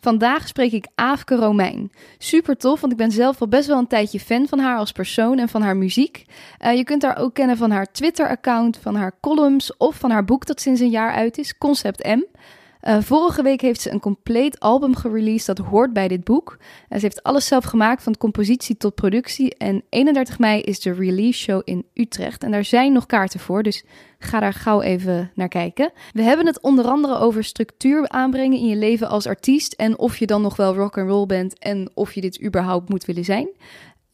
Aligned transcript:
Vandaag 0.00 0.48
spreek 0.48 0.72
ik 0.72 0.86
Aafke 0.94 1.34
Romein. 1.34 1.92
Super 2.18 2.56
tof, 2.56 2.80
want 2.80 2.92
ik 2.92 2.98
ben 2.98 3.10
zelf 3.10 3.40
al 3.40 3.48
best 3.48 3.66
wel 3.66 3.78
een 3.78 3.86
tijdje 3.86 4.20
fan 4.20 4.46
van 4.48 4.58
haar 4.58 4.76
als 4.76 4.92
persoon 4.92 5.38
en 5.38 5.48
van 5.48 5.62
haar 5.62 5.76
muziek. 5.76 6.24
Eh, 6.58 6.76
je 6.76 6.84
kunt 6.84 7.02
haar 7.02 7.16
ook 7.16 7.34
kennen 7.34 7.56
van 7.56 7.70
haar 7.70 7.92
Twitter-account, 7.92 8.78
van 8.78 8.94
haar 8.94 9.12
columns 9.20 9.76
of 9.76 9.96
van 9.96 10.10
haar 10.10 10.24
boek 10.24 10.46
dat 10.46 10.60
sinds 10.60 10.80
een 10.80 10.90
jaar 10.90 11.12
uit 11.12 11.38
is, 11.38 11.58
Concept 11.58 12.04
M. 12.04 12.22
Uh, 12.82 13.00
vorige 13.00 13.42
week 13.42 13.60
heeft 13.60 13.80
ze 13.80 13.90
een 13.90 14.00
compleet 14.00 14.60
album 14.60 14.96
gereleased 14.96 15.56
dat 15.56 15.66
hoort 15.66 15.92
bij 15.92 16.08
dit 16.08 16.24
boek. 16.24 16.56
Uh, 16.58 16.98
ze 16.98 17.04
heeft 17.04 17.22
alles 17.22 17.46
zelf 17.46 17.64
gemaakt, 17.64 18.02
van 18.02 18.16
compositie 18.16 18.76
tot 18.76 18.94
productie. 18.94 19.54
En 19.54 19.82
31 19.88 20.38
mei 20.38 20.60
is 20.60 20.80
de 20.80 20.92
release 20.92 21.38
show 21.38 21.60
in 21.64 21.86
Utrecht. 21.94 22.44
En 22.44 22.50
daar 22.50 22.64
zijn 22.64 22.92
nog 22.92 23.06
kaarten 23.06 23.40
voor, 23.40 23.62
dus 23.62 23.84
ga 24.22 24.40
daar 24.40 24.52
gauw 24.52 24.80
even 24.80 25.30
naar 25.34 25.48
kijken. 25.48 25.92
We 26.12 26.22
hebben 26.22 26.46
het 26.46 26.60
onder 26.60 26.84
andere 26.84 27.18
over 27.18 27.44
structuur 27.44 28.08
aanbrengen 28.08 28.58
in 28.58 28.66
je 28.66 28.76
leven 28.76 29.08
als 29.08 29.26
artiest. 29.26 29.72
En 29.72 29.98
of 29.98 30.16
je 30.16 30.26
dan 30.26 30.42
nog 30.42 30.56
wel 30.56 30.74
rock 30.74 30.98
and 30.98 31.08
roll 31.08 31.26
bent 31.26 31.58
en 31.58 31.90
of 31.94 32.12
je 32.12 32.20
dit 32.20 32.42
überhaupt 32.42 32.88
moet 32.88 33.04
willen 33.04 33.24
zijn. 33.24 33.48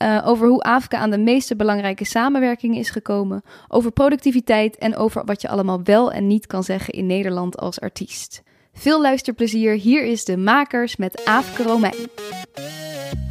Uh, 0.03 0.23
over 0.25 0.49
hoe 0.49 0.63
Afrika 0.63 0.99
aan 0.99 1.11
de 1.11 1.19
meeste 1.19 1.57
belangrijke 1.57 2.05
samenwerkingen 2.05 2.79
is 2.79 2.91
gekomen. 2.91 3.43
Over 3.69 3.91
productiviteit 3.91 4.79
en 4.79 4.97
over 4.97 5.25
wat 5.25 5.43
je 5.43 5.49
allemaal 5.49 5.83
wel 5.83 6.13
en 6.13 6.27
niet 6.27 6.47
kan 6.47 6.65
zeggen 6.65 6.95
in 6.95 7.07
Nederland 7.07 7.59
als 7.59 7.81
artiest. 7.81 8.43
Veel 8.73 9.01
luisterplezier. 9.01 9.73
Hier 9.73 10.05
is 10.05 10.25
de 10.25 10.37
Makers 10.37 10.97
met 10.97 11.25
Aafke 11.25 11.63
Romein. 11.63 12.09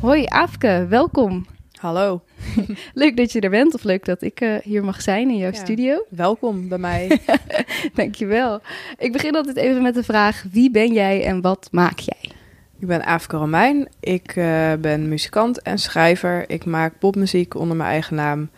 Hoi 0.01 0.25
Aafke, 0.27 0.85
welkom. 0.89 1.45
Hallo. 1.79 2.21
leuk 2.93 3.17
dat 3.17 3.31
je 3.31 3.39
er 3.39 3.49
bent 3.49 3.73
of 3.73 3.83
leuk 3.83 4.05
dat 4.05 4.21
ik 4.21 4.41
uh, 4.41 4.55
hier 4.63 4.83
mag 4.83 5.01
zijn 5.01 5.29
in 5.29 5.37
jouw 5.37 5.51
Ja. 5.51 5.57
studio. 5.57 6.05
Welkom 6.09 6.67
bij 6.67 6.77
mij. 6.77 7.19
Dankjewel. 7.93 8.61
Ik 8.97 9.11
begin 9.11 9.35
altijd 9.35 9.57
even 9.57 9.81
met 9.81 9.93
de 9.93 10.03
vraag, 10.03 10.45
wie 10.51 10.71
ben 10.71 10.93
jij 10.93 11.25
en 11.25 11.41
wat 11.41 11.67
maak 11.71 11.99
jij? 11.99 12.31
ik 12.79 12.87
ben 12.87 13.05
Aafke 13.05 13.37
Romein. 13.37 13.89
Ik 13.99 14.35
eh, 14.35 14.73
ben 14.79 15.07
muzikant 15.09 15.61
en 15.61 15.77
schrijver. 15.79 16.49
Ik 16.49 16.65
maak 16.65 16.99
popmuziek 16.99 17.55
onder 17.55 17.75
mijn 17.77 17.89
eigen 17.89 18.15
naam. 18.15 18.49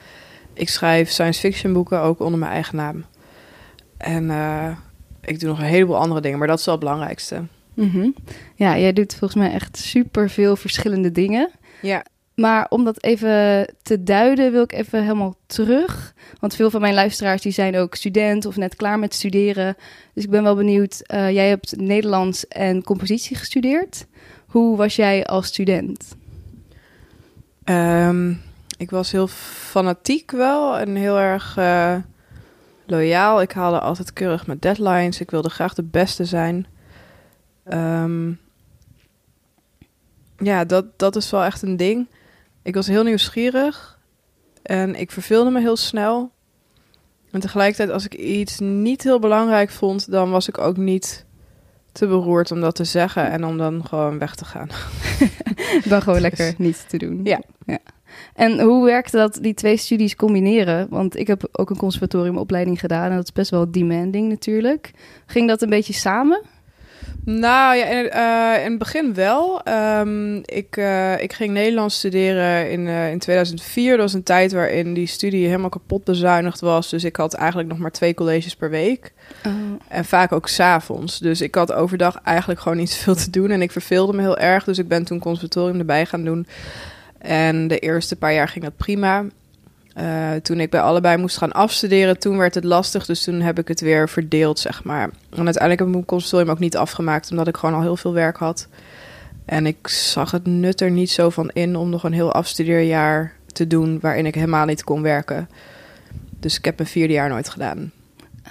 Ik 0.54 0.70
schrijf 0.70 1.10
science 1.10 1.40
fiction 1.40 1.74
boeken 1.74 2.00
ook 2.02 2.20
onder 2.20 2.40
mijn 2.40 2.52
eigen 2.52 2.76
naam. 2.76 3.06
En 3.98 4.30
eh, 4.30 4.70
ik 5.22 5.40
doe 5.40 5.50
nog 5.50 5.60
een 5.60 5.66
heleboel 5.66 5.98
andere 5.98 6.22
dingen, 6.22 6.38
maar 6.40 6.48
dat 6.48 6.60
is 6.60 6.66
wel 6.66 6.76
het 6.76 6.84
belangrijkste. 6.84 7.44
Mhm. 7.74 8.10
Ja, 8.56 8.78
jij 8.78 8.94
doet 8.94 9.16
volgens 9.16 9.40
mij 9.42 9.52
echt 9.54 9.78
super 9.78 10.30
veel 10.30 10.56
verschillende 10.56 11.12
dingen. 11.12 11.50
Ja. 11.82 12.06
Maar 12.42 12.66
om 12.70 12.84
dat 12.84 13.04
even 13.04 13.68
te 13.82 14.04
duiden, 14.04 14.52
wil 14.52 14.64
ik 14.64 14.72
even 14.72 15.02
helemaal 15.02 15.36
terug. 15.46 16.14
Want 16.40 16.56
veel 16.56 16.70
van 16.70 16.82
mijn 16.82 16.94
luisteraars 16.94 17.42
die 17.42 17.52
zijn 17.52 17.78
ook 17.78 17.96
student 17.96 18.46
of 18.46 18.56
net 18.56 18.76
klaar 18.76 19.00
met 19.00 19.14
studeren. 19.14 19.76
Dus 20.14 20.24
ik 20.24 20.30
ben 20.30 20.44
wel 20.44 20.56
benieuwd. 20.56 21.02
eh, 21.02 21.32
jij 21.32 21.48
hebt 21.48 21.80
Nederlands 21.80 22.48
en 22.48 22.84
compositie 22.84 23.36
gestudeerd. 23.36 24.06
Hoe 24.48 24.78
was 24.78 24.96
jij 24.96 25.26
als 25.26 25.48
student? 25.48 26.16
Ehm, 27.64 28.34
ik 28.78 28.90
was 28.90 29.12
heel 29.12 29.28
fanatiek 29.28 30.32
wel 30.32 30.78
en 30.78 30.96
heel 30.96 31.18
erg 31.18 31.58
eh, 31.58 31.96
loyaal. 32.86 33.42
Ik 33.42 33.52
haalde 33.52 33.80
altijd 33.80 34.14
keurig 34.14 34.48
met 34.48 34.62
deadlines. 34.62 35.20
Ik 35.20 35.32
wilde 35.32 35.50
graag 35.50 35.74
de 35.74 35.84
beste 35.84 36.26
zijn. 36.26 36.68
Ehm, 37.64 38.32
ja, 40.38 40.66
dat, 40.66 40.86
dat 41.00 41.16
is 41.16 41.30
wel 41.30 41.44
echt 41.44 41.62
een 41.62 41.78
ding. 41.78 42.08
Ik 42.68 42.76
was 42.76 42.88
heel 42.88 43.04
nieuwsgierig 43.04 44.00
en 44.62 44.96
ik 44.96 45.12
verveelde 45.12 45.50
me 45.50 45.60
heel 45.60 45.76
snel. 45.76 46.32
En 47.32 47.40
tegelijkertijd, 47.40 47.90
als 47.90 48.06
ik 48.06 48.14
iets 48.16 48.60
niet 48.60 49.04
heel 49.04 49.20
belangrijk 49.20 49.70
vond, 49.70 50.12
dan 50.12 50.30
was 50.32 50.48
ik 50.48 50.58
ook 50.58 50.78
niet 50.78 51.26
te 51.92 52.08
beroerd 52.08 52.52
om 52.52 52.62
dat 52.62 52.76
te 52.76 52.84
zeggen 52.84 53.32
en 53.32 53.46
om 53.46 53.58
dan 53.58 53.86
gewoon 53.86 54.20
weg 54.20 54.36
te 54.36 54.46
gaan. 54.46 54.68
Dan 55.90 56.02
gewoon 56.02 56.20
lekker 56.20 56.54
niets 56.58 56.84
te 56.88 56.98
doen. 56.98 57.20
Ja. 57.24 57.42
En 58.34 58.60
hoe 58.60 58.86
werkte 58.86 59.18
dat, 59.18 59.38
die 59.42 59.54
twee 59.54 59.78
studies 59.78 60.16
combineren? 60.16 60.88
Want 60.90 61.16
ik 61.16 61.28
heb 61.28 61.48
ook 61.52 61.70
een 61.70 61.78
conservatoriumopleiding 61.78 62.80
gedaan 62.80 63.10
en 63.10 63.16
dat 63.16 63.26
is 63.26 63.32
best 63.32 63.52
wel 63.52 63.72
demanding 63.72 64.30
natuurlijk. 64.30 64.92
Ging 65.26 65.48
dat 65.48 65.62
een 65.62 65.70
beetje 65.70 65.94
samen? 65.94 66.42
Nou 67.30 67.76
ja, 67.76 67.86
in, 67.86 68.10
eh, 68.10 68.64
in 68.64 68.70
het 68.70 68.80
begin 68.80 69.14
wel. 69.14 69.62
Ehm, 69.64 70.36
ik, 70.36 70.78
eh, 70.78 71.22
ik 71.22 71.34
ging 71.34 71.54
Nederlands 71.54 71.98
studeren 71.98 72.72
in, 72.72 72.88
eh, 72.88 73.12
in 73.12 73.20
2004. 73.20 73.92
Dat 73.92 74.00
was 74.00 74.14
een 74.14 74.24
tijd 74.24 74.52
waarin 74.52 74.94
die 74.94 75.08
studie 75.08 75.46
helemaal 75.46 75.70
kapot 75.70 76.04
bezuinigd 76.04 76.60
was. 76.60 76.90
Dus 76.90 77.04
ik 77.04 77.16
had 77.16 77.34
eigenlijk 77.34 77.70
nog 77.70 77.78
maar 77.78 77.92
twee 77.92 78.14
colleges 78.14 78.56
per 78.56 78.70
week. 78.70 79.14
En 79.88 80.06
vaak 80.06 80.32
ook 80.32 80.48
s'avonds. 80.48 81.20
Dus 81.20 81.42
ik 81.42 81.56
had 81.56 81.74
overdag 81.74 82.22
eigenlijk 82.24 82.60
gewoon 82.60 82.78
niet 82.78 82.90
zoveel 82.94 83.16
te 83.16 83.30
doen. 83.30 83.52
En 83.52 83.62
ik 83.62 83.72
verveelde 83.72 84.14
me 84.14 84.22
heel 84.22 84.38
erg. 84.38 84.64
Dus 84.64 84.78
ik 84.78 84.88
ben 84.88 85.04
toen 85.04 85.20
conservatorium 85.20 85.80
erbij 85.80 86.06
gaan 86.06 86.24
doen. 86.24 86.48
En 87.18 87.68
de 87.68 87.80
eerste 87.80 88.16
paar 88.16 88.34
jaar 88.34 88.48
ging 88.48 88.64
dat 88.64 88.78
prima. 88.78 89.26
Eh, 89.98 90.32
toen 90.42 90.60
ik 90.60 90.70
bij 90.70 90.82
allebei 90.82 91.18
moest 91.18 91.38
gaan 91.38 91.52
afstuderen, 91.52 92.20
toen 92.20 92.38
werd 92.38 92.56
het 92.56 92.64
lastig. 92.64 93.06
Dus 93.06 93.24
toen 93.24 93.42
heb 93.42 93.60
ik 93.60 93.68
het 93.68 93.82
weer 93.82 94.10
verdeeld, 94.10 94.60
zeg 94.60 94.84
maar. 94.84 95.04
En 95.04 95.12
uiteindelijk 95.30 95.80
heb 95.80 95.88
ik 95.88 95.94
mijn 95.94 96.06
conservatorium 96.06 96.52
ook 96.52 96.60
niet 96.60 96.78
afgemaakt, 96.78 97.32
omdat 97.32 97.48
ik 97.48 97.58
gewoon 97.58 97.76
al 97.76 97.82
heel 97.82 97.98
veel 97.98 98.14
werk 98.14 98.38
had. 98.38 98.68
En 99.46 99.66
ik 99.66 99.88
zag 99.88 100.32
het 100.32 100.46
nut 100.46 100.82
er 100.82 100.92
niet 100.92 101.12
zo 101.12 101.30
van 101.30 101.50
in 101.54 101.76
om 101.76 101.90
nog 101.90 102.04
een 102.04 102.14
heel 102.14 102.32
afstudeerjaar 102.32 103.34
te 103.54 103.68
doen 103.68 104.00
waarin 104.02 104.26
ik 104.26 104.36
helemaal 104.36 104.66
niet 104.66 104.84
kon 104.84 105.02
werken. 105.02 105.50
Dus 106.40 106.58
ik 106.58 106.66
heb 106.66 106.78
mijn 106.78 106.90
vierde 106.90 107.14
jaar 107.14 107.30
nooit 107.30 107.50
gedaan. 107.50 107.92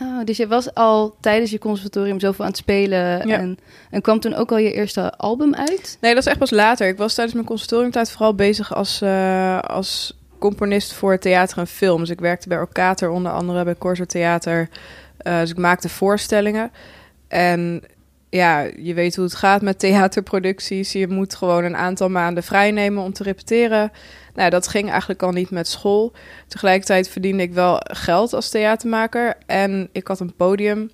Oh, 0.03 0.25
dus 0.25 0.37
je 0.37 0.47
was 0.47 0.75
al 0.75 1.17
tijdens 1.21 1.51
je 1.51 1.59
conservatorium 1.59 2.21
zoveel 2.21 2.45
aan 2.45 2.51
het 2.51 2.61
spelen 2.61 3.29
Ja. 3.29 3.39
en, 3.39 3.59
en 3.91 4.01
kwam 4.01 4.21
toen 4.21 4.35
ook 4.35 4.51
al 4.51 4.59
je 4.59 4.73
eerste 4.73 5.17
album 5.17 5.55
uit? 5.55 5.99
Nee, 6.01 6.15
dat 6.15 6.23
is 6.23 6.29
echt 6.29 6.39
pas 6.39 6.51
later. 6.51 6.89
Ik 6.89 6.97
was 6.99 7.15
tijdens 7.15 7.35
mijn 7.35 7.47
conservatoriumtijd 7.47 8.11
vooral 8.11 8.35
bezig 8.35 8.75
als, 8.75 9.01
eh, 9.03 9.59
als 9.59 10.17
componist 10.49 10.93
voor 10.93 11.19
theater 11.19 11.59
en 11.59 11.67
film. 11.67 12.01
Dus 12.01 12.11
ik 12.11 12.21
werkte 12.21 12.49
bij 12.49 12.59
Orkater 12.59 13.11
onder 13.11 13.33
andere, 13.33 13.65
bij 13.65 13.77
Corso 13.77 14.05
Theater. 14.05 14.69
Eh, 15.19 15.41
dus 15.41 15.51
ik 15.51 15.57
maakte 15.57 15.89
voorstellingen. 15.89 16.71
En 17.29 17.83
ja, 18.31 18.67
je 18.77 18.95
weet 18.95 19.17
hoe 19.17 19.25
het 19.25 19.35
gaat 19.35 19.63
met 19.63 19.79
theaterproducties. 19.79 20.93
Je 20.93 21.09
moet 21.09 21.35
gewoon 21.35 21.65
een 21.65 21.77
aantal 21.77 22.09
maanden 22.09 22.43
vrij 22.43 22.71
nemen 22.71 23.03
om 23.03 23.13
te 23.13 23.23
repeteren. 23.23 23.93
Nou, 24.35 24.51
dat 24.51 24.69
ging 24.69 24.91
eigenlijk 24.91 25.23
al 25.23 25.31
niet 25.31 25.51
met 25.51 25.69
school. 25.69 26.13
Tegelijkertijd 26.49 27.09
verdiende 27.09 27.43
ik 27.43 27.53
wel 27.53 27.81
geld 27.83 28.33
als 28.33 28.49
theatermaker. 28.49 29.35
En 29.47 29.89
ik 29.93 30.09
had 30.09 30.21
een 30.21 30.37
podium. 30.37 30.91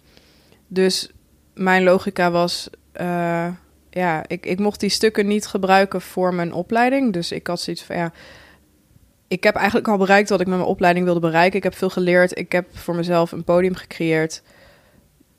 Dus 0.69 1.11
mijn 1.55 1.83
logica 1.83 2.31
was... 2.31 2.71
eh, 2.93 3.49
ja, 3.91 4.23
ik, 4.27 4.47
ik 4.47 4.59
mocht 4.59 4.81
die 4.81 4.91
stukken 4.91 5.27
niet 5.27 5.47
gebruiken 5.47 6.01
voor 6.01 6.35
mijn 6.35 6.53
opleiding. 6.53 7.13
Dus 7.13 7.33
ik 7.33 7.47
had 7.47 7.61
zoiets 7.61 7.83
van, 7.83 7.97
ja... 7.97 8.13
Ik 9.33 9.43
heb 9.43 9.55
eigenlijk 9.55 9.89
al 9.89 9.97
bereikt 9.97 10.29
wat 10.29 10.41
ik 10.41 10.47
met 10.47 10.57
mijn 10.57 10.69
opleiding 10.69 11.05
wilde 11.05 11.21
bereiken. 11.21 11.57
Ik 11.57 11.63
heb 11.63 11.75
veel 11.77 11.91
geleerd. 11.91 12.39
Ik 12.39 12.53
heb 12.53 12.67
voor 12.73 12.95
mezelf 12.95 13.33
een 13.33 13.45
podium 13.45 13.75
gecreëerd. 13.75 14.43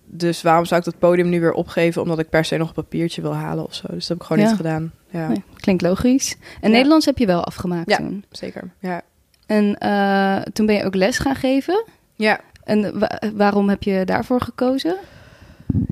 Dus 0.06 0.42
waarom 0.42 0.66
zou 0.66 0.80
ik 0.80 0.86
dat 0.86 1.00
podium 1.00 1.30
nu 1.30 1.40
weer 1.40 1.54
opgeven... 1.54 2.02
omdat 2.02 2.20
ik 2.20 2.30
per 2.30 2.46
se 2.46 2.58
nog 2.58 2.68
een 2.68 2.74
papiertje 2.74 3.22
wil 3.22 3.36
halen 3.36 3.66
of 3.66 3.74
zo. 3.74 3.88
Dus 3.90 4.08
dat 4.08 4.08
heb 4.08 4.18
ik 4.18 4.24
gewoon 4.24 4.42
Ja. 4.42 4.48
niet 4.48 4.58
gedaan. 4.58 4.92
Ja, 5.10 5.28
Nee, 5.28 5.44
klinkt 5.56 5.82
logisch. 5.82 6.36
En 6.62 6.70
Ja. 6.70 6.76
Nederlands 6.76 7.06
heb 7.06 7.18
je 7.18 7.26
wel 7.26 7.44
afgemaakt 7.44 7.90
Ja. 7.90 7.98
toen. 7.98 8.26
zeker. 8.32 8.72
Ja. 8.80 9.02
En 9.46 9.78
eh, 9.78 10.42
toen 10.54 10.66
ben 10.66 10.76
je 10.76 10.84
ook 10.84 10.96
les 10.96 11.18
gaan 11.18 11.36
geven. 11.36 11.84
ja, 12.16 12.40
En 12.64 13.00
wa- 13.00 13.20
waarom 13.34 13.70
heb 13.70 13.84
je 13.84 14.06
daarvoor 14.06 14.42
gekozen? 14.42 14.96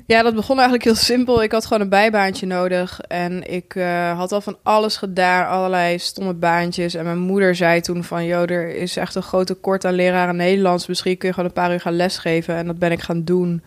Ja, 0.06 0.22
dat 0.22 0.36
begon 0.36 0.56
eigenlijk 0.56 0.84
heel 0.84 0.96
simpel. 0.96 1.44
Ik 1.44 1.52
had 1.52 1.66
gewoon 1.66 1.82
een 1.82 1.90
bijbaantje 1.90 2.46
nodig. 2.46 3.02
En 3.02 3.52
ik 3.52 3.76
eh, 3.76 4.18
had 4.18 4.32
al 4.32 4.42
van 4.42 4.58
alles 4.64 4.98
gedaan, 4.98 5.48
allerlei 5.48 6.00
stomme 6.00 6.34
baantjes. 6.34 6.94
En 6.94 7.04
mijn 7.04 7.20
moeder 7.20 7.56
zei 7.56 7.82
toen 7.82 8.04
van... 8.04 8.26
joh, 8.26 8.50
er 8.50 8.76
is 8.76 8.98
echt 8.98 9.16
een 9.16 9.22
groot 9.24 9.48
tekort 9.48 9.86
aan 9.86 9.94
leraren 9.94 10.36
Nederlands. 10.36 10.88
Misschien 10.88 11.18
kun 11.18 11.28
je 11.28 11.34
gewoon 11.34 11.50
een 11.50 11.56
paar 11.56 11.72
uur 11.72 11.82
gaan 11.82 11.96
lesgeven. 11.96 12.56
En 12.56 12.66
dat 12.66 12.80
ben 12.80 12.92
ik 12.92 13.02
gaan 13.02 13.24
doen. 13.24 13.64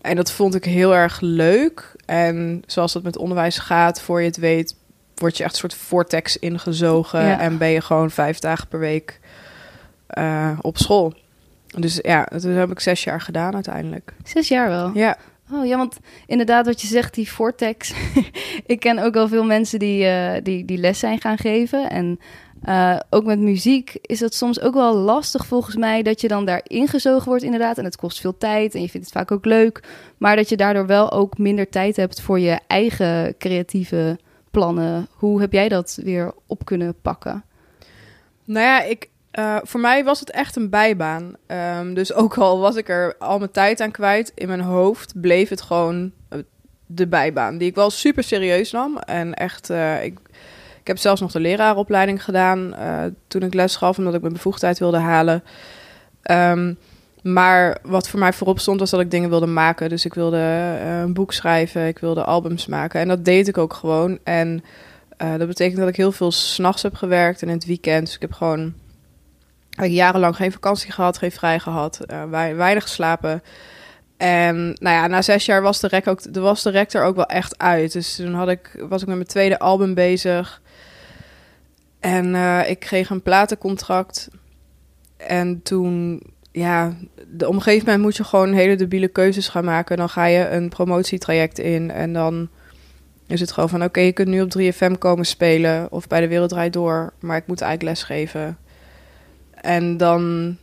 En 0.00 0.16
dat 0.16 0.30
vond 0.30 0.54
ik 0.54 0.64
heel 0.64 0.94
erg 0.94 1.20
leuk. 1.20 1.96
En 2.06 2.62
zoals 2.66 2.92
dat 2.92 3.02
met 3.02 3.18
onderwijs 3.18 3.58
gaat, 3.58 4.00
voor 4.00 4.20
je 4.20 4.26
het 4.26 4.36
weet... 4.36 4.76
word 5.14 5.36
je 5.36 5.44
echt 5.44 5.52
een 5.52 5.58
soort 5.58 5.74
vortex 5.74 6.38
ingezogen. 6.38 7.26
Ja. 7.26 7.40
En 7.40 7.58
ben 7.58 7.68
je 7.68 7.80
gewoon 7.80 8.10
vijf 8.10 8.38
dagen 8.38 8.68
per 8.68 8.78
week 8.78 9.20
eh, 10.06 10.58
op 10.60 10.78
school. 10.78 11.14
Dus 11.78 11.98
ja, 12.02 12.26
dat 12.30 12.42
heb 12.42 12.70
ik 12.70 12.80
zes 12.80 13.04
jaar 13.04 13.20
gedaan 13.20 13.54
uiteindelijk. 13.54 14.12
Zes 14.24 14.48
jaar 14.48 14.68
wel. 14.68 14.90
Ja. 14.94 15.16
Oh 15.52 15.66
ja, 15.66 15.76
want 15.76 15.98
inderdaad, 16.26 16.66
wat 16.66 16.80
je 16.80 16.86
zegt, 16.86 17.14
die 17.14 17.32
vortex. 17.32 17.92
ik 18.66 18.80
ken 18.80 18.98
ook 18.98 19.14
wel 19.14 19.28
veel 19.28 19.44
mensen 19.44 19.78
die, 19.78 20.04
uh, 20.04 20.32
die, 20.42 20.64
die 20.64 20.78
les 20.78 20.98
zijn 20.98 21.20
gaan 21.20 21.38
geven. 21.38 21.90
En 21.90 22.18
uh, 22.68 22.98
ook 23.10 23.24
met 23.24 23.38
muziek 23.38 23.98
is 24.00 24.20
het 24.20 24.34
soms 24.34 24.60
ook 24.60 24.74
wel 24.74 24.94
lastig 24.94 25.46
volgens 25.46 25.76
mij 25.76 26.02
dat 26.02 26.20
je 26.20 26.28
dan 26.28 26.44
daar 26.44 26.60
ingezogen 26.62 27.28
wordt 27.28 27.44
inderdaad. 27.44 27.78
En 27.78 27.84
het 27.84 27.96
kost 27.96 28.20
veel 28.20 28.38
tijd 28.38 28.74
en 28.74 28.80
je 28.80 28.88
vindt 28.88 29.06
het 29.06 29.16
vaak 29.16 29.30
ook 29.30 29.44
leuk. 29.44 29.82
Maar 30.18 30.36
dat 30.36 30.48
je 30.48 30.56
daardoor 30.56 30.86
wel 30.86 31.12
ook 31.12 31.38
minder 31.38 31.68
tijd 31.68 31.96
hebt 31.96 32.20
voor 32.20 32.38
je 32.38 32.60
eigen 32.66 33.36
creatieve 33.38 34.18
plannen. 34.50 35.08
Hoe 35.10 35.40
heb 35.40 35.52
jij 35.52 35.68
dat 35.68 35.98
weer 36.02 36.32
op 36.46 36.64
kunnen 36.64 36.94
pakken? 37.02 37.44
Nou 38.44 38.66
ja, 38.66 38.82
ik, 38.82 39.08
uh, 39.38 39.56
voor 39.62 39.80
mij 39.80 40.04
was 40.04 40.20
het 40.20 40.30
echt 40.30 40.56
een 40.56 40.70
bijbaan. 40.70 41.36
Um, 41.46 41.94
dus 41.94 42.12
ook 42.22 42.38
al 42.38 42.58
was 42.58 42.76
ik 42.76 42.88
er 42.88 43.14
al 43.18 43.38
mijn 43.38 43.50
tijd 43.50 43.80
aan 43.80 43.90
kwijt, 43.90 44.32
in 44.34 44.48
mijn 44.48 44.60
hoofd 44.60 45.20
bleef 45.20 45.48
het 45.48 45.62
gewoon 45.62 46.12
de 46.86 47.06
bijbaan. 47.06 47.58
Die 47.58 47.68
ik 47.68 47.74
wel 47.74 47.90
super 47.90 48.24
serieus 48.24 48.72
nam. 48.72 48.98
En 48.98 49.34
echt, 49.34 49.70
uh, 49.70 50.04
ik, 50.04 50.18
ik 50.80 50.86
heb 50.86 50.98
zelfs 50.98 51.20
nog 51.20 51.32
de 51.32 51.40
leraaropleiding 51.40 52.24
gedaan 52.24 52.74
toen 53.28 53.42
ik 53.42 53.54
les 53.54 53.76
gaf, 53.76 53.98
omdat 53.98 54.14
ik 54.14 54.20
mijn 54.20 54.32
bevoegdheid 54.32 54.78
wilde 54.78 54.98
halen. 54.98 55.44
Um, 56.30 56.78
maar 57.22 57.78
wat 57.82 58.08
voor 58.08 58.18
mij 58.18 58.32
voorop 58.32 58.58
stond 58.58 58.80
was 58.80 58.90
dat 58.90 59.00
ik 59.00 59.10
dingen 59.10 59.28
wilde 59.28 59.46
maken. 59.46 59.88
Dus 59.88 60.04
ik 60.04 60.14
wilde 60.14 60.36
een 61.02 61.14
boek 61.14 61.32
schrijven, 61.32 61.86
ik 61.86 61.98
wilde 61.98 62.24
albums 62.24 62.66
maken. 62.66 63.00
En 63.00 63.08
dat 63.08 63.24
deed 63.24 63.48
ik 63.48 63.58
ook 63.58 63.72
gewoon. 63.72 64.18
En 64.22 64.64
dat 65.16 65.46
betekent 65.46 65.78
dat 65.78 65.88
ik 65.88 65.96
heel 65.96 66.12
veel 66.12 66.32
s'nachts 66.32 66.82
heb 66.82 66.94
gewerkt 66.94 67.42
en 67.42 67.48
in 67.48 67.54
het 67.54 67.66
weekend. 67.66 68.06
Dus 68.06 68.14
ik 68.14 68.20
heb 68.20 68.32
gewoon 68.32 68.74
ik 69.82 69.90
jarenlang 69.90 70.36
geen 70.36 70.52
vakantie 70.52 70.92
gehad, 70.92 71.18
geen 71.18 71.32
vrij 71.32 71.58
gehad, 71.58 72.00
uh, 72.10 72.24
weinig 72.56 72.82
geslapen. 72.82 73.42
En 74.16 74.56
nou 74.56 74.96
ja, 74.96 75.06
na 75.06 75.22
zes 75.22 75.46
jaar 75.46 75.62
was 75.62 75.80
de, 75.80 75.88
rek 75.88 76.08
ook, 76.08 76.20
was 76.32 76.62
de 76.62 76.88
ook 77.00 77.16
wel 77.16 77.26
echt 77.26 77.58
uit. 77.58 77.92
Dus 77.92 78.16
toen 78.16 78.34
had 78.34 78.48
ik, 78.48 78.84
was 78.88 79.00
ik 79.00 79.06
met 79.06 79.16
mijn 79.16 79.28
tweede 79.28 79.58
album 79.58 79.94
bezig. 79.94 80.62
En 82.00 82.34
uh, 82.34 82.70
ik 82.70 82.78
kreeg 82.78 83.10
een 83.10 83.22
platencontract. 83.22 84.28
En 85.16 85.62
toen, 85.62 86.22
ja, 86.52 86.96
de, 87.28 87.48
op 87.48 87.54
een 87.54 87.62
gegeven 87.62 87.84
moment 87.84 88.02
moet 88.02 88.16
je 88.16 88.24
gewoon 88.24 88.52
hele 88.52 88.76
debiele 88.76 89.08
keuzes 89.08 89.48
gaan 89.48 89.64
maken. 89.64 89.96
Dan 89.96 90.08
ga 90.08 90.24
je 90.24 90.48
een 90.48 90.68
promotietraject 90.68 91.58
in 91.58 91.90
en 91.90 92.12
dan 92.12 92.48
is 93.26 93.40
het 93.40 93.52
gewoon 93.52 93.68
van... 93.68 93.84
oké, 93.84 94.00
je 94.00 94.12
kunt 94.12 94.28
nu 94.28 94.42
op 94.42 94.54
3FM 94.58 94.98
komen 94.98 95.26
spelen 95.26 95.92
of 95.92 96.06
bij 96.06 96.20
de 96.20 96.28
Wereld 96.28 96.50
Draait 96.50 96.72
Door... 96.72 97.12
maar 97.20 97.36
ik 97.36 97.46
moet 97.46 97.60
eigenlijk 97.60 97.98
lesgeven. 97.98 98.58
En 99.64 99.96
dan 99.96 100.56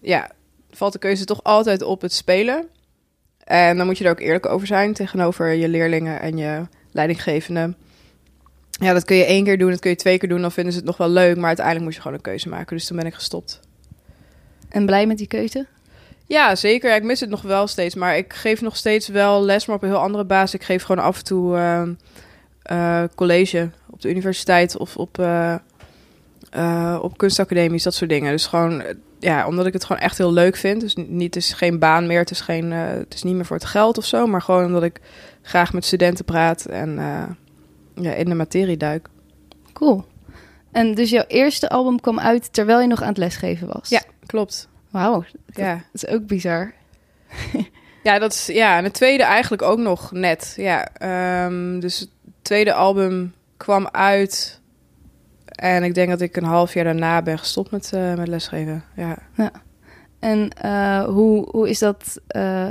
ja, 0.00 0.30
valt 0.70 0.92
de 0.92 0.98
keuze 0.98 1.24
toch 1.24 1.42
altijd 1.42 1.82
op 1.82 2.00
het 2.00 2.12
spelen. 2.12 2.68
En 3.44 3.76
dan 3.76 3.86
moet 3.86 3.98
je 3.98 4.04
er 4.04 4.10
ook 4.10 4.20
eerlijk 4.20 4.46
over 4.46 4.66
zijn 4.66 4.92
tegenover 4.92 5.52
je 5.52 5.68
leerlingen 5.68 6.20
en 6.20 6.36
je 6.36 6.66
leidinggevende. 6.92 7.74
Ja, 8.70 8.92
dat 8.92 9.04
kun 9.04 9.16
je 9.16 9.24
één 9.24 9.44
keer 9.44 9.58
doen, 9.58 9.70
dat 9.70 9.80
kun 9.80 9.90
je 9.90 9.96
twee 9.96 10.18
keer 10.18 10.28
doen, 10.28 10.40
dan 10.40 10.52
vinden 10.52 10.72
ze 10.72 10.78
het 10.78 10.86
nog 10.86 10.96
wel 10.96 11.08
leuk. 11.08 11.36
Maar 11.36 11.46
uiteindelijk 11.46 11.84
moet 11.84 11.94
je 11.94 12.00
gewoon 12.00 12.16
een 12.16 12.22
keuze 12.22 12.48
maken. 12.48 12.76
Dus 12.76 12.86
toen 12.86 12.96
ben 12.96 13.06
ik 13.06 13.14
gestopt. 13.14 13.60
En 14.68 14.86
blij 14.86 15.06
met 15.06 15.18
die 15.18 15.26
keuze? 15.26 15.66
Ja, 16.26 16.54
zeker. 16.54 16.94
ik 16.94 17.02
mis 17.02 17.20
het 17.20 17.30
nog 17.30 17.42
wel 17.42 17.66
steeds. 17.66 17.94
Maar 17.94 18.16
ik 18.16 18.32
geef 18.32 18.60
nog 18.60 18.76
steeds 18.76 19.08
wel 19.08 19.42
les, 19.42 19.66
maar 19.66 19.76
op 19.76 19.82
een 19.82 19.88
heel 19.88 19.98
andere 19.98 20.24
basis. 20.24 20.54
Ik 20.54 20.66
geef 20.66 20.82
gewoon 20.82 21.04
af 21.04 21.18
en 21.18 21.24
toe 21.24 21.56
uh, 22.70 23.04
college 23.14 23.70
op 23.90 24.00
de 24.00 24.10
universiteit 24.10 24.76
of 24.76 24.96
op... 24.96 25.18
Uh, 25.18 25.54
uh, 26.56 26.98
op 27.02 27.18
kunstacademies, 27.18 27.82
dat 27.82 27.94
soort 27.94 28.10
dingen. 28.10 28.32
Dus 28.32 28.46
gewoon, 28.46 28.82
ja, 29.18 29.46
omdat 29.46 29.66
ik 29.66 29.72
het 29.72 29.84
gewoon 29.84 30.02
echt 30.02 30.18
heel 30.18 30.32
leuk 30.32 30.56
vind. 30.56 30.80
Dus 30.80 30.94
niet, 30.94 31.34
het 31.34 31.44
is 31.44 31.52
geen 31.52 31.78
baan 31.78 32.06
meer, 32.06 32.18
het 32.18 32.30
is, 32.30 32.40
geen, 32.40 32.72
uh, 32.72 32.86
het 32.86 33.14
is 33.14 33.22
niet 33.22 33.34
meer 33.34 33.44
voor 33.44 33.56
het 33.56 33.64
geld 33.64 33.98
of 33.98 34.04
zo. 34.04 34.26
Maar 34.26 34.42
gewoon 34.42 34.64
omdat 34.64 34.82
ik 34.82 35.00
graag 35.42 35.72
met 35.72 35.84
studenten 35.84 36.24
praat 36.24 36.64
en 36.64 36.96
uh, 36.98 37.22
ja, 37.94 38.12
in 38.12 38.28
de 38.28 38.34
materie 38.34 38.76
duik. 38.76 39.08
Cool. 39.72 40.04
En 40.72 40.94
dus 40.94 41.10
jouw 41.10 41.24
eerste 41.28 41.68
album 41.68 42.00
kwam 42.00 42.20
uit 42.20 42.52
terwijl 42.52 42.80
je 42.80 42.86
nog 42.86 43.02
aan 43.02 43.08
het 43.08 43.18
lesgeven 43.18 43.66
was? 43.66 43.88
Ja, 43.88 44.02
klopt. 44.26 44.68
Wauw, 44.90 45.24
ja. 45.46 45.74
dat 45.74 46.02
is 46.02 46.06
ook 46.06 46.26
bizar. 46.26 46.72
ja, 48.02 48.18
dat 48.18 48.32
is, 48.32 48.46
ja, 48.46 48.78
en 48.78 48.84
het 48.84 48.94
tweede 48.94 49.22
eigenlijk 49.22 49.62
ook 49.62 49.78
nog 49.78 50.12
net. 50.12 50.54
Ja, 50.56 50.88
um, 51.46 51.80
dus 51.80 51.98
het 51.98 52.10
tweede 52.42 52.72
album 52.72 53.34
kwam 53.56 53.88
uit 53.92 54.57
en 55.58 55.82
ik 55.82 55.94
denk 55.94 56.08
dat 56.08 56.20
ik 56.20 56.36
een 56.36 56.44
half 56.44 56.74
jaar 56.74 56.84
daarna 56.84 57.22
ben 57.22 57.38
gestopt 57.38 57.70
met, 57.70 57.90
uh, 57.94 58.14
met 58.14 58.28
lesgeven. 58.28 58.84
Ja. 58.96 59.18
ja. 59.34 59.50
En 60.18 60.50
uh, 60.64 61.04
hoe, 61.04 61.48
hoe, 61.50 61.68
is 61.68 61.78
dat, 61.78 62.20
uh, 62.36 62.68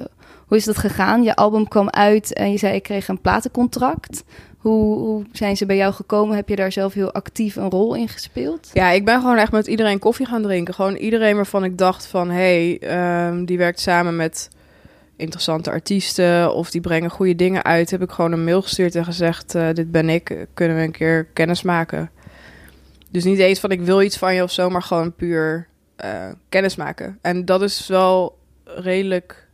hoe 0.47 0.57
is 0.57 0.65
dat 0.65 0.77
gegaan? 0.77 1.23
Je 1.23 1.35
album 1.35 1.67
kwam 1.67 1.89
uit 1.89 2.33
en 2.33 2.51
je 2.51 2.57
zei 2.57 2.75
ik 2.75 2.83
kreeg 2.83 3.07
een 3.07 3.21
platencontract. 3.21 4.23
Hoe, 4.57 4.97
hoe, 4.97 5.25
zijn 5.31 5.57
ze 5.57 5.65
bij 5.65 5.75
jou 5.75 5.93
gekomen? 5.93 6.35
Heb 6.35 6.49
je 6.49 6.55
daar 6.55 6.71
zelf 6.71 6.93
heel 6.93 7.11
actief 7.11 7.55
een 7.55 7.69
rol 7.69 7.95
in 7.95 8.07
gespeeld? 8.07 8.69
Ja, 8.73 8.89
ik 8.89 9.05
ben 9.05 9.19
gewoon 9.21 9.37
echt 9.37 9.51
met 9.51 9.67
iedereen 9.67 9.99
koffie 9.99 10.25
gaan 10.25 10.41
drinken. 10.41 10.73
Gewoon 10.73 10.95
iedereen 10.95 11.35
waarvan 11.35 11.63
ik 11.63 11.77
dacht 11.77 12.05
van... 12.05 12.29
hé, 12.29 12.77
hey, 12.79 13.27
um, 13.27 13.45
die 13.45 13.57
werkt 13.57 13.79
samen 13.79 14.15
met 14.15 14.49
interessante 15.15 15.69
artiesten... 15.69 16.53
of 16.53 16.71
die 16.71 16.81
brengen 16.81 17.09
goede 17.09 17.35
dingen 17.35 17.63
uit. 17.63 17.91
Heb 17.91 18.01
ik 18.01 18.11
gewoon 18.11 18.31
een 18.31 18.43
mail 18.43 18.61
gestuurd 18.61 18.95
en 18.95 19.05
gezegd... 19.05 19.51
dit 19.51 19.91
ben 19.91 20.09
ik, 20.09 20.47
kunnen 20.53 20.77
we 20.77 20.83
een 20.83 20.91
keer 20.91 21.25
kennis 21.33 21.61
maken? 21.61 22.09
Dus 23.17 23.25
niet 23.25 23.39
eens 23.39 23.59
van 23.59 23.71
ik 23.71 23.81
wil 23.81 24.01
iets 24.01 24.17
van 24.17 24.35
je 24.35 24.43
of 24.43 24.51
zo, 24.51 24.69
maar 24.69 24.81
gewoon 24.81 25.15
puur 25.15 25.67
uh, 26.05 26.25
kennis 26.49 26.75
maken. 26.75 27.19
En 27.21 27.45
dat 27.45 27.61
is 27.61 27.87
wel 27.87 28.37
redelijk 28.63 29.47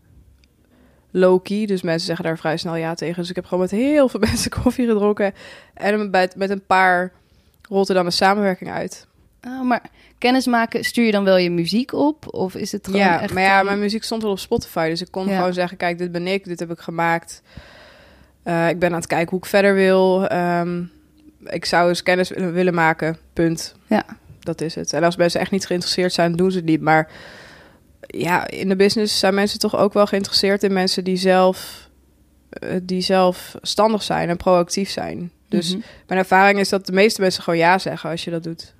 low-key. 1.11 1.65
Dus 1.65 1.81
mensen 1.81 2.05
zeggen 2.05 2.25
daar 2.25 2.37
vrij 2.37 2.57
snel 2.57 2.75
ja 2.75 2.93
tegen. 2.93 3.15
Dus 3.15 3.29
ik 3.29 3.35
heb 3.35 3.45
gewoon 3.45 3.59
met 3.59 3.71
heel 3.71 4.09
veel 4.09 4.19
mensen 4.29 4.51
koffie 4.51 4.87
gedronken. 4.87 5.33
En 5.73 6.09
met, 6.09 6.35
met 6.35 6.49
een 6.49 6.65
paar 6.65 7.11
rolt 7.69 7.89
er 7.89 7.95
dan 7.95 8.05
een 8.05 8.11
samenwerking 8.11 8.71
uit. 8.71 9.07
Oh, 9.47 9.61
maar 9.61 9.81
kennis 10.17 10.45
maken, 10.45 10.83
stuur 10.83 11.05
je 11.05 11.11
dan 11.11 11.23
wel 11.23 11.37
je 11.37 11.51
muziek 11.51 11.93
op? 11.93 12.33
Of 12.33 12.55
is 12.55 12.71
het 12.71 12.85
gewoon 12.85 13.01
ja, 13.01 13.21
echt... 13.21 13.33
maar 13.33 13.43
ja, 13.43 13.63
mijn 13.63 13.79
muziek 13.79 14.03
stond 14.03 14.21
wel 14.21 14.31
op 14.31 14.39
Spotify. 14.39 14.89
Dus 14.89 15.01
ik 15.01 15.11
kon 15.11 15.27
ja. 15.27 15.35
gewoon 15.35 15.53
zeggen, 15.53 15.77
kijk, 15.77 15.97
dit 15.97 16.11
ben 16.11 16.27
ik, 16.27 16.43
dit 16.43 16.59
heb 16.59 16.71
ik 16.71 16.79
gemaakt. 16.79 17.41
Uh, 18.45 18.69
ik 18.69 18.79
ben 18.79 18.89
aan 18.89 18.95
het 18.95 19.07
kijken 19.07 19.29
hoe 19.29 19.39
ik 19.39 19.45
verder 19.45 19.73
wil. 19.73 20.31
Um, 20.31 20.91
ik 21.45 21.65
zou 21.65 21.89
eens 21.89 22.03
kennis 22.03 22.29
willen 22.29 22.73
maken, 22.73 23.17
punt. 23.33 23.75
Ja. 23.87 24.05
Dat 24.39 24.61
is 24.61 24.75
het. 24.75 24.93
En 24.93 25.03
als 25.03 25.15
mensen 25.15 25.39
echt 25.39 25.51
niet 25.51 25.65
geïnteresseerd 25.65 26.13
zijn, 26.13 26.35
doen 26.35 26.51
ze 26.51 26.57
het 26.57 26.65
niet. 26.65 26.81
Maar 26.81 27.11
ja, 27.99 28.47
in 28.47 28.69
de 28.69 28.75
business 28.75 29.19
zijn 29.19 29.33
mensen 29.33 29.59
toch 29.59 29.75
ook 29.75 29.93
wel 29.93 30.05
geïnteresseerd 30.05 30.63
in 30.63 30.73
mensen 30.73 31.03
die 31.03 31.17
zelf, 31.17 31.89
uh, 32.63 32.69
die 32.83 33.01
zelf 33.01 33.55
standig 33.61 34.03
zijn 34.03 34.29
en 34.29 34.37
proactief 34.37 34.89
zijn. 34.89 35.31
Dus 35.49 35.67
mm 35.67 35.73
-hmm. 35.73 35.83
mijn 36.07 36.19
ervaring 36.19 36.59
is 36.59 36.69
dat 36.69 36.85
de 36.85 36.91
meeste 36.91 37.21
mensen 37.21 37.43
gewoon 37.43 37.59
ja 37.59 37.77
zeggen 37.77 38.09
als 38.09 38.23
je 38.23 38.31
dat 38.31 38.43
doet. 38.43 38.73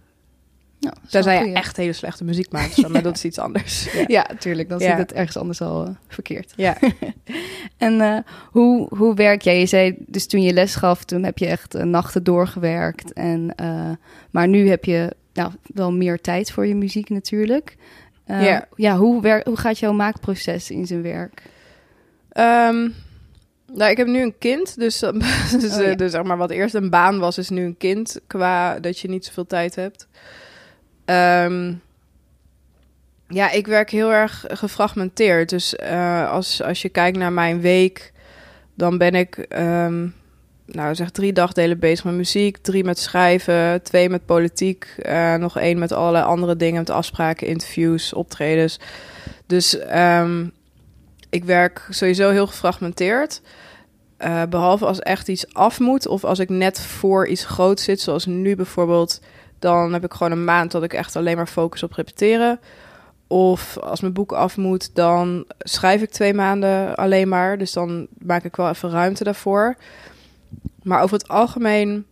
Nou, 0.83 0.95
Tenzij 1.09 1.47
je 1.47 1.53
echt 1.53 1.77
hele 1.77 1.93
slechte 1.93 2.23
muziek 2.23 2.51
maakt, 2.51 2.73
zo, 2.73 2.89
maar 2.89 3.01
dat 3.03 3.15
is 3.15 3.25
iets 3.25 3.39
anders. 3.39 3.93
Ja, 3.93 4.03
ja 4.07 4.27
tuurlijk. 4.39 4.69
Dan 4.69 4.79
ja. 4.79 4.89
zit 4.89 4.97
het 4.97 5.13
ergens 5.13 5.37
anders 5.37 5.61
al 5.61 5.87
uh, 5.87 5.95
verkeerd. 6.07 6.53
Ja. 6.55 6.77
en 7.77 7.93
uh, 7.93 8.17
hoe, 8.51 8.87
hoe 8.97 9.15
werk 9.15 9.41
jij? 9.41 9.59
Je 9.59 9.65
zei, 9.65 9.95
dus 9.99 10.27
toen 10.27 10.41
je 10.41 10.53
les 10.53 10.75
gaf, 10.75 11.03
toen 11.03 11.23
heb 11.23 11.37
je 11.37 11.45
echt 11.45 11.75
uh, 11.75 11.83
nachten 11.83 12.23
doorgewerkt. 12.23 13.13
En, 13.13 13.55
maar 14.31 14.47
nu 14.47 14.69
heb 14.69 14.85
je 14.85 15.15
nou, 15.33 15.51
wel 15.73 15.91
meer 15.91 16.21
tijd 16.21 16.51
voor 16.51 16.67
je 16.67 16.75
muziek 16.75 17.09
natuurlijk. 17.09 17.75
ja. 18.25 18.67
ja 18.75 18.97
hoe, 18.97 19.21
wer- 19.21 19.43
hoe 19.43 19.57
gaat 19.57 19.79
jouw 19.79 19.93
maakproces 19.93 20.71
in 20.71 20.87
zijn 20.87 21.01
werk? 21.01 21.41
Um, 22.37 22.93
nou, 23.73 23.91
ik 23.91 23.97
heb 23.97 24.07
nu 24.07 24.21
een 24.21 24.37
kind, 24.37 24.79
dus, 24.79 24.99
dus, 25.59 25.77
oh, 25.77 25.85
ja. 25.85 25.95
dus 25.95 26.11
zeg 26.11 26.23
maar 26.23 26.37
wat 26.37 26.51
eerst 26.51 26.75
een 26.75 26.89
baan 26.89 27.19
was, 27.19 27.37
is 27.37 27.49
nu 27.49 27.63
een 27.63 27.77
kind. 27.77 28.19
Qua 28.27 28.79
dat 28.79 28.99
je 28.99 29.09
niet 29.09 29.25
zoveel 29.25 29.45
tijd 29.45 29.75
hebt. 29.75 30.07
Um, 31.05 31.81
ja, 33.27 33.51
ik 33.51 33.67
werk 33.67 33.89
heel 33.89 34.13
erg 34.13 34.45
gefragmenteerd. 34.47 35.49
Dus 35.49 35.75
uh, 35.83 36.31
als, 36.31 36.63
als 36.63 36.81
je 36.81 36.89
kijkt 36.89 37.17
naar 37.17 37.33
mijn 37.33 37.61
week, 37.61 38.11
dan 38.75 38.97
ben 38.97 39.15
ik, 39.15 39.45
um, 39.57 40.13
nou 40.65 40.95
zeg 40.95 41.11
drie 41.11 41.33
dagdelen 41.33 41.79
bezig 41.79 42.05
met 42.05 42.13
muziek, 42.13 42.57
drie 42.57 42.83
met 42.83 42.99
schrijven, 42.99 43.83
twee 43.83 44.09
met 44.09 44.25
politiek, 44.25 44.95
uh, 45.05 45.35
nog 45.35 45.57
één 45.57 45.79
met 45.79 45.91
alle 45.91 46.23
andere 46.23 46.55
dingen, 46.55 46.79
met 46.79 46.89
afspraken, 46.89 47.47
interviews, 47.47 48.13
optredens. 48.13 48.79
Dus 49.45 49.77
um, 49.95 50.51
ik 51.29 51.43
werk 51.43 51.87
sowieso 51.89 52.29
heel 52.29 52.47
gefragmenteerd. 52.47 53.41
Uh, 54.19 54.43
behalve 54.49 54.85
als 54.85 54.99
echt 54.99 55.27
iets 55.27 55.53
af 55.53 55.79
moet 55.79 56.07
of 56.07 56.23
als 56.23 56.39
ik 56.39 56.49
net 56.49 56.79
voor 56.79 57.27
iets 57.27 57.45
groots 57.45 57.83
zit, 57.83 58.01
zoals 58.01 58.25
nu 58.25 58.55
bijvoorbeeld 58.55 59.21
dan 59.63 59.93
heb 59.93 60.03
ik 60.03 60.13
gewoon 60.13 60.31
een 60.31 60.43
maand 60.43 60.71
dat 60.71 60.83
ik 60.83 60.93
echt 60.93 61.15
alleen 61.15 61.35
maar 61.35 61.47
focus 61.47 61.83
op 61.83 61.93
repeteren. 61.93 62.59
Of 63.27 63.77
als 63.77 64.01
mijn 64.01 64.13
boek 64.13 64.31
af 64.31 64.57
moet, 64.57 64.95
dan 64.95 65.45
schrijf 65.59 66.01
ik 66.01 66.09
twee 66.09 66.33
maanden 66.33 66.95
alleen 66.95 67.27
maar. 67.27 67.57
Dus 67.57 67.71
dan 67.71 68.07
maak 68.17 68.43
ik 68.43 68.55
wel 68.55 68.69
even 68.69 68.89
ruimte 68.89 69.23
daarvoor. 69.23 69.75
Maar 70.81 71.01
over 71.01 71.17
het 71.17 71.27
algemeen 71.27 72.05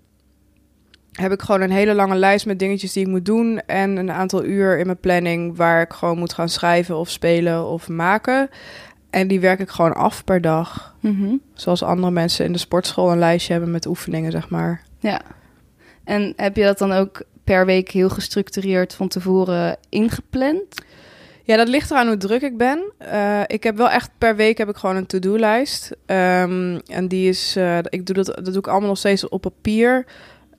heb 1.11 1.31
ik 1.31 1.41
gewoon 1.41 1.61
een 1.61 1.71
hele 1.71 1.93
lange 1.93 2.15
lijst 2.15 2.45
met 2.45 2.59
dingetjes 2.59 2.93
die 2.93 3.03
ik 3.03 3.11
moet 3.11 3.25
doen. 3.25 3.61
En 3.65 3.97
een 3.97 4.11
aantal 4.11 4.43
uur 4.43 4.79
in 4.79 4.85
mijn 4.85 4.99
planning 4.99 5.57
waar 5.57 5.81
ik 5.81 5.93
gewoon 5.93 6.17
moet 6.17 6.33
gaan 6.33 6.49
schrijven 6.49 6.97
of 6.97 7.09
spelen 7.09 7.65
of 7.65 7.89
maken. 7.89 8.49
En 9.09 9.27
die 9.27 9.39
werk 9.39 9.59
ik 9.59 9.69
gewoon 9.69 9.93
af 9.93 10.23
per 10.23 10.41
dag. 10.41 10.95
Mhm. 10.99 11.35
Zoals 11.53 11.83
andere 11.83 12.11
mensen 12.11 12.45
in 12.45 12.51
de 12.51 12.57
sportschool 12.57 13.11
een 13.11 13.19
lijstje 13.19 13.51
hebben 13.51 13.71
met 13.71 13.85
oefeningen, 13.85 14.31
zeg 14.31 14.49
maar. 14.49 14.83
Ja. 14.99 15.21
En 16.03 16.33
heb 16.35 16.55
je 16.55 16.63
dat 16.63 16.77
dan 16.77 16.91
ook 16.91 17.23
per 17.43 17.65
week 17.65 17.91
heel 17.91 18.09
gestructureerd 18.09 18.93
van 18.93 19.07
tevoren 19.07 19.77
ingepland? 19.89 20.63
Ja, 21.43 21.57
dat 21.57 21.67
ligt 21.67 21.91
eraan 21.91 22.07
hoe 22.07 22.17
druk 22.17 22.41
ik 22.41 22.57
ben. 22.57 22.91
Uh, 23.01 23.41
ik 23.47 23.63
heb 23.63 23.77
wel 23.77 23.89
echt 23.89 24.09
per 24.17 24.35
week 24.35 24.57
heb 24.57 24.69
ik 24.69 24.75
gewoon 24.75 24.95
een 24.95 25.05
to-do-lijst. 25.05 25.91
Um, 26.05 26.79
en 26.85 27.07
die 27.07 27.29
is, 27.29 27.57
uh, 27.57 27.77
ik 27.77 28.05
doe 28.05 28.15
dat, 28.15 28.25
dat 28.25 28.45
doe 28.45 28.57
ik 28.57 28.67
allemaal 28.67 28.89
nog 28.89 28.97
steeds 28.97 29.29
op 29.29 29.41
papier. 29.41 30.05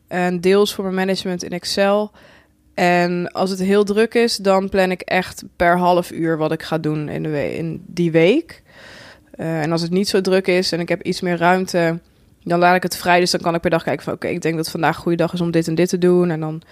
En 0.09 0.41
deels 0.41 0.75
voor 0.75 0.85
mijn 0.85 0.97
management 0.97 1.45
in 1.45 1.51
Excel. 1.51 2.11
En 2.75 3.33
als 3.33 3.51
het 3.51 3.59
heel 3.59 3.85
druk 3.85 4.15
is, 4.15 4.37
dan 4.37 4.69
plan 4.69 4.91
ik 4.91 5.01
echt 5.01 5.45
per 5.57 5.79
half 5.79 6.11
uur 6.11 6.37
wat 6.37 6.53
ik 6.53 6.63
ga 6.63 6.79
doen 6.79 7.09
in, 7.09 7.23
de 7.23 7.57
in 7.57 7.85
die 7.87 8.11
week. 8.11 8.63
Uh, 9.37 9.63
en 9.63 9.73
als 9.73 9.83
het 9.83 9.91
niet 9.91 10.09
zo 10.09 10.21
druk 10.21 10.47
is 10.47 10.73
en 10.73 10.81
ik 10.81 10.89
heb 10.89 11.03
iets 11.03 11.21
meer 11.21 11.37
ruimte, 11.37 12.01
dan 12.45 12.59
laat 12.59 12.77
ik 12.77 12.83
het 12.83 12.97
vrij. 12.97 13.21
Dus 13.21 13.31
dan 13.31 13.41
kan 13.41 13.55
ik 13.55 13.61
per 13.61 13.71
dag 13.71 13.83
kijken 13.83 14.05
van 14.05 14.13
oké, 14.13 14.23
okay, 14.25 14.37
ik 14.37 14.43
denk 14.43 14.57
dat 14.57 14.71
vandaag 14.71 14.97
een 14.97 15.03
goede 15.03 15.17
dag 15.17 15.33
is 15.33 15.41
om 15.41 15.51
dit 15.51 15.69
en 15.69 15.75
dit 15.75 15.89
te 15.89 15.99
doen. 15.99 16.31
En 16.31 16.41
dan, 16.41 16.63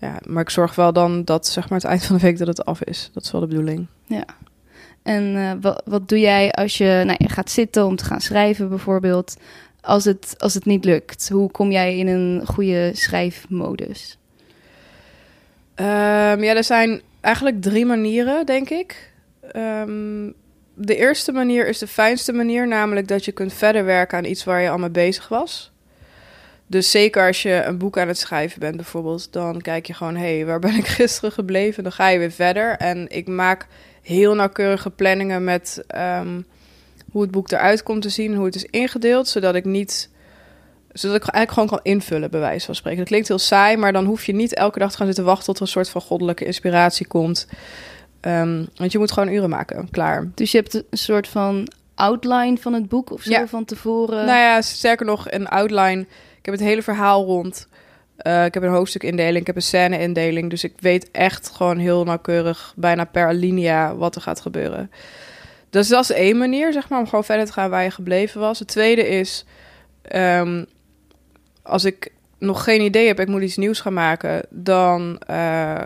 ja, 0.00 0.18
maar 0.26 0.42
ik 0.42 0.50
zorg 0.50 0.74
wel 0.74 0.92
dan 0.92 1.24
dat 1.24 1.46
zeg 1.46 1.68
maar 1.68 1.78
het 1.78 1.88
eind 1.88 2.04
van 2.04 2.16
de 2.16 2.22
week 2.22 2.38
dat 2.38 2.46
het 2.46 2.64
af 2.64 2.82
is. 2.82 3.10
Dat 3.12 3.22
is 3.22 3.30
wel 3.30 3.40
de 3.40 3.46
bedoeling. 3.46 3.86
Ja. 4.06 4.24
En 5.02 5.34
uh, 5.34 5.52
wat, 5.60 5.82
wat 5.84 6.08
doe 6.08 6.20
jij 6.20 6.52
als 6.52 6.78
je, 6.78 7.02
nou, 7.04 7.16
je 7.18 7.28
gaat 7.28 7.50
zitten 7.50 7.86
om 7.86 7.96
te 7.96 8.04
gaan 8.04 8.20
schrijven 8.20 8.68
bijvoorbeeld? 8.68 9.36
Als 9.80 10.04
het, 10.04 10.34
als 10.38 10.54
het 10.54 10.64
niet 10.64 10.84
lukt, 10.84 11.28
hoe 11.28 11.50
kom 11.50 11.70
jij 11.70 11.98
in 11.98 12.06
een 12.06 12.46
goede 12.46 12.90
schrijfmodus? 12.94 14.18
Um, 15.76 16.42
ja, 16.42 16.54
er 16.54 16.64
zijn 16.64 17.00
eigenlijk 17.20 17.62
drie 17.62 17.86
manieren, 17.86 18.46
denk 18.46 18.70
ik. 18.70 19.12
Um, 19.56 20.34
de 20.76 20.96
eerste 20.96 21.32
manier 21.32 21.68
is 21.68 21.78
de 21.78 21.86
fijnste 21.86 22.32
manier, 22.32 22.68
namelijk 22.68 23.08
dat 23.08 23.24
je 23.24 23.32
kunt 23.32 23.52
verder 23.52 23.84
werken 23.84 24.18
aan 24.18 24.24
iets 24.24 24.44
waar 24.44 24.60
je 24.60 24.70
al 24.70 24.78
mee 24.78 24.90
bezig 24.90 25.28
was. 25.28 25.72
Dus 26.66 26.90
zeker 26.90 27.26
als 27.26 27.42
je 27.42 27.62
een 27.64 27.78
boek 27.78 27.98
aan 27.98 28.08
het 28.08 28.18
schrijven 28.18 28.60
bent 28.60 28.76
bijvoorbeeld, 28.76 29.32
dan 29.32 29.60
kijk 29.60 29.86
je 29.86 29.94
gewoon, 29.94 30.16
hé, 30.16 30.36
hey, 30.36 30.46
waar 30.46 30.58
ben 30.58 30.74
ik 30.74 30.86
gisteren 31.00 31.32
gebleven? 31.32 31.82
Dan 31.82 31.92
ga 31.92 32.08
je 32.08 32.18
weer 32.18 32.32
verder. 32.32 32.76
En 32.76 33.08
ik 33.08 33.26
maak 33.26 33.66
heel 34.02 34.34
nauwkeurige 34.34 34.90
planningen 34.90 35.44
met 35.44 35.84
um, 35.96 36.46
hoe 37.10 37.22
het 37.22 37.30
boek 37.30 37.50
eruit 37.50 37.82
komt 37.82 38.02
te 38.02 38.08
zien, 38.08 38.34
hoe 38.34 38.44
het 38.44 38.54
is 38.54 38.64
ingedeeld, 38.64 39.28
zodat 39.28 39.54
ik 39.54 39.64
niet 39.64 40.08
zodat 40.92 41.16
ik 41.16 41.22
eigenlijk 41.22 41.52
gewoon 41.52 41.68
kan 41.68 41.92
invullen, 41.92 42.30
bij 42.30 42.40
wijze 42.40 42.66
van 42.66 42.74
spreken. 42.74 42.98
Dat 42.98 43.08
klinkt 43.08 43.28
heel 43.28 43.38
saai, 43.38 43.76
maar 43.76 43.92
dan 43.92 44.04
hoef 44.04 44.24
je 44.24 44.34
niet 44.34 44.54
elke 44.54 44.78
dag 44.78 44.90
te 44.90 44.96
gaan 44.96 45.06
zitten 45.06 45.24
wachten 45.24 45.46
tot 45.46 45.56
er 45.56 45.62
een 45.62 45.68
soort 45.68 45.88
van 45.88 46.00
goddelijke 46.00 46.44
inspiratie 46.44 47.06
komt. 47.06 47.46
Um, 48.26 48.68
want 48.74 48.92
je 48.92 48.98
moet 48.98 49.12
gewoon 49.12 49.32
uren 49.32 49.48
maken, 49.48 49.90
klaar. 49.90 50.28
Dus 50.34 50.52
je 50.52 50.58
hebt 50.58 50.74
een 50.74 50.84
soort 50.90 51.28
van 51.28 51.68
outline 51.94 52.56
van 52.56 52.72
het 52.72 52.88
boek 52.88 53.10
of 53.10 53.22
zo 53.22 53.30
ja. 53.30 53.46
van 53.46 53.64
tevoren? 53.64 54.26
Nou 54.26 54.38
ja, 54.38 54.62
sterker 54.62 55.06
nog, 55.06 55.30
een 55.30 55.48
outline. 55.48 56.00
Ik 56.38 56.42
heb 56.42 56.54
het 56.54 56.62
hele 56.62 56.82
verhaal 56.82 57.24
rond. 57.24 57.68
Uh, 58.26 58.44
ik 58.44 58.54
heb 58.54 58.62
een 58.62 58.68
hoofdstukindeling, 58.68 59.36
ik 59.36 59.46
heb 59.46 59.56
een 59.56 59.62
scène-indeling. 59.62 60.50
Dus 60.50 60.64
ik 60.64 60.72
weet 60.78 61.10
echt 61.10 61.50
gewoon 61.50 61.78
heel 61.78 62.04
nauwkeurig, 62.04 62.72
bijna 62.76 63.04
per 63.04 63.26
alinea, 63.26 63.96
wat 63.96 64.14
er 64.14 64.20
gaat 64.20 64.40
gebeuren. 64.40 64.90
Dus 65.70 65.88
dat 65.88 66.02
is 66.02 66.10
één 66.10 66.38
manier, 66.38 66.72
zeg 66.72 66.88
maar, 66.88 66.98
om 66.98 67.06
gewoon 67.06 67.24
verder 67.24 67.46
te 67.46 67.52
gaan 67.52 67.70
waar 67.70 67.82
je 67.82 67.90
gebleven 67.90 68.40
was. 68.40 68.58
Het 68.58 68.68
tweede 68.68 69.08
is, 69.08 69.44
um, 70.14 70.66
als 71.62 71.84
ik 71.84 72.12
nog 72.38 72.64
geen 72.64 72.80
idee 72.80 73.06
heb, 73.06 73.20
ik 73.20 73.28
moet 73.28 73.42
iets 73.42 73.56
nieuws 73.56 73.80
gaan 73.80 73.92
maken, 73.92 74.46
dan 74.50 75.20
uh, 75.30 75.84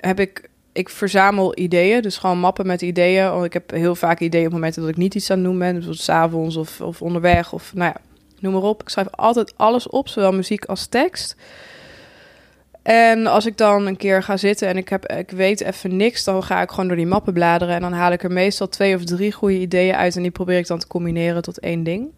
heb 0.00 0.20
ik, 0.20 0.48
ik 0.72 0.88
verzamel 0.88 1.58
ideeën, 1.58 2.02
dus 2.02 2.16
gewoon 2.16 2.38
mappen 2.38 2.66
met 2.66 2.82
ideeën. 2.82 3.30
Want 3.30 3.44
ik 3.44 3.52
heb 3.52 3.70
heel 3.70 3.94
vaak 3.94 4.20
ideeën 4.20 4.46
op 4.46 4.52
momenten 4.52 4.80
dat 4.80 4.90
ik 4.90 4.96
niet 4.96 5.14
iets 5.14 5.30
aan 5.30 5.36
het 5.36 5.46
doen 5.46 5.58
ben, 5.58 5.72
bijvoorbeeld 5.72 6.02
s'avonds 6.02 6.56
of, 6.56 6.80
of 6.80 7.02
onderweg 7.02 7.52
of 7.52 7.74
nou 7.74 7.92
ja, 7.94 8.00
noem 8.38 8.52
maar 8.52 8.62
op. 8.62 8.82
Ik 8.82 8.88
schrijf 8.88 9.08
altijd 9.10 9.52
alles 9.56 9.88
op, 9.88 10.08
zowel 10.08 10.32
muziek 10.32 10.64
als 10.64 10.86
tekst. 10.86 11.36
En 12.82 13.26
als 13.26 13.46
ik 13.46 13.56
dan 13.56 13.86
een 13.86 13.96
keer 13.96 14.22
ga 14.22 14.36
zitten 14.36 14.68
en 14.68 14.76
ik, 14.76 14.88
heb, 14.88 15.06
ik 15.06 15.30
weet 15.30 15.60
even 15.60 15.96
niks, 15.96 16.24
dan 16.24 16.42
ga 16.42 16.62
ik 16.62 16.70
gewoon 16.70 16.86
door 16.86 16.96
die 16.96 17.06
mappen 17.06 17.32
bladeren. 17.32 17.74
En 17.74 17.80
dan 17.80 17.92
haal 17.92 18.12
ik 18.12 18.22
er 18.22 18.32
meestal 18.32 18.68
twee 18.68 18.94
of 18.94 19.04
drie 19.04 19.32
goede 19.32 19.58
ideeën 19.58 19.94
uit. 19.94 20.16
En 20.16 20.22
die 20.22 20.30
probeer 20.30 20.58
ik 20.58 20.66
dan 20.66 20.78
te 20.78 20.86
combineren 20.86 21.42
tot 21.42 21.58
één 21.58 21.82
ding. 21.82 22.08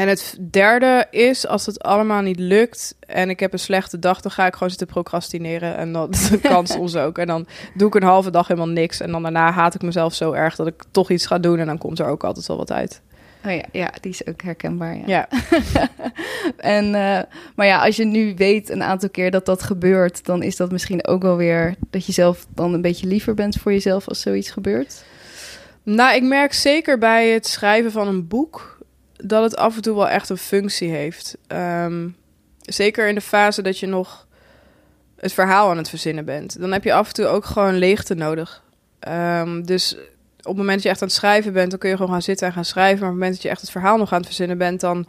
En 0.00 0.08
het 0.08 0.36
derde 0.50 1.06
is, 1.10 1.46
als 1.46 1.66
het 1.66 1.82
allemaal 1.82 2.20
niet 2.20 2.38
lukt 2.38 2.94
en 3.06 3.30
ik 3.30 3.40
heb 3.40 3.52
een 3.52 3.58
slechte 3.58 3.98
dag, 3.98 4.20
dan 4.20 4.30
ga 4.30 4.46
ik 4.46 4.52
gewoon 4.52 4.68
zitten 4.68 4.86
procrastineren. 4.86 5.76
En 5.76 5.92
dat 5.92 6.38
kan 6.42 6.66
soms 6.66 6.96
ook. 6.96 7.18
En 7.18 7.26
dan 7.26 7.46
doe 7.74 7.88
ik 7.88 7.94
een 7.94 8.02
halve 8.02 8.30
dag 8.30 8.48
helemaal 8.48 8.68
niks. 8.68 9.00
En 9.00 9.10
dan 9.10 9.22
daarna 9.22 9.50
haat 9.50 9.74
ik 9.74 9.82
mezelf 9.82 10.14
zo 10.14 10.32
erg 10.32 10.56
dat 10.56 10.66
ik 10.66 10.84
toch 10.90 11.10
iets 11.10 11.26
ga 11.26 11.38
doen. 11.38 11.58
En 11.58 11.66
dan 11.66 11.78
komt 11.78 11.98
er 11.98 12.06
ook 12.06 12.24
altijd 12.24 12.46
wel 12.46 12.56
wat 12.56 12.72
uit. 12.72 13.00
Oh 13.44 13.52
ja, 13.52 13.64
ja 13.72 13.92
die 14.00 14.10
is 14.10 14.26
ook 14.26 14.42
herkenbaar. 14.42 14.96
Ja. 14.96 15.06
ja. 15.06 15.28
en, 16.76 16.84
uh, 16.84 17.20
maar 17.54 17.66
ja, 17.66 17.84
als 17.84 17.96
je 17.96 18.04
nu 18.04 18.34
weet 18.36 18.70
een 18.70 18.82
aantal 18.82 19.10
keer 19.10 19.30
dat 19.30 19.46
dat 19.46 19.62
gebeurt, 19.62 20.24
dan 20.24 20.42
is 20.42 20.56
dat 20.56 20.72
misschien 20.72 21.06
ook 21.06 21.22
wel 21.22 21.36
weer 21.36 21.74
dat 21.90 22.06
je 22.06 22.12
zelf 22.12 22.46
dan 22.54 22.74
een 22.74 22.82
beetje 22.82 23.06
liever 23.06 23.34
bent 23.34 23.56
voor 23.56 23.72
jezelf 23.72 24.08
als 24.08 24.20
zoiets 24.20 24.50
gebeurt. 24.50 25.04
Nou, 25.82 26.14
ik 26.14 26.22
merk 26.22 26.52
zeker 26.52 26.98
bij 26.98 27.28
het 27.28 27.46
schrijven 27.46 27.92
van 27.92 28.08
een 28.08 28.28
boek 28.28 28.69
dat 29.22 29.42
het 29.42 29.56
af 29.56 29.76
en 29.76 29.82
toe 29.82 29.94
wel 29.94 30.08
echt 30.08 30.28
een 30.28 30.36
functie 30.36 30.90
heeft. 30.90 31.36
Um, 31.48 32.16
zeker 32.60 33.08
in 33.08 33.14
de 33.14 33.20
fase 33.20 33.62
dat 33.62 33.78
je 33.78 33.86
nog 33.86 34.26
het 35.16 35.32
verhaal 35.32 35.70
aan 35.70 35.76
het 35.76 35.88
verzinnen 35.88 36.24
bent. 36.24 36.60
Dan 36.60 36.72
heb 36.72 36.84
je 36.84 36.92
af 36.92 37.08
en 37.08 37.14
toe 37.14 37.26
ook 37.26 37.44
gewoon 37.44 37.74
leegte 37.74 38.14
nodig. 38.14 38.62
Um, 39.08 39.66
dus 39.66 39.96
op 40.38 40.46
het 40.46 40.56
moment 40.56 40.74
dat 40.74 40.82
je 40.82 40.88
echt 40.88 41.02
aan 41.02 41.08
het 41.08 41.16
schrijven 41.16 41.52
bent, 41.52 41.70
dan 41.70 41.78
kun 41.78 41.88
je 41.88 41.96
gewoon 41.96 42.12
gaan 42.12 42.22
zitten 42.22 42.46
en 42.46 42.52
gaan 42.52 42.64
schrijven. 42.64 42.98
Maar 42.98 43.08
op 43.08 43.14
het 43.14 43.20
moment 43.20 43.32
dat 43.32 43.42
je 43.42 43.48
echt 43.48 43.60
het 43.60 43.70
verhaal 43.70 43.96
nog 43.96 44.12
aan 44.12 44.18
het 44.18 44.26
verzinnen 44.26 44.58
bent, 44.58 44.80
dan, 44.80 45.06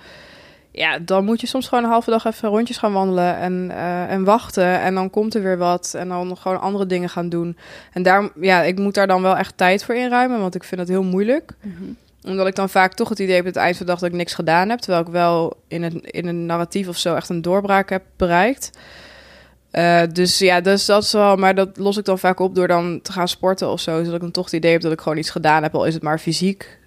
ja, 0.72 1.00
dan 1.00 1.25
moet 1.25 1.41
je 1.41 1.48
soms 1.48 1.68
gewoon 1.68 1.84
een 1.84 1.89
halve 1.89 2.10
dag 2.10 2.25
even 2.25 2.50
rondjes 2.50 2.77
gaan 2.77 2.94
wandelen 2.94 3.38
en, 3.38 3.68
uh, 3.70 4.12
en 4.12 4.24
wachten. 4.24 4.80
En 4.80 4.96
dan 4.96 5.10
komt 5.10 5.36
er 5.36 5.44
weer 5.44 5.58
wat. 5.58 5.94
En 5.98 6.08
dan 6.08 6.38
gewoon 6.38 6.62
andere 6.62 6.86
dingen 6.86 7.10
gaan 7.10 7.30
doen. 7.30 7.58
En 7.94 8.03
daar, 8.03 8.30
ja, 8.41 8.62
ik 8.62 8.80
moet 8.80 8.94
daar 8.94 9.08
dan 9.08 9.22
wel 9.22 9.38
echt 9.38 9.58
tijd 9.58 9.84
voor 9.84 9.96
inruimen, 9.96 10.39
want 10.39 10.56
ik 10.56 10.63
vind 10.63 10.82
het 10.82 10.89
heel 10.89 11.03
moeilijk. 11.03 11.51
-hmm 11.60 11.98
omdat 12.24 12.48
ik 12.48 12.56
dan 12.56 12.70
vaak 12.70 12.94
toch 12.94 13.10
het 13.10 13.20
idee 13.20 13.36
heb 13.36 13.46
het 13.46 13.56
eind 13.56 13.78
van 13.78 13.86
de 13.86 13.92
dag 13.92 14.01
dat 14.01 14.10
ik 14.10 14.16
niks 14.16 14.34
gedaan 14.34 14.70
heb. 14.70 14.80
Terwijl 14.80 15.04
ik 15.04 15.12
wel 15.12 15.58
in 15.68 15.84
een, 15.84 16.01
in 16.01 16.28
een 16.28 16.46
narratief 16.46 16.88
of 16.88 16.98
zo 16.98 17.16
echt 17.16 17.30
een 17.30 17.42
doorbraak 17.42 17.90
heb 17.90 18.04
bereikt. 18.16 18.72
Uh, 19.72 20.01
dus 20.12 20.40
ja, 20.40 20.62
dus 20.62 20.86
dat 20.86 21.04
is 21.04 21.12
wel. 21.12 21.36
Maar 21.36 21.56
dat 21.56 21.78
los 21.78 21.98
ik 21.98 22.06
dan 22.06 22.20
vaak 22.20 22.40
op 22.40 22.56
door 22.56 22.68
dan 22.68 23.00
te 23.01 23.12
gaan 23.12 23.28
sporten 23.28 23.70
of 23.70 23.80
zo. 23.80 23.98
Zodat 23.98 24.13
ik 24.13 24.22
dan 24.22 24.32
toch 24.32 24.46
het 24.46 24.54
idee 24.54 24.72
heb 24.72 24.82
dat 24.82 24.92
ik 24.92 25.01
gewoon 25.01 25.18
iets 25.18 25.30
gedaan 25.30 25.63
heb. 25.63 25.75
Al 25.75 25.86
is 25.86 25.94
het 25.94 26.04
maar 26.04 26.20
fysiek. 26.20 26.80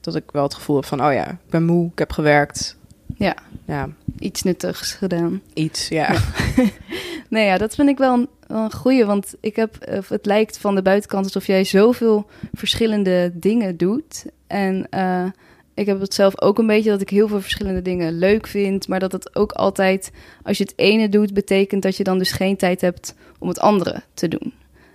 Dat 0.00 0.14
ik 0.14 0.24
wel 0.32 0.42
het 0.42 0.54
gevoel 0.54 0.76
heb 0.76 0.84
van, 0.84 1.04
oh 1.04 1.12
ja, 1.12 1.28
ik 1.28 1.50
ben 1.50 1.64
moe, 1.64 1.90
ik 1.92 1.98
heb 1.98 2.12
gewerkt. 2.12 2.76
Ja, 3.16 3.34
ja. 3.66 3.88
iets 4.18 4.42
nuttigs 4.42 4.92
gedaan. 4.92 5.42
Iets, 5.54 5.88
ja. 5.88 6.12
ja. 6.12 6.20
nee, 7.28 7.46
ja, 7.46 7.58
dat 7.58 7.74
vind 7.74 7.88
ik 7.88 7.98
wel 7.98 8.14
een, 8.14 8.28
wel 8.46 8.64
een 8.64 8.72
goeie. 8.72 9.04
Want 9.04 9.34
ik 9.40 9.56
heb, 9.56 9.76
het 10.08 10.26
lijkt 10.26 10.58
van 10.58 10.74
de 10.74 10.82
buitenkant 10.82 11.24
alsof 11.24 11.46
jij 11.46 11.64
zoveel 11.64 12.26
verschillende 12.52 13.30
dingen 13.34 13.76
doet. 13.76 14.24
En 14.50 14.86
uh, 14.94 15.26
ik 15.74 15.86
heb 15.86 16.00
het 16.00 16.14
zelf 16.14 16.40
ook 16.40 16.58
een 16.58 16.66
beetje 16.66 16.90
dat 16.90 17.00
ik 17.00 17.10
heel 17.10 17.28
veel 17.28 17.40
verschillende 17.40 17.82
dingen 17.82 18.18
leuk 18.18 18.46
vind. 18.46 18.88
Maar 18.88 19.00
dat 19.00 19.12
het 19.12 19.36
ook 19.36 19.52
altijd, 19.52 20.10
als 20.42 20.58
je 20.58 20.64
het 20.64 20.72
ene 20.76 21.08
doet, 21.08 21.34
betekent 21.34 21.82
dat 21.82 21.96
je 21.96 22.04
dan 22.04 22.18
dus 22.18 22.32
geen 22.32 22.56
tijd 22.56 22.80
hebt 22.80 23.14
om 23.38 23.48
het 23.48 23.60
andere 23.60 24.02
te 24.14 24.28
doen. 24.28 24.52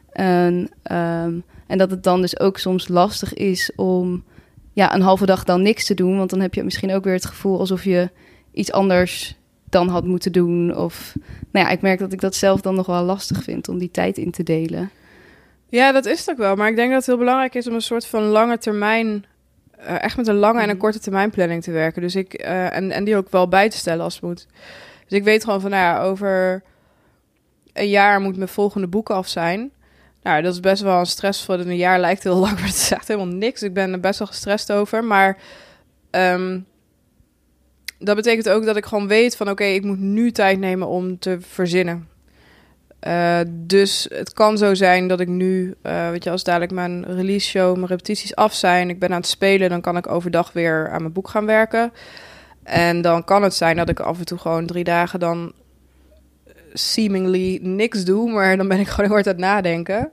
En, 0.09 0.53
um, 0.91 1.43
en 1.67 1.77
dat 1.77 1.91
het 1.91 2.03
dan 2.03 2.21
dus 2.21 2.39
ook 2.39 2.57
soms 2.57 2.87
lastig 2.87 3.33
is 3.33 3.71
om 3.75 4.23
ja, 4.73 4.93
een 4.93 5.01
halve 5.01 5.25
dag 5.25 5.43
dan 5.43 5.61
niks 5.61 5.85
te 5.85 5.93
doen. 5.93 6.17
Want 6.17 6.29
dan 6.29 6.39
heb 6.39 6.53
je 6.53 6.63
misschien 6.63 6.93
ook 6.93 7.03
weer 7.03 7.13
het 7.13 7.25
gevoel 7.25 7.59
alsof 7.59 7.83
je 7.83 8.09
iets 8.51 8.71
anders 8.71 9.35
dan 9.69 9.87
had 9.87 10.05
moeten 10.05 10.31
doen. 10.31 10.75
Of 10.75 11.15
nou 11.51 11.65
ja, 11.65 11.71
ik 11.71 11.81
merk 11.81 11.99
dat 11.99 12.13
ik 12.13 12.21
dat 12.21 12.35
zelf 12.35 12.61
dan 12.61 12.75
nog 12.75 12.85
wel 12.85 13.03
lastig 13.03 13.43
vind 13.43 13.67
om 13.69 13.77
die 13.77 13.91
tijd 13.91 14.17
in 14.17 14.31
te 14.31 14.43
delen. 14.43 14.89
Ja, 15.69 15.91
dat 15.91 16.05
is 16.05 16.19
het 16.19 16.29
ook 16.29 16.37
wel. 16.37 16.55
Maar 16.55 16.69
ik 16.69 16.75
denk 16.75 16.89
dat 16.89 16.97
het 16.97 17.07
heel 17.07 17.17
belangrijk 17.17 17.55
is 17.55 17.67
om 17.67 17.73
een 17.73 17.81
soort 17.81 18.05
van 18.05 18.23
lange 18.23 18.57
termijn 18.57 19.25
uh, 19.79 20.03
echt 20.03 20.17
met 20.17 20.27
een 20.27 20.35
lange 20.35 20.61
en 20.61 20.69
een 20.69 20.77
korte 20.77 20.99
termijn 20.99 21.29
planning 21.29 21.63
te 21.63 21.71
werken. 21.71 22.01
Dus 22.01 22.15
ik, 22.15 22.43
uh, 22.43 22.75
en, 22.75 22.91
en 22.91 23.03
die 23.03 23.15
ook 23.15 23.29
wel 23.29 23.47
bij 23.47 23.69
te 23.69 23.77
stellen 23.77 24.03
als 24.03 24.13
het 24.13 24.23
moet. 24.23 24.47
Dus 25.07 25.17
ik 25.17 25.23
weet 25.23 25.43
gewoon 25.43 25.61
van, 25.61 25.69
nou 25.69 25.83
ja, 25.83 26.01
over 26.01 26.63
een 27.73 27.89
jaar 27.89 28.21
moet 28.21 28.37
mijn 28.37 28.49
volgende 28.49 28.87
boek 28.87 29.09
af 29.09 29.27
zijn. 29.27 29.71
Nou, 30.21 30.41
dat 30.41 30.53
is 30.53 30.59
best 30.59 30.81
wel 30.81 30.99
een 30.99 31.05
stressvol. 31.05 31.59
Een 31.59 31.75
jaar 31.75 31.99
lijkt 31.99 32.23
heel 32.23 32.39
lang, 32.45 32.53
maar 32.53 32.67
het 32.67 32.75
is 32.75 32.91
echt 32.91 33.07
helemaal 33.07 33.35
niks. 33.35 33.63
Ik 33.63 33.73
ben 33.73 33.91
er 33.91 33.99
best 33.99 34.19
wel 34.19 34.27
gestrest 34.27 34.71
over. 34.71 35.03
Maar 35.03 35.37
um, 36.11 36.65
dat 37.99 38.15
betekent 38.15 38.49
ook 38.49 38.65
dat 38.65 38.75
ik 38.75 38.85
gewoon 38.85 39.07
weet 39.07 39.35
van... 39.35 39.49
oké, 39.49 39.61
okay, 39.61 39.75
ik 39.75 39.83
moet 39.83 39.99
nu 39.99 40.31
tijd 40.31 40.59
nemen 40.59 40.87
om 40.87 41.19
te 41.19 41.37
verzinnen. 41.41 42.07
Uh, 43.07 43.39
dus 43.49 44.07
het 44.13 44.33
kan 44.33 44.57
zo 44.57 44.73
zijn 44.73 45.07
dat 45.07 45.19
ik 45.19 45.27
nu, 45.27 45.75
uh, 45.83 46.09
weet 46.09 46.23
je, 46.23 46.29
als 46.29 46.43
dadelijk 46.43 46.71
mijn 46.71 47.05
release 47.05 47.49
show, 47.49 47.75
mijn 47.75 47.87
repetities 47.87 48.35
af 48.35 48.53
zijn, 48.53 48.89
ik 48.89 48.99
ben 48.99 49.09
aan 49.09 49.15
het 49.15 49.27
spelen, 49.27 49.69
dan 49.69 49.81
kan 49.81 49.97
ik 49.97 50.07
overdag 50.07 50.53
weer 50.53 50.89
aan 50.89 51.01
mijn 51.01 51.13
boek 51.13 51.27
gaan 51.27 51.45
werken. 51.45 51.93
En 52.63 53.01
dan 53.01 53.23
kan 53.23 53.43
het 53.43 53.53
zijn 53.53 53.75
dat 53.75 53.89
ik 53.89 53.99
af 53.99 54.19
en 54.19 54.25
toe 54.25 54.37
gewoon 54.37 54.65
drie 54.65 54.83
dagen 54.83 55.19
dan 55.19 55.53
seemingly 56.73 57.59
niks 57.61 58.03
doe, 58.03 58.31
maar 58.31 58.57
dan 58.57 58.67
ben 58.67 58.79
ik 58.79 58.87
gewoon 58.89 59.05
heel 59.05 59.15
hard 59.15 59.27
aan 59.27 59.33
het 59.33 59.41
nadenken. 59.41 60.11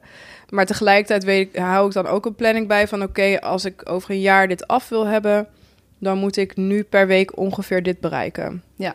Maar 0.49 0.67
tegelijkertijd 0.67 1.25
weet 1.25 1.49
ik, 1.49 1.57
hou 1.57 1.87
ik 1.87 1.93
dan 1.93 2.07
ook 2.07 2.27
een 2.27 2.35
planning 2.35 2.69
bij 2.69 2.89
van... 2.89 3.03
oké, 3.03 3.41
als 3.41 3.65
ik 3.65 3.91
over 3.91 4.11
een 4.11 4.21
jaar 4.21 4.49
dit 4.49 4.67
af 4.67 4.89
wil 4.89 5.07
hebben... 5.07 5.47
dan 5.99 6.19
moet 6.19 6.37
ik 6.37 6.57
nu 6.57 6.83
per 6.83 7.07
week 7.07 7.37
ongeveer 7.37 7.83
dit 7.83 8.01
bereiken. 8.01 8.63
Ja, 8.77 8.95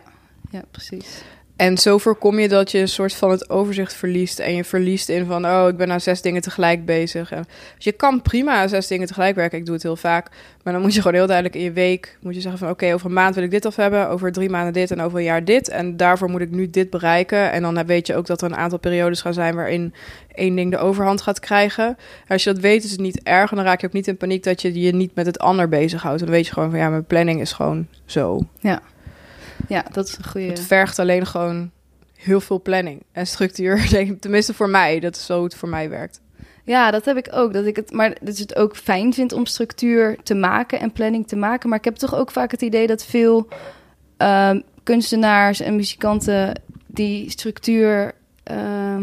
ja 0.50 0.62
precies. 0.70 1.22
En 1.58 1.78
zo 1.78 1.98
voorkom 1.98 2.38
je 2.38 2.48
dat 2.48 2.70
je 2.70 2.78
een 2.78 2.88
soort 2.88 3.14
van 3.14 3.30
het 3.30 3.50
overzicht 3.50 3.94
verliest. 3.94 4.38
En 4.38 4.54
je 4.54 4.64
verliest 4.64 5.08
in 5.08 5.26
van, 5.26 5.46
oh, 5.46 5.68
ik 5.68 5.76
ben 5.76 5.88
nou 5.88 6.00
zes 6.00 6.22
dingen 6.22 6.42
tegelijk 6.42 6.84
bezig. 6.84 7.32
En, 7.32 7.44
dus 7.74 7.84
je 7.84 7.92
kan 7.92 8.22
prima 8.22 8.68
zes 8.68 8.86
dingen 8.86 9.06
tegelijk 9.06 9.34
werken. 9.34 9.58
Ik 9.58 9.64
doe 9.64 9.74
het 9.74 9.82
heel 9.82 9.96
vaak. 9.96 10.30
Maar 10.62 10.72
dan 10.72 10.82
moet 10.82 10.94
je 10.94 11.00
gewoon 11.00 11.16
heel 11.16 11.26
duidelijk 11.26 11.56
in 11.56 11.62
je 11.62 11.72
week... 11.72 12.18
moet 12.20 12.34
je 12.34 12.40
zeggen 12.40 12.58
van, 12.58 12.70
oké, 12.70 12.94
over 12.94 13.06
een 13.06 13.12
maand 13.12 13.34
wil 13.34 13.44
ik 13.44 13.50
dit 13.50 13.66
af 13.66 13.76
hebben. 13.76 14.08
Over 14.08 14.32
drie 14.32 14.50
maanden 14.50 14.72
dit 14.72 14.90
en 14.90 15.00
over 15.00 15.18
een 15.18 15.24
jaar 15.24 15.44
dit. 15.44 15.68
En 15.68 15.96
daarvoor 15.96 16.30
moet 16.30 16.40
ik 16.40 16.50
nu 16.50 16.70
dit 16.70 16.90
bereiken. 16.90 17.52
En 17.52 17.62
dan 17.62 17.86
weet 17.86 18.06
je 18.06 18.14
ook 18.14 18.26
dat 18.26 18.42
er 18.42 18.50
een 18.50 18.56
aantal 18.56 18.78
periodes 18.78 19.20
gaan 19.20 19.34
zijn... 19.34 19.54
waarin 19.54 19.94
één 20.34 20.56
ding 20.56 20.70
de 20.70 20.78
overhand 20.78 21.20
gaat 21.20 21.40
krijgen. 21.40 21.86
En 21.86 21.96
als 22.28 22.44
je 22.44 22.52
dat 22.52 22.62
weet, 22.62 22.84
is 22.84 22.90
het 22.90 23.00
niet 23.00 23.22
erg. 23.22 23.50
En 23.50 23.56
dan 23.56 23.66
raak 23.66 23.80
je 23.80 23.86
ook 23.86 23.92
niet 23.92 24.08
in 24.08 24.16
paniek 24.16 24.42
dat 24.42 24.62
je 24.62 24.80
je 24.80 24.94
niet 24.94 25.14
met 25.14 25.26
het 25.26 25.38
ander 25.38 25.68
bezighoudt. 25.68 26.20
Dan 26.20 26.30
weet 26.30 26.46
je 26.46 26.52
gewoon 26.52 26.70
van, 26.70 26.78
ja, 26.78 26.88
mijn 26.88 27.04
planning 27.04 27.40
is 27.40 27.52
gewoon 27.52 27.86
zo. 28.04 28.40
Ja. 28.60 28.82
Ja, 29.68 29.84
dat 29.92 30.08
is 30.08 30.16
een 30.16 30.24
goede. 30.24 30.46
Het 30.46 30.60
vergt 30.60 30.98
alleen 30.98 31.26
gewoon 31.26 31.70
heel 32.14 32.40
veel 32.40 32.62
planning 32.62 33.02
en 33.12 33.26
structuur. 33.26 33.88
Tenminste 34.20 34.54
voor 34.54 34.68
mij, 34.68 35.00
dat 35.00 35.16
is 35.16 35.26
zo 35.26 35.44
het 35.44 35.54
voor 35.54 35.68
mij 35.68 35.90
werkt. 35.90 36.20
Ja, 36.64 36.90
dat 36.90 37.04
heb 37.04 37.16
ik 37.16 37.28
ook. 37.30 37.52
Dat 37.52 37.66
ik 37.66 37.76
het, 37.76 37.92
maar 37.92 38.08
dat 38.20 38.34
is 38.34 38.38
het 38.38 38.56
ook 38.56 38.76
fijn 38.76 39.14
vind 39.14 39.32
om 39.32 39.46
structuur 39.46 40.16
te 40.22 40.34
maken 40.34 40.80
en 40.80 40.92
planning 40.92 41.28
te 41.28 41.36
maken. 41.36 41.68
Maar 41.68 41.78
ik 41.78 41.84
heb 41.84 41.96
toch 41.96 42.14
ook 42.14 42.30
vaak 42.30 42.50
het 42.50 42.62
idee 42.62 42.86
dat 42.86 43.04
veel 43.04 43.48
ehm, 44.16 44.60
kunstenaars 44.82 45.60
en 45.60 45.76
muzikanten 45.76 46.60
die 46.86 47.30
structuur, 47.30 48.14
uh, 48.50 48.96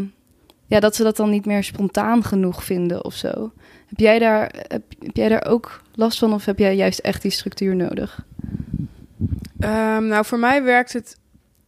ja, 0.65 0.79
dat 0.79 0.95
ze 0.95 1.03
dat 1.03 1.17
dan 1.17 1.29
niet 1.29 1.45
meer 1.45 1.63
spontaan 1.63 2.24
genoeg 2.24 2.63
vinden 2.63 3.05
of 3.05 3.13
zo. 3.13 3.51
Heb 3.88 4.00
jij 4.00 4.19
daar, 4.19 4.53
heb, 4.67 4.83
heb 5.00 5.15
jij 5.15 5.29
daar 5.29 5.45
ook 5.45 5.81
last 5.93 6.19
van 6.19 6.33
of 6.33 6.45
heb 6.45 6.59
jij 6.59 6.75
juist 6.75 7.00
echt 7.00 7.21
die 7.21 7.31
structuur 7.31 7.75
nodig? 7.75 8.25
Um, 9.60 10.08
nou, 10.08 10.25
voor 10.25 10.39
mij 10.39 10.63
werkt 10.63 10.94
het 10.94 11.17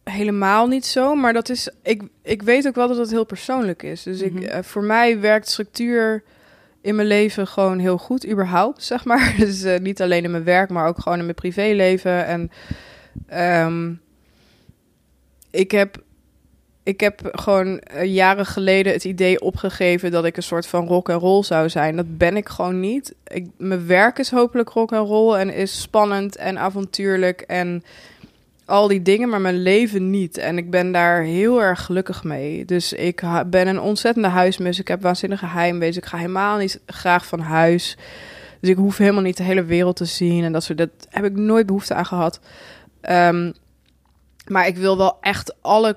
helemaal 0.04 0.66
niet 0.66 0.86
zo. 0.86 1.14
Maar 1.14 1.32
dat 1.32 1.48
is. 1.48 1.70
Ik, 1.82 2.02
ik 2.22 2.42
weet 2.42 2.66
ook 2.66 2.74
wel 2.74 2.88
dat 2.88 2.96
het 2.96 3.10
heel 3.10 3.26
persoonlijk 3.26 3.82
is. 3.82 4.02
Dus 4.02 4.20
ik, 4.20 4.32
mhm. 4.32 4.42
eh, 4.42 4.62
voor 4.62 4.82
mij 4.82 5.20
werkt 5.20 5.48
structuur 5.48 6.22
in 6.80 6.94
mijn 6.94 7.08
leven 7.08 7.46
gewoon 7.46 7.78
heel 7.78 7.98
goed, 7.98 8.28
überhaupt, 8.28 8.82
zeg 8.82 9.04
maar. 9.04 9.34
Dus 9.38 9.64
uh, 9.64 9.78
niet 9.78 10.02
alleen 10.02 10.24
in 10.24 10.30
mijn 10.30 10.44
werk, 10.44 10.70
maar 10.70 10.86
ook 10.86 11.00
gewoon 11.00 11.18
in 11.18 11.24
mijn 11.24 11.36
privéleven. 11.36 12.26
En 12.26 12.50
um, 13.66 14.00
ik 15.50 15.70
heb. 15.70 16.06
Ik 16.88 17.00
heb 17.00 17.28
gewoon 17.32 17.80
uh, 17.94 18.04
jaren 18.04 18.46
geleden 18.46 18.92
het 18.92 19.04
idee 19.04 19.40
opgegeven 19.40 20.10
dat 20.10 20.24
ik 20.24 20.36
een 20.36 20.42
soort 20.42 20.66
van 20.66 20.86
rock 20.86 21.08
en 21.08 21.18
roll 21.18 21.42
zou 21.42 21.68
zijn. 21.68 21.96
Dat 21.96 22.18
ben 22.18 22.36
ik 22.36 22.48
gewoon 22.48 22.80
niet. 22.80 23.14
Ik, 23.26 23.46
mijn 23.56 23.86
werk 23.86 24.18
is 24.18 24.30
hopelijk 24.30 24.68
rock 24.68 24.92
en 24.92 24.98
roll 24.98 25.34
en 25.34 25.54
is 25.54 25.80
spannend 25.80 26.36
en 26.36 26.58
avontuurlijk 26.58 27.40
en 27.40 27.84
al 28.64 28.88
die 28.88 29.02
dingen, 29.02 29.28
maar 29.28 29.40
mijn 29.40 29.62
leven 29.62 30.10
niet. 30.10 30.38
En 30.38 30.58
ik 30.58 30.70
ben 30.70 30.92
daar 30.92 31.22
heel 31.22 31.62
erg 31.62 31.84
gelukkig 31.84 32.24
mee. 32.24 32.64
Dus 32.64 32.92
ik 32.92 33.22
ben 33.46 33.66
een 33.66 33.80
ontzettende 33.80 34.28
huismus. 34.28 34.78
Ik 34.78 34.88
heb 34.88 35.02
waanzinnige 35.02 35.46
heimwee. 35.46 35.92
Ik 35.92 36.06
ga 36.06 36.16
helemaal 36.16 36.58
niet 36.58 36.80
graag 36.86 37.26
van 37.26 37.40
huis. 37.40 37.96
Dus 38.60 38.70
ik 38.70 38.76
hoef 38.76 38.96
helemaal 38.96 39.22
niet 39.22 39.36
de 39.36 39.42
hele 39.42 39.64
wereld 39.64 39.96
te 39.96 40.04
zien. 40.04 40.44
En 40.44 40.52
dat 40.52 40.62
soort. 40.62 40.78
Dat 40.78 40.90
heb 41.08 41.24
ik 41.24 41.36
nooit 41.36 41.66
behoefte 41.66 41.94
aan 41.94 42.06
gehad. 42.06 42.40
Um, 43.10 43.52
maar 44.46 44.66
ik 44.66 44.76
wil 44.76 44.96
wel 44.96 45.18
echt 45.20 45.54
alle 45.60 45.96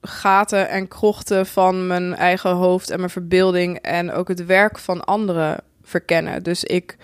gaten 0.00 0.68
en 0.68 0.88
krochten 0.88 1.46
van 1.46 1.86
mijn 1.86 2.14
eigen 2.14 2.50
hoofd 2.50 2.90
en 2.90 2.98
mijn 2.98 3.10
verbeelding 3.10 3.78
en 3.78 4.12
ook 4.12 4.28
het 4.28 4.46
werk 4.46 4.78
van 4.78 5.04
anderen 5.04 5.60
verkennen. 5.82 6.42
Dus 6.42 6.64
ik 6.64 6.96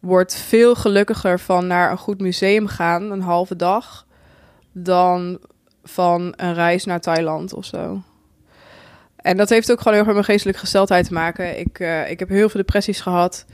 word 0.00 0.34
veel 0.34 0.74
gelukkiger 0.74 1.40
van 1.40 1.66
naar 1.66 1.90
een 1.90 1.98
goed 1.98 2.20
museum 2.20 2.66
gaan, 2.66 3.10
een 3.10 3.22
halve 3.22 3.56
dag, 3.56 4.06
dan 4.72 5.38
van 5.84 6.32
een 6.36 6.54
reis 6.54 6.84
naar 6.84 7.00
Thailand 7.00 7.54
of 7.54 7.64
zo. 7.64 8.02
En 9.16 9.36
dat 9.36 9.48
heeft 9.48 9.70
ook 9.70 9.78
gewoon 9.78 9.92
heel 9.92 10.06
erg 10.06 10.14
met 10.14 10.14
mijn 10.14 10.32
geestelijke 10.32 10.60
gesteldheid 10.60 11.06
te 11.06 11.12
maken. 11.12 11.58
Ik, 11.58 11.78
uh, 11.78 12.10
ik 12.10 12.18
heb 12.18 12.28
heel 12.28 12.48
veel 12.48 12.60
depressies 12.60 13.00
gehad. 13.00 13.44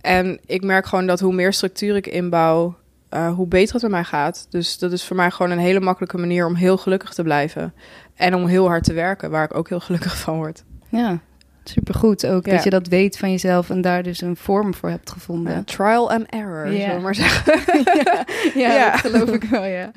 En 0.00 0.40
ik 0.46 0.62
merk 0.62 0.86
gewoon 0.86 1.06
dat 1.06 1.20
hoe 1.20 1.32
meer 1.32 1.52
structuur 1.52 1.96
ik 1.96 2.06
inbouw, 2.06 2.76
uh, 3.10 3.34
hoe 3.34 3.46
beter 3.46 3.72
het 3.72 3.82
met 3.82 3.90
mij 3.90 4.04
gaat. 4.04 4.46
Dus 4.50 4.78
dat 4.78 4.92
is 4.92 5.04
voor 5.04 5.16
mij 5.16 5.30
gewoon 5.30 5.50
een 5.52 5.58
hele 5.58 5.80
makkelijke 5.80 6.18
manier 6.18 6.46
om 6.46 6.54
heel 6.54 6.76
gelukkig 6.76 7.14
te 7.14 7.22
blijven. 7.22 7.74
En 8.20 8.34
om 8.34 8.46
heel 8.46 8.68
hard 8.68 8.84
te 8.84 8.92
werken, 8.92 9.30
waar 9.30 9.44
ik 9.44 9.54
ook 9.54 9.68
heel 9.68 9.80
gelukkig 9.80 10.18
van 10.18 10.36
word. 10.36 10.64
Ja, 10.88 11.18
supergoed 11.64 12.26
ook. 12.26 12.44
Dat 12.50 12.64
je 12.64 12.70
dat 12.70 12.86
weet 12.86 13.18
van 13.18 13.30
jezelf 13.30 13.70
en 13.70 13.80
daar 13.80 14.02
dus 14.02 14.20
een 14.20 14.36
vorm 14.36 14.74
voor 14.74 14.88
hebt 14.88 15.10
gevonden. 15.10 15.64
trial 15.64 16.10
and 16.10 16.26
error, 16.26 16.72
ja. 16.72 16.98
maar 16.98 17.14
zeggen. 17.24 17.60
ja, 18.60 18.72
ja, 18.72 18.90
dat 18.90 19.00
geloof 19.00 19.28
ik 19.30 19.44
wel, 19.44 19.64
ja. 19.64 19.90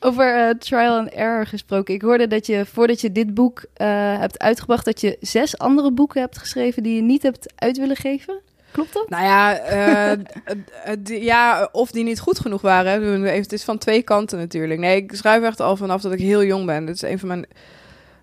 Over 0.00 0.48
uh, 0.48 0.50
trial 0.50 0.98
and 0.98 1.08
error 1.08 1.46
gesproken. 1.46 1.94
Ik 1.94 2.02
hoorde 2.02 2.26
dat 2.26 2.46
je 2.46 2.66
voordat 2.66 3.00
je 3.00 3.12
dit 3.12 3.34
boek 3.34 3.58
uh, 3.58 3.86
hebt 4.18 4.38
uitgebracht, 4.38 4.84
dat 4.84 5.00
je 5.00 5.16
zes 5.20 5.58
andere 5.58 5.92
boeken 5.92 6.20
hebt 6.20 6.38
geschreven 6.38 6.82
die 6.82 6.96
je 6.96 7.02
niet 7.02 7.22
hebt 7.22 7.52
uit 7.56 7.78
willen 7.78 7.96
geven. 7.96 8.40
Klopt 8.70 8.92
dat? 8.92 9.08
Nou 9.08 9.24
ja, 9.24 9.60
uh, 10.16 11.22
ja, 11.22 11.68
of 11.72 11.90
die 11.90 12.04
niet 12.04 12.20
goed 12.20 12.40
genoeg 12.40 12.60
waren. 12.60 13.22
Het 13.22 13.52
is 13.52 13.64
van 13.64 13.78
twee 13.78 14.02
kanten 14.02 14.38
natuurlijk. 14.38 14.80
Nee, 14.80 14.96
ik 14.96 15.14
schrijf 15.14 15.42
echt 15.42 15.60
al 15.60 15.76
vanaf 15.76 16.02
dat 16.02 16.12
ik 16.12 16.18
heel 16.18 16.44
jong 16.44 16.66
ben. 16.66 16.86
Dat 16.86 16.94
is 16.94 17.02
een 17.02 17.18
van 17.18 17.28
mijn 17.28 17.46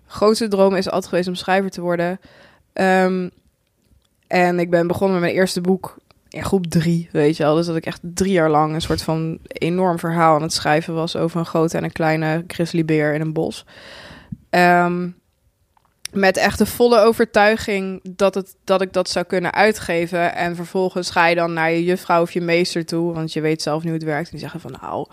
grootste 0.06 0.48
dromen 0.48 0.78
is 0.78 0.90
altijd 0.90 1.06
geweest 1.06 1.28
om 1.28 1.34
schrijver 1.34 1.70
te 1.70 1.80
worden. 1.80 2.20
Um, 2.72 3.30
en 4.26 4.58
ik 4.58 4.70
ben 4.70 4.86
begonnen 4.86 5.20
met 5.20 5.24
mijn 5.24 5.40
eerste 5.40 5.60
boek 5.60 5.96
in 6.28 6.44
groep 6.44 6.66
drie, 6.66 7.08
weet 7.12 7.36
je 7.36 7.42
wel. 7.42 7.54
Dus 7.54 7.66
dat 7.66 7.76
ik 7.76 7.86
echt 7.86 8.00
drie 8.02 8.32
jaar 8.32 8.50
lang 8.50 8.74
een 8.74 8.80
soort 8.80 9.02
van 9.02 9.38
enorm 9.48 9.98
verhaal 9.98 10.34
aan 10.34 10.42
het 10.42 10.52
schrijven 10.52 10.94
was 10.94 11.16
over 11.16 11.38
een 11.38 11.46
grote 11.46 11.76
en 11.76 11.84
een 11.84 11.92
kleine 11.92 12.44
grizzlybeer 12.46 13.14
in 13.14 13.20
een 13.20 13.32
bos. 13.32 13.64
Um, 14.50 15.16
met 16.12 16.36
echt 16.36 16.58
de 16.58 16.66
volle 16.66 17.00
overtuiging 17.00 18.00
dat, 18.02 18.34
het, 18.34 18.56
dat 18.64 18.80
ik 18.80 18.92
dat 18.92 19.08
zou 19.08 19.24
kunnen 19.24 19.52
uitgeven. 19.52 20.34
En 20.34 20.56
vervolgens 20.56 21.10
ga 21.10 21.26
je 21.26 21.34
dan 21.34 21.52
naar 21.52 21.70
je 21.70 21.84
juffrouw 21.84 22.22
of 22.22 22.32
je 22.32 22.40
meester 22.40 22.86
toe, 22.86 23.14
want 23.14 23.32
je 23.32 23.40
weet 23.40 23.62
zelf 23.62 23.82
nu 23.82 23.88
hoe 23.88 23.98
het 23.98 24.08
werkt. 24.08 24.24
En 24.24 24.30
die 24.30 24.40
zeggen 24.40 24.60
van 24.60 24.76
nou, 24.80 25.06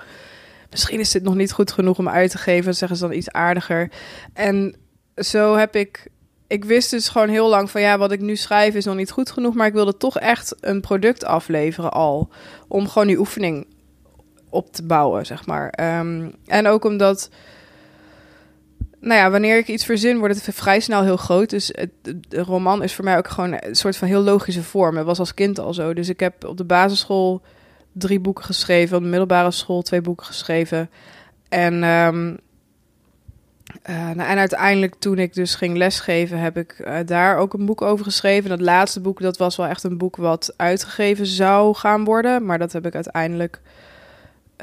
misschien 0.69 0.99
is 0.99 1.12
dit 1.12 1.23
nog 1.23 1.36
niet 1.36 1.51
goed 1.51 1.71
genoeg 1.71 1.97
om 1.97 2.10
uit 2.10 2.32
te 2.32 2.38
geven. 2.38 2.63
Dan 2.63 2.73
zeggen 2.73 2.97
ze 2.97 3.08
dan 3.08 3.17
iets 3.17 3.32
aardiger. 3.32 3.91
En 4.34 4.75
zo 5.15 5.56
heb 5.56 5.75
ik 5.75 6.12
ik 6.53 6.65
wist 6.65 6.89
dus 6.89 7.10
gewoon 7.10 7.29
heel 7.29 7.49
lang 7.49 7.71
van 7.71 7.82
ja, 7.82 7.97
wat 7.97 8.12
ik 8.12 8.19
nu 8.19 8.36
schrijf 8.36 8.75
is 8.75 8.86
nog 8.86 8.95
niet 8.95 9.12
goed 9.12 9.32
genoeg, 9.32 9.53
maar 9.53 9.67
ik 9.67 9.73
wilde 9.73 9.97
toch 9.97 10.19
echt 10.19 10.56
een 10.60 10.82
product 10.82 11.25
afleveren 11.25 11.91
al. 11.91 12.29
Om 12.67 12.88
gewoon 12.88 13.08
die 13.08 13.19
oefening 13.19 13.67
op 14.49 14.73
te 14.73 14.84
bouwen, 14.84 15.25
zeg 15.25 15.45
maar. 15.45 15.69
Ehm, 15.69 16.29
en 16.45 16.67
ook 16.67 16.86
omdat, 16.86 17.29
nou 19.04 19.20
ja, 19.20 19.32
wanneer 19.32 19.58
ik 19.58 19.68
iets 19.68 19.86
verzin, 19.86 20.18
wordt 20.18 20.46
het 20.46 20.56
vrij 20.56 20.80
snel 20.80 21.04
heel 21.04 21.18
groot. 21.18 21.50
Dus 21.50 21.72
het, 21.74 21.89
de 22.02 22.42
roman 22.42 22.84
is 22.84 22.94
voor 22.94 23.04
mij 23.04 23.18
ook 23.18 23.28
gewoon 23.28 23.58
een 23.60 23.76
soort 23.76 23.98
van 23.98 24.08
heel 24.08 24.22
logische 24.22 24.63
vorm. 24.63 24.98
Het 24.98 25.06
was 25.06 25.20
als 25.20 25.34
kind 25.34 25.60
al 25.60 25.74
zo. 25.74 25.94
Dus 25.94 26.10
ik 26.10 26.20
heb 26.20 26.46
op 26.46 26.58
de 26.58 26.63
basisschool 26.63 27.42
drie 27.92 28.20
boeken 28.20 28.44
geschreven, 28.44 28.98
op 28.98 29.04
de 29.04 29.10
middelbare 29.10 29.52
school 29.52 29.82
twee 29.82 30.02
boeken 30.02 30.26
geschreven. 30.26 30.89
En 31.50 31.84
um, 31.84 32.38
uh, 33.89 33.96
nou, 33.96 34.30
en 34.30 34.38
uiteindelijk 34.38 34.96
toen 35.00 35.20
ik 35.20 35.34
dus 35.34 35.56
ging 35.56 35.78
lesgeven, 35.78 36.39
heb 36.39 36.58
ik 36.58 36.76
uh, 36.80 36.98
daar 37.06 37.38
ook 37.38 37.54
een 37.54 37.66
boek 37.66 37.82
over 37.82 38.06
geschreven. 38.06 38.50
Dat 38.50 38.62
laatste 38.62 39.00
boek, 39.00 39.22
dat 39.22 39.38
was 39.38 39.56
wel 39.56 39.68
echt 39.68 39.84
een 39.84 39.98
boek 39.98 40.16
wat 40.16 40.54
uitgegeven 40.58 41.26
zou 41.26 41.76
gaan 41.76 42.04
worden. 42.04 42.46
Maar 42.46 42.60
dat 42.60 42.72
heb 42.72 42.86
ik 42.86 42.96
uiteindelijk... 42.96 43.62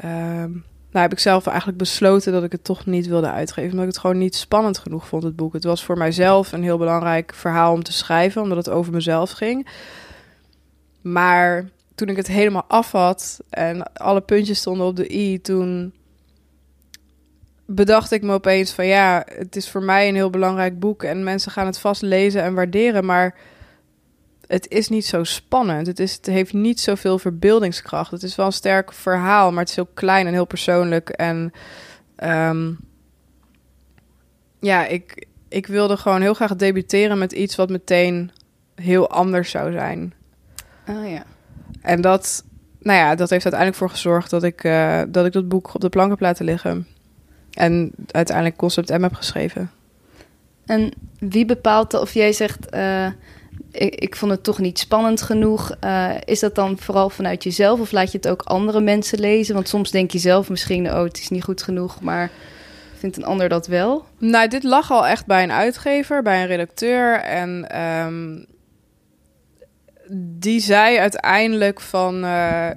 Uh, 0.05 0.43
nou, 0.91 1.03
heb 1.03 1.11
ik 1.11 1.19
zelf 1.19 1.47
eigenlijk 1.47 1.77
besloten 1.77 2.31
dat 2.31 2.43
ik 2.43 2.51
het 2.51 2.63
toch 2.63 2.85
niet 2.85 3.07
wilde 3.07 3.31
uitgeven. 3.31 3.71
Omdat 3.71 3.85
ik 3.85 3.91
het 3.91 4.01
gewoon 4.01 4.17
niet 4.17 4.35
spannend 4.35 4.77
genoeg 4.77 5.07
vond, 5.07 5.23
het 5.23 5.35
boek. 5.35 5.53
Het 5.53 5.63
was 5.63 5.83
voor 5.83 5.97
mijzelf 5.97 6.51
een 6.51 6.63
heel 6.63 6.77
belangrijk 6.77 7.33
verhaal 7.35 7.73
om 7.73 7.83
te 7.83 7.93
schrijven, 7.93 8.41
omdat 8.41 8.57
het 8.57 8.69
over 8.69 8.93
mezelf 8.93 9.31
ging. 9.31 9.67
Maar 11.01 11.69
toen 11.95 12.07
ik 12.07 12.15
het 12.15 12.27
helemaal 12.27 12.65
af 12.67 12.91
had 12.91 13.39
en 13.49 13.93
alle 13.93 14.21
puntjes 14.21 14.59
stonden 14.59 14.87
op 14.87 14.95
de 14.95 15.13
i, 15.13 15.41
toen 15.41 15.93
bedacht 17.65 18.11
ik 18.11 18.21
me 18.21 18.33
opeens 18.33 18.71
van 18.71 18.85
ja, 18.85 19.25
het 19.35 19.55
is 19.55 19.69
voor 19.69 19.83
mij 19.83 20.07
een 20.07 20.15
heel 20.15 20.29
belangrijk 20.29 20.79
boek 20.79 21.03
en 21.03 21.23
mensen 21.23 21.51
gaan 21.51 21.65
het 21.65 21.79
vast 21.79 22.01
lezen 22.01 22.43
en 22.43 22.53
waarderen, 22.53 23.05
maar 23.05 23.35
het 24.51 24.69
is 24.69 24.89
niet 24.89 25.05
zo 25.05 25.23
spannend. 25.23 25.87
Het, 25.87 25.99
is, 25.99 26.13
het 26.13 26.25
heeft 26.25 26.53
niet 26.53 26.79
zoveel 26.79 27.19
verbeeldingskracht. 27.19 28.11
Het 28.11 28.23
is 28.23 28.35
wel 28.35 28.45
een 28.45 28.51
sterk 28.51 28.93
verhaal, 28.93 29.51
maar 29.51 29.59
het 29.59 29.69
is 29.69 29.75
heel 29.75 29.89
klein 29.93 30.27
en 30.27 30.33
heel 30.33 30.45
persoonlijk. 30.45 31.09
En 31.09 31.51
um, 32.23 32.79
ja, 34.59 34.85
ik, 34.85 35.25
ik 35.49 35.67
wilde 35.67 35.97
gewoon 35.97 36.21
heel 36.21 36.33
graag 36.33 36.55
debuteren 36.55 37.17
met 37.17 37.31
iets 37.31 37.55
wat 37.55 37.69
meteen 37.69 38.31
heel 38.75 39.09
anders 39.09 39.49
zou 39.49 39.71
zijn. 39.71 40.13
Oh 40.87 41.09
ja. 41.09 41.23
En 41.81 42.01
dat, 42.01 42.43
nou 42.79 42.97
ja, 42.97 43.15
dat 43.15 43.29
heeft 43.29 43.43
uiteindelijk 43.43 43.81
voor 43.81 43.89
gezorgd 43.89 44.29
dat 44.29 44.43
ik, 44.43 44.63
uh, 44.63 45.01
dat 45.07 45.25
ik 45.25 45.31
dat 45.31 45.47
boek 45.49 45.73
op 45.73 45.81
de 45.81 45.89
plank 45.89 46.09
heb 46.09 46.19
laten 46.19 46.45
liggen. 46.45 46.87
En 47.51 47.91
uiteindelijk 48.07 48.57
Concept 48.57 48.89
M 48.89 49.01
heb 49.01 49.13
geschreven. 49.13 49.71
En 50.65 50.91
wie 51.19 51.45
bepaalt, 51.45 51.93
of 51.93 52.13
jij 52.13 52.33
zegt, 52.33 52.75
uh, 52.75 53.07
ik, 53.71 54.15
vond 54.15 54.31
het 54.31 54.43
toch 54.43 54.59
niet 54.59 54.79
spannend 54.79 55.21
genoeg. 55.21 55.75
Uh, 55.83 56.11
is 56.25 56.39
dat 56.39 56.55
dan 56.55 56.77
vooral 56.77 57.09
vanuit 57.09 57.43
jezelf 57.43 57.79
of 57.79 57.91
laat 57.91 58.11
je 58.11 58.17
het 58.17 58.27
ook 58.27 58.41
andere 58.41 58.81
mensen 58.81 59.19
lezen? 59.19 59.53
Want 59.53 59.67
soms 59.67 59.91
denk 59.91 60.11
je 60.11 60.19
zelf 60.19 60.49
misschien, 60.49 60.93
oh, 60.93 61.03
het 61.03 61.17
is 61.17 61.29
niet 61.29 61.43
goed 61.43 61.63
genoeg, 61.63 62.01
maar 62.01 62.31
vindt 62.97 63.17
een 63.17 63.25
ander 63.25 63.49
dat 63.49 63.67
wel? 63.67 64.05
Nou, 64.17 64.47
dit 64.47 64.63
lag 64.63 64.91
al 64.91 65.07
echt 65.07 65.25
bij 65.25 65.43
een 65.43 65.51
uitgever, 65.51 66.23
bij 66.23 66.41
een 66.41 66.47
redacteur. 66.47 67.19
En 67.19 67.79
um, 67.81 68.45
die 70.13 70.59
zei 70.59 70.97
uiteindelijk 70.97 71.81
van 71.81 72.23
uh, 72.23 72.69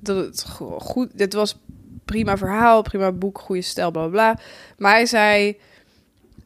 dat 0.00 0.16
het 0.16 0.46
goed, 0.78 1.18
dit 1.18 1.34
was 1.34 1.58
prima 2.04 2.36
verhaal, 2.36 2.82
prima 2.82 3.12
boek, 3.12 3.38
goede 3.38 3.62
stijl, 3.62 3.90
bla 3.90 4.06
bla. 4.06 4.38
Maar 4.78 4.92
hij 4.92 5.06
zei 5.06 5.56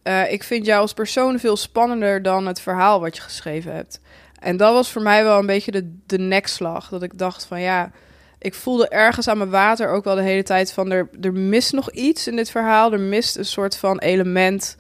uh, 0.05 0.33
ik 0.33 0.43
vind 0.43 0.67
jou 0.67 0.81
als 0.81 0.93
persoon 0.93 1.39
veel 1.39 1.57
spannender 1.57 2.23
dan 2.23 2.47
het 2.47 2.61
verhaal 2.61 3.01
wat 3.01 3.17
je 3.17 3.23
geschreven 3.23 3.75
hebt. 3.75 4.01
En 4.39 4.57
dat 4.57 4.73
was 4.73 4.91
voor 4.91 5.03
mij 5.03 5.25
wel 5.25 5.39
een 5.39 5.47
beetje 5.47 5.71
de, 5.71 5.97
de 6.07 6.19
nekslag. 6.19 6.89
Dat 6.89 7.03
ik 7.03 7.19
dacht 7.19 7.45
van 7.45 7.61
ja, 7.61 7.91
ik 8.39 8.55
voelde 8.55 8.89
ergens 8.89 9.29
aan 9.29 9.39
mijn 9.39 9.51
water 9.51 9.89
ook 9.89 10.05
wel 10.05 10.15
de 10.15 10.23
hele 10.23 10.43
tijd 10.43 10.73
van 10.73 10.91
er, 10.91 11.09
er 11.21 11.33
mist 11.33 11.73
nog 11.73 11.91
iets 11.91 12.27
in 12.27 12.37
dit 12.37 12.51
verhaal. 12.51 12.93
Er 12.93 13.01
mist 13.01 13.37
een 13.37 13.45
soort 13.45 13.77
van 13.77 13.99
element 13.99 14.77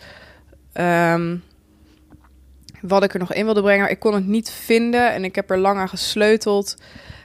um, 0.74 1.42
wat 2.80 3.02
ik 3.02 3.12
er 3.12 3.20
nog 3.20 3.32
in 3.32 3.44
wilde 3.44 3.62
brengen. 3.62 3.90
ik 3.90 3.98
kon 3.98 4.14
het 4.14 4.26
niet 4.26 4.50
vinden 4.50 5.12
en 5.12 5.24
ik 5.24 5.34
heb 5.34 5.50
er 5.50 5.58
lang 5.58 5.78
aan 5.78 5.88
gesleuteld. 5.88 6.76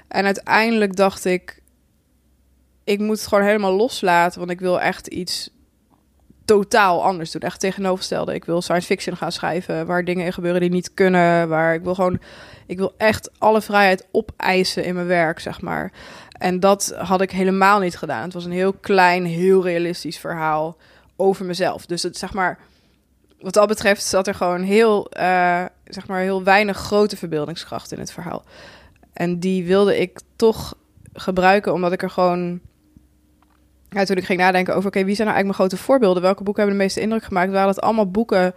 En 0.08 0.26
uiteindelijk 0.26 0.96
dacht 0.96 1.26
ik, 1.26 1.62
ik 2.84 3.00
moet 3.00 3.18
het 3.18 3.28
gewoon 3.28 3.44
helemaal 3.44 3.76
loslaten, 3.76 4.40
want 4.40 4.52
ik 4.52 4.60
wil 4.60 4.82
echt 4.82 5.08
iets 5.08 5.50
totaal 6.46 7.04
anders 7.04 7.32
doen. 7.32 7.42
Echt 7.42 7.60
tegenovergestelde. 7.60 8.34
Ik 8.34 8.46
wil 8.46 8.62
science 8.62 8.88
fiction 8.88 9.18
gaan 9.18 9.32
schrijven 9.32 9.86
waar 9.86 10.06
dingen 10.06 10.26
in 10.26 10.34
gebeuren 10.34 10.62
die 10.62 10.70
niet 10.70 10.94
kunnen. 10.94 11.50
Waar 11.50 11.74
ik 11.74 11.84
wil 11.84 11.96
gewoon, 11.96 12.20
ik 12.66 12.78
wil 12.78 12.94
echt 12.98 13.30
alle 13.38 13.62
vrijheid 13.62 14.08
opeisen 14.12 14.84
in 14.84 14.96
mijn 14.96 15.08
werk, 15.08 15.40
zeg 15.40 15.62
maar. 15.62 15.92
En 16.38 16.60
dat 16.60 16.96
had 16.98 17.22
ik 17.22 17.32
helemaal 17.32 17.80
niet 17.80 17.98
gedaan. 17.98 18.24
Het 18.24 18.34
was 18.34 18.46
een 18.46 18.52
heel 18.52 18.74
klein, 18.74 19.26
heel 19.26 19.64
realistisch 19.64 20.18
verhaal 20.18 20.78
over 21.16 21.46
mezelf. 21.46 21.86
Dus 21.86 22.04
het 22.04 22.18
zeg 22.18 22.34
maar, 22.34 22.60
wat 23.40 23.54
dat 23.54 23.68
betreft 23.68 24.04
zat 24.04 24.28
er 24.28 24.36
gewoon 24.36 24.62
heel, 24.62 25.12
uh, 25.18 25.66
zeg 25.86 26.08
maar, 26.08 26.20
heel 26.20 26.44
weinig 26.44 26.78
grote 26.78 27.18
verbeeldingskracht 27.18 27.92
in 27.92 28.00
het 28.00 28.12
verhaal. 28.12 28.44
En 29.14 29.40
die 29.40 29.66
wilde 29.66 30.00
ik 30.00 30.20
toch 30.36 30.76
gebruiken, 31.14 31.74
omdat 31.74 31.92
ik 31.92 32.04
er 32.04 32.10
gewoon 32.10 32.60
toen 34.04 34.18
ik 34.18 34.26
ging 34.26 34.40
nadenken 34.40 34.76
over, 34.76 34.88
oké, 34.88 35.04
wie 35.04 35.16
zijn 35.16 35.28
nou 35.28 35.38
eigenlijk 35.38 35.58
mijn 35.58 35.70
grote 35.70 35.86
voorbeelden? 35.86 36.22
Welke 36.22 36.44
boeken 36.44 36.62
hebben 36.62 36.80
de 36.80 36.86
meeste 36.86 37.02
indruk 37.02 37.24
gemaakt? 37.24 37.52
Waren 37.52 37.68
het 37.68 37.82
allemaal 37.82 38.12
boeken 38.12 38.54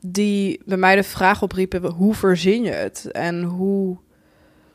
die 0.00 0.60
bij 0.64 0.76
mij 0.76 0.96
de 0.96 1.02
vraag 1.02 1.42
opriepen, 1.42 1.84
hoe 1.90 2.14
verzin 2.14 2.62
je 2.62 2.70
het? 2.70 3.10
En 3.10 3.42
hoe, 3.42 3.96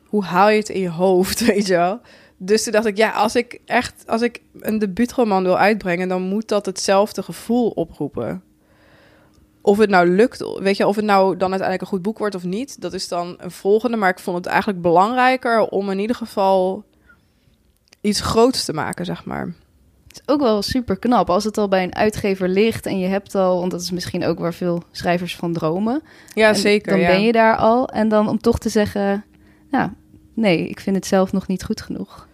hoe 0.06 0.24
haal 0.24 0.48
je 0.48 0.58
het 0.58 0.68
in 0.68 0.80
je 0.80 0.90
hoofd, 0.90 1.44
weet 1.46 1.66
je 1.66 1.76
wel? 1.76 2.00
Dus 2.36 2.62
toen 2.62 2.72
dacht 2.72 2.86
ik, 2.86 2.96
ja, 2.96 3.10
als 3.10 3.36
ik 3.36 3.60
echt, 3.64 4.04
als 4.06 4.22
ik 4.22 4.40
een 4.60 4.78
debuutroman 4.78 5.42
wil 5.42 5.58
uitbrengen, 5.58 6.08
dan 6.08 6.22
moet 6.22 6.48
dat 6.48 6.66
hetzelfde 6.66 7.22
gevoel 7.22 7.70
oproepen. 7.70 8.42
Of 9.60 9.78
het 9.78 9.90
nou 9.90 10.08
lukt, 10.08 10.58
weet 10.58 10.76
je, 10.76 10.86
of 10.86 10.96
het 10.96 11.04
nou 11.04 11.36
dan 11.36 11.50
uiteindelijk 11.50 11.80
een 11.80 11.96
goed 11.96 12.02
boek 12.02 12.18
wordt 12.18 12.34
of 12.34 12.44
niet, 12.44 12.80
dat 12.80 12.92
is 12.92 13.08
dan 13.08 13.34
een 13.38 13.50
volgende. 13.50 13.96
Maar 13.96 14.10
ik 14.10 14.18
vond 14.18 14.36
het 14.36 14.46
eigenlijk 14.46 14.82
belangrijker 14.82 15.68
om 15.68 15.90
in 15.90 15.98
ieder 15.98 16.16
geval 16.16 16.84
iets 18.04 18.20
groots 18.20 18.64
te 18.64 18.72
maken, 18.72 19.04
zeg 19.04 19.24
maar. 19.24 19.52
Het 20.06 20.22
is 20.26 20.34
ook 20.34 20.40
wel 20.40 20.62
super 20.62 20.98
knap 20.98 21.30
als 21.30 21.44
het 21.44 21.58
al 21.58 21.68
bij 21.68 21.82
een 21.82 21.94
uitgever 21.94 22.48
ligt 22.48 22.86
en 22.86 22.98
je 22.98 23.06
hebt 23.06 23.34
al, 23.34 23.58
want 23.58 23.70
dat 23.70 23.80
is 23.80 23.90
misschien 23.90 24.24
ook 24.24 24.38
waar 24.38 24.54
veel 24.54 24.82
schrijvers 24.90 25.36
van 25.36 25.52
dromen. 25.52 26.02
Ja, 26.34 26.54
zeker. 26.54 26.92
Dan 26.92 27.06
ben 27.06 27.22
je 27.22 27.32
daar 27.32 27.56
al 27.56 27.88
en 27.88 28.08
dan 28.08 28.28
om 28.28 28.38
toch 28.38 28.58
te 28.58 28.68
zeggen, 28.68 29.24
nou, 29.70 29.90
nee, 30.34 30.68
ik 30.68 30.80
vind 30.80 30.96
het 30.96 31.06
zelf 31.06 31.32
nog 31.32 31.46
niet 31.46 31.64
goed 31.64 31.80
genoeg. 31.80 32.28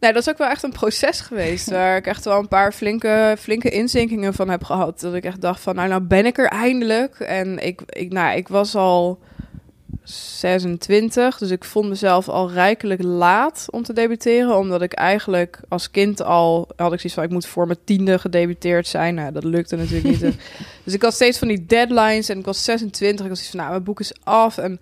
Nee, 0.00 0.12
dat 0.12 0.22
is 0.22 0.28
ook 0.28 0.38
wel 0.38 0.48
echt 0.48 0.62
een 0.62 0.72
proces 0.72 1.20
geweest. 1.20 1.70
waar 1.76 1.96
ik 1.96 2.06
echt 2.06 2.24
wel 2.24 2.38
een 2.38 2.48
paar 2.48 2.72
flinke, 2.72 3.36
flinke 3.38 3.70
inzinkingen 3.70 4.34
van 4.34 4.48
heb 4.48 4.64
gehad. 4.64 5.00
Dat 5.00 5.14
ik 5.14 5.24
echt 5.24 5.40
dacht 5.40 5.60
van, 5.60 5.74
nou, 5.74 5.88
nou 5.88 6.02
ben 6.02 6.26
ik 6.26 6.38
er 6.38 6.48
eindelijk. 6.48 7.20
En 7.20 7.66
ik, 7.66 7.82
ik, 7.86 8.12
nou, 8.12 8.36
ik 8.36 8.48
was 8.48 8.74
al 8.74 9.18
26. 10.04 11.38
Dus 11.38 11.50
ik 11.50 11.64
vond 11.64 11.88
mezelf 11.88 12.28
al 12.28 12.50
rijkelijk 12.50 13.02
laat 13.02 13.66
om 13.70 13.82
te 13.82 13.92
debuteren. 13.92 14.56
Omdat 14.56 14.82
ik 14.82 14.92
eigenlijk 14.92 15.60
als 15.68 15.90
kind 15.90 16.22
al 16.22 16.68
had 16.76 16.92
ik 16.92 16.98
zoiets 16.98 17.14
van 17.14 17.24
ik 17.24 17.30
moet 17.30 17.46
voor 17.46 17.66
mijn 17.66 17.78
tiende 17.84 18.18
gedebuteerd 18.18 18.86
zijn. 18.86 19.14
Nou, 19.14 19.32
dat 19.32 19.44
lukte 19.44 19.76
natuurlijk 19.76 20.04
niet. 20.04 20.20
dus 20.84 20.94
ik 20.94 21.02
had 21.02 21.14
steeds 21.14 21.38
van 21.38 21.48
die 21.48 21.66
deadlines 21.66 22.28
en 22.28 22.38
ik 22.38 22.44
was 22.44 22.64
26. 22.64 23.24
Ik 23.24 23.30
was 23.30 23.38
zoiets 23.38 23.50
van 23.50 23.58
nou, 23.58 23.70
mijn 23.70 23.84
boek 23.84 24.00
is 24.00 24.14
af. 24.22 24.58
En, 24.58 24.80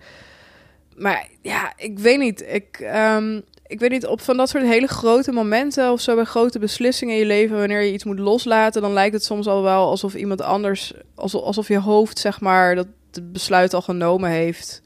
maar 0.97 1.29
ja, 1.43 1.73
ik 1.77 1.99
weet 1.99 2.19
niet. 2.19 2.45
Ik, 2.49 2.91
um, 2.95 3.43
ik 3.67 3.81
weet 3.81 3.91
niet, 3.91 4.07
op 4.07 4.21
van 4.21 4.37
dat 4.37 4.49
soort 4.49 4.65
hele 4.65 4.87
grote 4.87 5.33
momenten 5.33 5.93
of 5.93 6.01
zo 6.01 6.15
bij 6.15 6.25
grote 6.25 6.59
beslissingen 6.59 7.15
in 7.15 7.21
je 7.21 7.27
leven, 7.27 7.59
wanneer 7.59 7.81
je 7.81 7.93
iets 7.93 8.05
moet 8.05 8.19
loslaten, 8.19 8.83
dan 8.83 8.93
lijkt 8.93 9.15
het 9.15 9.25
soms 9.25 9.47
al 9.47 9.63
wel 9.63 9.89
alsof 9.89 10.15
iemand 10.15 10.43
anders, 10.43 10.93
alsof, 11.15 11.43
alsof 11.43 11.69
je 11.69 11.79
hoofd, 11.79 12.19
zeg 12.19 12.41
maar, 12.41 12.75
dat 12.75 12.87
het 13.13 13.33
besluit 13.33 13.75
al 13.75 13.83
genomen 13.83 14.31
heeft. 14.31 14.83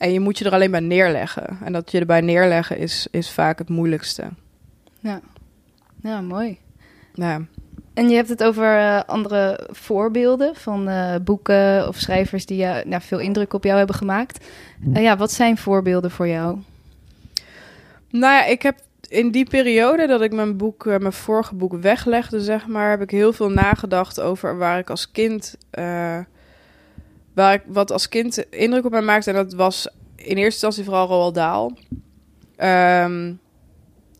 En 0.00 0.12
je 0.12 0.20
moet 0.20 0.38
je 0.38 0.44
er 0.44 0.52
alleen 0.52 0.70
bij 0.70 0.80
neerleggen. 0.80 1.58
En 1.64 1.72
dat 1.72 1.90
je 1.90 1.98
erbij 1.98 2.20
neerleggen 2.20 2.78
is, 2.78 3.06
is 3.10 3.30
vaak 3.30 3.58
het 3.58 3.68
moeilijkste. 3.68 4.28
Ja, 5.00 5.20
ja 6.02 6.20
mooi. 6.20 6.58
Ja. 7.14 7.40
En 7.94 8.08
je 8.08 8.16
hebt 8.16 8.28
het 8.28 8.44
over 8.44 8.78
uh, 8.78 9.00
andere 9.06 9.68
voorbeelden 9.70 10.54
van 10.54 10.88
uh, 10.88 11.14
boeken 11.24 11.88
of 11.88 11.96
schrijvers 11.96 12.46
die 12.46 12.62
uh, 12.62 12.76
nou, 12.84 13.02
veel 13.02 13.18
indruk 13.18 13.52
op 13.52 13.64
jou 13.64 13.78
hebben 13.78 13.96
gemaakt. 13.96 14.46
ja, 14.92 15.16
wat 15.16 15.32
zijn 15.32 15.56
voorbeelden 15.56 16.10
voor 16.10 16.28
jou? 16.28 16.58
Nou 18.10 18.34
ja, 18.34 18.44
ik 18.44 18.62
heb 18.62 18.78
in 19.08 19.30
die 19.30 19.48
periode 19.48 20.06
dat 20.06 20.20
ik 20.20 20.32
mijn 20.32 20.56
boek, 20.56 20.84
mijn 20.84 21.12
vorige 21.12 21.54
boek 21.54 21.72
weglegde, 21.80 22.40
zeg 22.40 22.66
maar, 22.66 22.90
heb 22.90 23.02
ik 23.02 23.10
heel 23.10 23.32
veel 23.32 23.50
nagedacht 23.50 24.20
over 24.20 24.58
waar 24.58 24.78
ik 24.78 24.90
als 24.90 25.10
kind 25.10 25.56
waar 27.34 27.54
ik 27.54 27.62
wat 27.66 27.92
als 27.92 28.08
kind 28.08 28.38
indruk 28.50 28.84
op 28.84 28.90
mij 28.90 29.00
maakte. 29.00 29.30
En 29.30 29.36
dat 29.36 29.52
was 29.52 29.88
in 30.16 30.36
eerste 30.36 30.42
instantie 30.42 30.84
vooral 30.84 31.06
Roald 31.06 31.34
Dahl. 31.34 31.72
Um, 33.04 33.40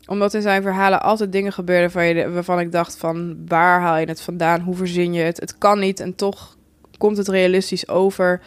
omdat 0.05 0.33
in 0.33 0.41
zijn 0.41 0.61
verhalen 0.61 1.01
altijd 1.01 1.31
dingen 1.31 1.53
gebeurden 1.53 1.91
waar 1.91 2.05
je, 2.05 2.29
waarvan 2.29 2.59
ik 2.59 2.71
dacht 2.71 2.97
van... 2.97 3.37
waar 3.47 3.81
haal 3.81 3.97
je 3.97 4.05
het 4.05 4.21
vandaan? 4.21 4.61
Hoe 4.61 4.75
verzin 4.75 5.13
je 5.13 5.23
het? 5.23 5.39
Het 5.39 5.57
kan 5.57 5.79
niet 5.79 5.99
en 5.99 6.15
toch 6.15 6.57
komt 6.97 7.17
het 7.17 7.27
realistisch 7.27 7.87
over. 7.87 8.41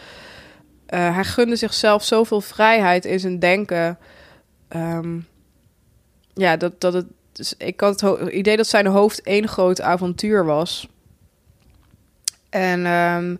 Uh, 0.89 1.15
hij 1.15 1.25
gunde 1.25 1.57
zichzelf 1.57 2.05
zoveel 2.05 2.41
vrijheid 2.41 3.05
in 3.05 3.21
zijn 3.21 3.39
denken. 3.39 3.99
Um, 4.77 5.27
ja, 6.35 6.57
dat, 6.57 6.81
dat 6.81 6.93
het... 6.93 7.07
Dus 7.33 7.55
ik 7.57 7.81
had 7.81 8.01
het 8.01 8.29
idee 8.29 8.57
dat 8.57 8.67
zijn 8.67 8.87
hoofd 8.87 9.23
één 9.23 9.49
groot 9.49 9.81
avontuur 9.81 10.45
was. 10.45 10.89
En 12.51 12.87
um, 12.87 13.39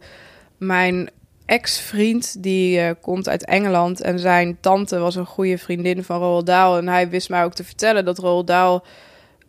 mijn 0.67 1.11
ex-vriend, 1.47 2.43
die 2.43 2.79
uh, 2.79 2.91
komt 3.01 3.29
uit 3.29 3.45
Engeland. 3.45 4.01
En 4.01 4.19
zijn 4.19 4.57
tante 4.61 4.99
was 4.99 5.15
een 5.15 5.27
goede 5.27 5.59
vriendin 5.59 6.05
van 6.05 6.19
Roald 6.19 6.47
Dahl. 6.47 6.77
En 6.77 6.89
hij 6.89 7.09
wist 7.09 7.29
mij 7.29 7.45
ook 7.45 7.55
te 7.55 7.65
vertellen 7.65 8.05
dat 8.05 8.19
Roald 8.19 8.47
Dahl 8.47 8.85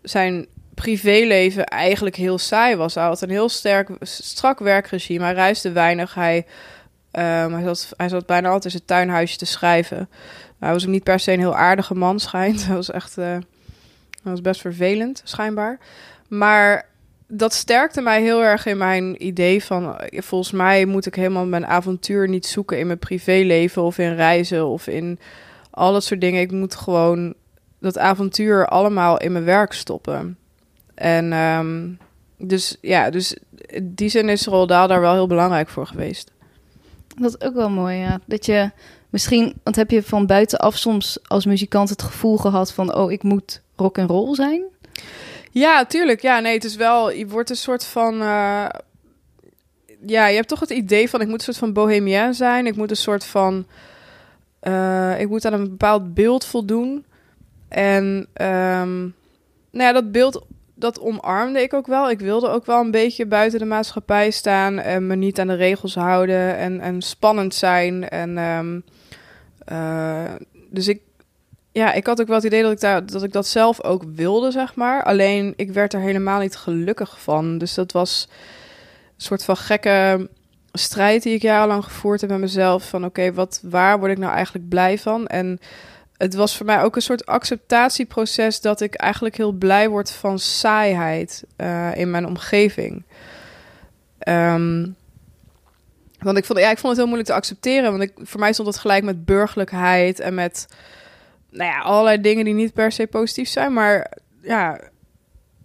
zijn 0.01 0.45
privéleven 0.73 1.65
eigenlijk 1.65 2.15
heel 2.15 2.37
saai 2.37 2.75
was. 2.75 2.95
Hij 2.95 3.03
had 3.03 3.21
een 3.21 3.29
heel 3.29 3.49
sterk, 3.49 3.89
strak 4.01 4.59
werkregime. 4.59 5.23
Hij 5.23 5.33
reisde 5.33 5.71
weinig. 5.71 6.13
Hij, 6.13 6.37
um, 7.11 7.53
hij, 7.53 7.63
zat, 7.63 7.93
hij 7.97 8.09
zat 8.09 8.25
bijna 8.25 8.47
altijd 8.47 8.65
in 8.65 8.79
zijn 8.79 8.85
tuinhuisje 8.85 9.37
te 9.37 9.45
schrijven. 9.45 10.09
Hij 10.59 10.71
was 10.71 10.83
ook 10.83 10.91
niet 10.91 11.03
per 11.03 11.19
se 11.19 11.31
een 11.31 11.39
heel 11.39 11.55
aardige 11.55 11.95
man, 11.95 12.19
schijnt. 12.19 12.65
Hij 12.67 12.75
was 12.75 12.91
echt... 12.91 13.17
Uh, 13.17 13.37
hij 14.25 14.33
was 14.33 14.41
best 14.41 14.61
vervelend, 14.61 15.21
schijnbaar. 15.23 15.79
Maar 16.27 16.85
dat 17.27 17.53
sterkte 17.53 18.01
mij 18.01 18.21
heel 18.21 18.43
erg 18.43 18.65
in 18.65 18.77
mijn 18.77 19.25
idee 19.25 19.63
van... 19.63 19.97
volgens 20.11 20.51
mij 20.51 20.85
moet 20.85 21.05
ik 21.05 21.15
helemaal 21.15 21.45
mijn 21.45 21.65
avontuur 21.65 22.29
niet 22.29 22.45
zoeken 22.45 22.79
in 22.79 22.87
mijn 22.87 22.99
privéleven... 22.99 23.81
of 23.81 23.97
in 23.97 24.15
reizen 24.15 24.65
of 24.67 24.87
in 24.87 25.19
al 25.71 25.93
dat 25.93 26.03
soort 26.03 26.21
dingen. 26.21 26.41
Ik 26.41 26.51
moet 26.51 26.75
gewoon 26.75 27.33
dat 27.79 27.97
avontuur 27.97 28.67
allemaal 28.67 29.17
in 29.17 29.31
mijn 29.31 29.43
werk 29.43 29.73
stoppen. 29.73 30.37
En 30.93 31.33
um, 31.33 31.97
dus 32.37 32.77
ja, 32.81 33.09
dus 33.09 33.37
die 33.83 34.09
zin 34.09 34.29
is 34.29 34.45
Roldaal 34.45 34.87
daar 34.87 35.01
wel 35.01 35.13
heel 35.13 35.27
belangrijk 35.27 35.69
voor 35.69 35.87
geweest. 35.87 36.31
Dat 37.17 37.35
is 37.39 37.47
ook 37.47 37.55
wel 37.55 37.69
mooi, 37.69 37.97
ja. 37.97 38.19
Dat 38.25 38.45
je 38.45 38.71
misschien, 39.09 39.53
want 39.63 39.75
heb 39.75 39.91
je 39.91 40.03
van 40.03 40.25
buitenaf 40.25 40.77
soms 40.77 41.19
als 41.23 41.45
muzikant 41.45 41.89
het 41.89 42.01
gevoel 42.01 42.37
gehad 42.37 42.73
van... 42.73 42.95
oh, 42.95 43.11
ik 43.11 43.23
moet 43.23 43.61
rock 43.75 43.97
en 43.97 44.07
roll 44.07 44.35
zijn? 44.35 44.63
Ja, 45.55 45.85
tuurlijk. 45.85 46.21
Ja, 46.21 46.39
nee, 46.39 46.53
het 46.53 46.63
is 46.63 46.75
wel. 46.75 47.11
Je 47.11 47.27
wordt 47.27 47.49
een 47.49 47.55
soort 47.55 47.85
van. 47.85 48.21
Uh, 48.21 48.65
ja, 50.05 50.27
je 50.27 50.35
hebt 50.35 50.47
toch 50.47 50.59
het 50.59 50.69
idee 50.69 51.09
van 51.09 51.21
ik 51.21 51.27
moet 51.27 51.37
een 51.37 51.43
soort 51.43 51.57
van 51.57 51.73
bohemien 51.73 52.33
zijn. 52.33 52.65
Ik 52.65 52.75
moet 52.75 52.89
een 52.89 52.95
soort 52.95 53.25
van. 53.25 53.65
Uh, 54.63 55.19
ik 55.19 55.29
moet 55.29 55.45
aan 55.45 55.53
een 55.53 55.69
bepaald 55.69 56.13
beeld 56.13 56.45
voldoen. 56.45 57.05
En 57.67 58.27
um, 58.41 59.15
nou 59.71 59.83
ja, 59.83 59.91
dat 59.91 60.11
beeld 60.11 60.45
dat 60.73 60.99
omarmde 60.99 61.61
ik 61.61 61.73
ook 61.73 61.87
wel. 61.87 62.09
Ik 62.09 62.19
wilde 62.19 62.49
ook 62.49 62.65
wel 62.65 62.79
een 62.79 62.91
beetje 62.91 63.25
buiten 63.25 63.59
de 63.59 63.65
maatschappij 63.65 64.31
staan 64.31 64.79
en 64.79 65.07
me 65.07 65.15
niet 65.15 65.39
aan 65.39 65.47
de 65.47 65.55
regels 65.55 65.95
houden 65.95 66.57
en, 66.57 66.79
en 66.79 67.01
spannend 67.01 67.53
zijn. 67.53 68.09
En 68.09 68.37
ehm, 68.37 68.79
eh, 69.65 70.33
dus 70.69 70.87
ik, 70.87 71.01
ja, 71.75 71.93
ik 71.93 72.05
had 72.05 72.21
ook 72.21 72.27
wel 72.27 72.35
het 72.35 72.45
idee 72.45 72.61
dat 72.61 72.71
ik, 72.71 72.79
daar, 72.79 73.05
dat 73.05 73.23
ik 73.23 73.31
dat 73.31 73.47
zelf 73.47 73.83
ook 73.83 74.03
wilde, 74.15 74.51
zeg 74.51 74.75
maar. 74.75 75.03
Alleen 75.03 75.53
ik 75.55 75.71
werd 75.71 75.93
er 75.93 75.99
helemaal 75.99 76.39
niet 76.39 76.55
gelukkig 76.55 77.21
van. 77.21 77.57
Dus 77.57 77.73
dat 77.73 77.91
was 77.91 78.27
een 79.15 79.21
soort 79.21 79.43
van 79.43 79.57
gekke 79.57 80.29
strijd 80.71 81.23
die 81.23 81.33
ik 81.33 81.41
jarenlang 81.41 81.83
gevoerd 81.83 82.21
heb 82.21 82.29
met 82.29 82.39
mezelf. 82.39 82.89
Van 82.89 83.05
oké, 83.05 83.33
wat 83.33 83.59
waar 83.63 83.99
word 83.99 84.11
ik 84.11 84.17
nou 84.17 84.33
eigenlijk 84.33 84.69
blij 84.69 84.97
van? 84.97 85.27
En 85.27 85.59
het 86.17 86.33
was 86.33 86.57
voor 86.57 86.65
mij 86.65 86.81
ook 86.81 86.95
een 86.95 87.01
soort 87.01 87.25
acceptatieproces 87.25 88.61
dat 88.61 88.81
ik 88.81 88.93
eigenlijk 88.95 89.37
heel 89.37 89.51
blij 89.51 89.89
word 89.89 90.11
van 90.11 90.39
saaiheid 90.39 91.43
uh, 91.57 91.95
in 91.95 92.11
mijn 92.11 92.27
omgeving. 92.27 93.03
Um, 94.27 94.95
want 96.19 96.37
ik 96.37 96.45
vond, 96.45 96.59
ja, 96.59 96.71
ik 96.71 96.77
vond 96.77 96.87
het 96.87 96.97
heel 96.97 97.07
moeilijk 97.07 97.29
te 97.29 97.35
accepteren. 97.35 97.91
Want 97.91 98.03
ik, 98.03 98.11
voor 98.21 98.39
mij 98.39 98.53
stond 98.53 98.67
het 98.67 98.77
gelijk 98.77 99.03
met 99.03 99.25
burgerlijkheid 99.25 100.19
en 100.19 100.33
met 100.33 100.67
nou 101.55 101.71
ja, 101.71 101.79
allerlei 101.79 102.21
dingen 102.21 102.45
die 102.45 102.53
niet 102.53 102.73
per 102.73 102.91
se 102.91 103.07
positief 103.07 103.49
zijn. 103.49 103.73
Maar 103.73 104.11
ja, 104.41 104.79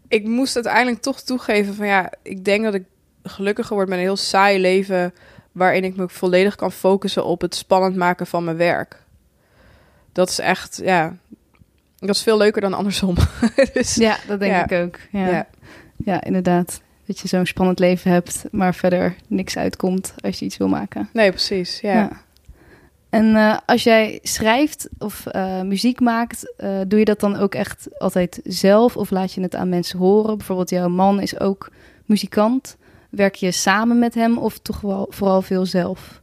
ik 0.09 0.24
moest 0.24 0.55
uiteindelijk 0.55 1.03
toch 1.03 1.20
toegeven 1.20 1.74
van 1.74 1.87
ja, 1.87 2.12
ik 2.22 2.44
denk 2.44 2.64
dat 2.64 2.74
ik 2.74 2.85
gelukkiger 3.22 3.74
word 3.74 3.88
met 3.88 3.98
een 3.98 4.05
heel 4.05 4.16
saai 4.16 4.61
leven. 4.61 5.14
Waarin 5.53 5.85
ik 5.85 5.96
me 5.96 6.09
volledig 6.09 6.55
kan 6.55 6.72
focussen 6.72 7.24
op 7.24 7.40
het 7.40 7.55
spannend 7.55 7.96
maken 7.96 8.26
van 8.26 8.44
mijn 8.44 8.57
werk. 8.57 9.03
Dat 10.12 10.29
is 10.29 10.38
echt, 10.38 10.81
ja, 10.83 11.16
dat 11.98 12.14
is 12.14 12.22
veel 12.22 12.37
leuker 12.37 12.61
dan 12.61 12.74
andersom. 12.74 13.14
dus, 13.72 13.94
ja, 13.94 14.16
dat 14.26 14.40
denk 14.40 14.70
ik 14.70 14.85
ook. 14.85 14.98
Ja. 15.11 15.29
ja. 15.29 15.46
Ja. 15.96 16.24
inderdaad. 16.24 16.81
Dat 17.07 17.18
je 17.18 17.29
zo'n 17.29 17.46
spannend 17.46 17.79
leven 17.79 18.11
hebt, 18.11 18.44
maar 18.50 18.74
verder 18.74 19.14
niks 19.26 19.57
uitkomt 19.57 20.14
als 20.20 20.38
je 20.38 20.44
iets 20.44 20.57
wil 20.57 20.68
maken. 20.68 21.09
Nee, 21.12 21.31
precies. 21.31 21.81
Ja. 21.81 21.92
ja. 21.92 22.22
En 23.10 23.24
uh, 23.24 23.56
als 23.66 23.82
jij 23.82 24.18
schrijft 24.22 24.88
of 24.98 25.24
uh, 25.32 25.60
muziek 25.60 26.00
maakt, 26.00 26.54
uh, 26.58 26.80
doe 26.86 26.98
je 26.98 27.04
dat 27.04 27.20
dan 27.20 27.36
ook 27.36 27.54
echt 27.54 27.88
altijd 27.98 28.40
zelf 28.44 28.96
of 28.96 29.10
laat 29.10 29.32
je 29.32 29.40
het 29.40 29.54
aan 29.54 29.68
mensen 29.68 29.98
horen? 29.98 30.36
Bijvoorbeeld 30.36 30.70
jouw 30.70 30.88
man 30.88 31.20
is 31.20 31.40
ook 31.40 31.70
muzikant. 32.04 32.76
Werk 33.10 33.34
je 33.34 33.50
samen 33.50 33.98
met 33.98 34.14
hem 34.14 34.38
of 34.38 34.58
toch 34.58 34.80
wel 34.80 35.06
vooral 35.10 35.42
veel 35.42 35.66
zelf? 35.66 36.20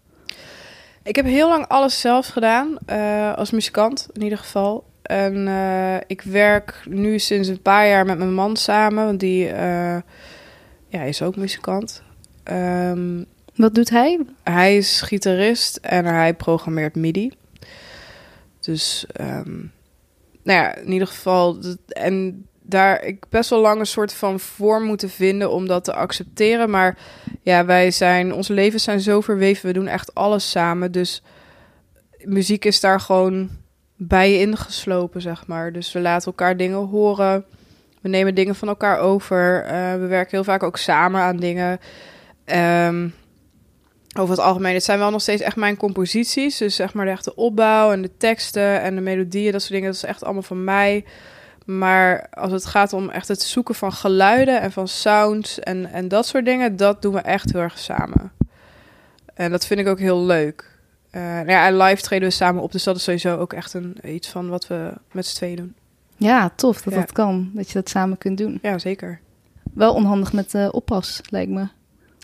Ik 1.03 1.15
heb 1.15 1.25
heel 1.25 1.49
lang 1.49 1.67
alles 1.67 1.99
zelf 1.99 2.27
gedaan, 2.27 2.77
als 3.35 3.51
muzikant 3.51 4.07
in 4.13 4.21
ieder 4.21 4.37
geval. 4.37 4.83
En 5.01 5.47
ik 6.07 6.21
werk 6.21 6.81
nu 6.89 7.19
sinds 7.19 7.47
een 7.47 7.61
paar 7.61 7.87
jaar 7.87 8.05
met 8.05 8.17
mijn 8.17 8.33
man 8.33 8.55
samen, 8.55 9.05
want 9.05 9.19
die 9.19 9.45
ja, 10.87 11.01
is 11.05 11.21
ook 11.21 11.35
muzikant. 11.35 12.03
Um, 12.51 13.25
Wat 13.57 13.75
doet 13.75 13.89
hij? 13.89 14.19
Hij 14.43 14.77
is 14.77 15.01
gitarist 15.01 15.75
en 15.75 16.05
hij 16.05 16.33
programmeert 16.33 16.95
MIDI. 16.95 17.31
Dus, 18.59 19.05
um, 19.21 19.71
nou 20.43 20.59
ja, 20.59 20.75
in 20.75 20.91
ieder 20.91 21.07
geval. 21.07 21.57
En 21.87 22.45
daar 22.61 23.03
ik 23.03 23.23
best 23.29 23.49
wel 23.49 23.61
lang 23.61 23.79
een 23.79 23.85
soort 23.85 24.13
van 24.13 24.39
vorm 24.39 24.83
moeten 24.83 25.09
vinden 25.09 25.51
om 25.51 25.67
dat 25.67 25.83
te 25.83 25.93
accepteren. 25.93 26.69
Maar 26.69 26.97
ja, 27.41 27.65
wij 27.65 27.91
zijn, 27.91 28.33
onze 28.33 28.53
levens 28.53 28.83
zijn 28.83 28.99
zo 28.99 29.21
verweven. 29.21 29.67
We 29.67 29.73
doen 29.73 29.87
echt 29.87 30.15
alles 30.15 30.49
samen. 30.49 30.91
Dus 30.91 31.23
muziek 32.23 32.65
is 32.65 32.79
daar 32.79 32.99
gewoon 32.99 33.49
bij 33.95 34.39
ingeslopen, 34.39 35.21
zeg 35.21 35.47
maar. 35.47 35.73
Dus 35.73 35.91
we 35.91 35.99
laten 35.99 36.27
elkaar 36.27 36.57
dingen 36.57 36.77
horen. 36.77 37.45
We 38.01 38.09
nemen 38.09 38.35
dingen 38.35 38.55
van 38.55 38.67
elkaar 38.67 38.99
over. 38.99 39.65
Uh, 39.65 39.93
we 39.93 40.07
werken 40.07 40.31
heel 40.31 40.43
vaak 40.43 40.63
ook 40.63 40.77
samen 40.77 41.21
aan 41.21 41.37
dingen. 41.37 41.79
Um, 42.45 43.13
over 44.19 44.35
het 44.35 44.43
algemeen, 44.43 44.73
het 44.73 44.83
zijn 44.83 44.99
wel 44.99 45.11
nog 45.11 45.21
steeds 45.21 45.41
echt 45.41 45.55
mijn 45.55 45.77
composities. 45.77 46.57
Dus 46.57 46.75
zeg 46.75 46.93
maar 46.93 47.05
de 47.05 47.11
echte 47.11 47.35
opbouw 47.35 47.91
en 47.91 48.01
de 48.01 48.17
teksten 48.17 48.81
en 48.81 48.95
de 48.95 49.01
melodieën, 49.01 49.51
dat 49.51 49.61
soort 49.61 49.73
dingen. 49.73 49.87
Dat 49.87 49.95
is 49.95 50.09
echt 50.09 50.23
allemaal 50.23 50.41
van 50.41 50.63
mij. 50.63 51.05
Maar 51.65 52.27
als 52.29 52.51
het 52.51 52.65
gaat 52.65 52.93
om 52.93 53.09
echt 53.09 53.27
het 53.27 53.41
zoeken 53.41 53.75
van 53.75 53.93
geluiden 53.93 54.61
en 54.61 54.71
van 54.71 54.87
sounds 54.87 55.59
en, 55.59 55.91
en 55.91 56.07
dat 56.07 56.25
soort 56.25 56.45
dingen, 56.45 56.75
dat 56.75 57.01
doen 57.01 57.13
we 57.13 57.19
echt 57.19 57.51
heel 57.51 57.61
erg 57.61 57.79
samen. 57.79 58.31
En 59.33 59.51
dat 59.51 59.65
vind 59.65 59.79
ik 59.79 59.87
ook 59.87 59.99
heel 59.99 60.25
leuk. 60.25 60.75
Uh, 61.11 61.21
nou 61.21 61.49
ja, 61.49 61.67
en 61.67 61.77
live 61.77 62.01
treden 62.01 62.27
we 62.27 62.33
samen 62.33 62.63
op, 62.63 62.71
dus 62.71 62.83
dat 62.83 62.95
is 62.95 63.03
sowieso 63.03 63.37
ook 63.37 63.53
echt 63.53 63.73
een, 63.73 63.97
iets 64.03 64.27
van 64.27 64.49
wat 64.49 64.67
we 64.67 64.93
met 65.11 65.25
z'n 65.25 65.35
tweeën 65.35 65.55
doen. 65.55 65.75
Ja, 66.17 66.51
tof 66.55 66.81
dat 66.81 66.93
dat 66.93 67.11
kan, 67.11 67.51
dat 67.53 67.67
je 67.67 67.73
dat 67.73 67.89
samen 67.89 68.17
kunt 68.17 68.37
doen. 68.37 68.59
Ja, 68.61 68.77
zeker. 68.77 69.19
Wel 69.73 69.93
onhandig 69.93 70.33
met 70.33 70.53
uh, 70.53 70.67
oppas, 70.71 71.21
lijkt 71.29 71.51
me. 71.51 71.67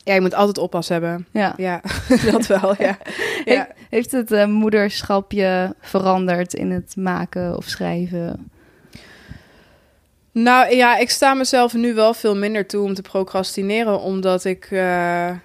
Ja, 0.03 0.13
je 0.13 0.21
moet 0.21 0.33
altijd 0.33 0.57
oppas 0.57 0.89
hebben. 0.89 1.27
Ja, 1.31 1.53
ja 1.57 1.81
dat 2.31 2.47
wel, 2.47 2.75
ja. 2.77 2.97
ja. 3.45 3.67
Heeft 3.89 4.11
het 4.11 4.31
uh, 4.31 4.45
moederschapje 4.45 5.75
veranderd 5.79 6.53
in 6.53 6.71
het 6.71 6.95
maken 6.95 7.57
of 7.57 7.65
schrijven? 7.65 8.51
Nou 10.31 10.75
ja, 10.75 10.97
ik 10.97 11.09
sta 11.09 11.33
mezelf 11.33 11.73
nu 11.73 11.93
wel 11.93 12.13
veel 12.13 12.35
minder 12.35 12.67
toe 12.67 12.83
om 12.83 12.93
te 12.93 13.01
procrastineren, 13.01 13.99
omdat 13.99 14.45
ik, 14.45 14.71
uh, 14.71 14.79
nou 14.79 15.39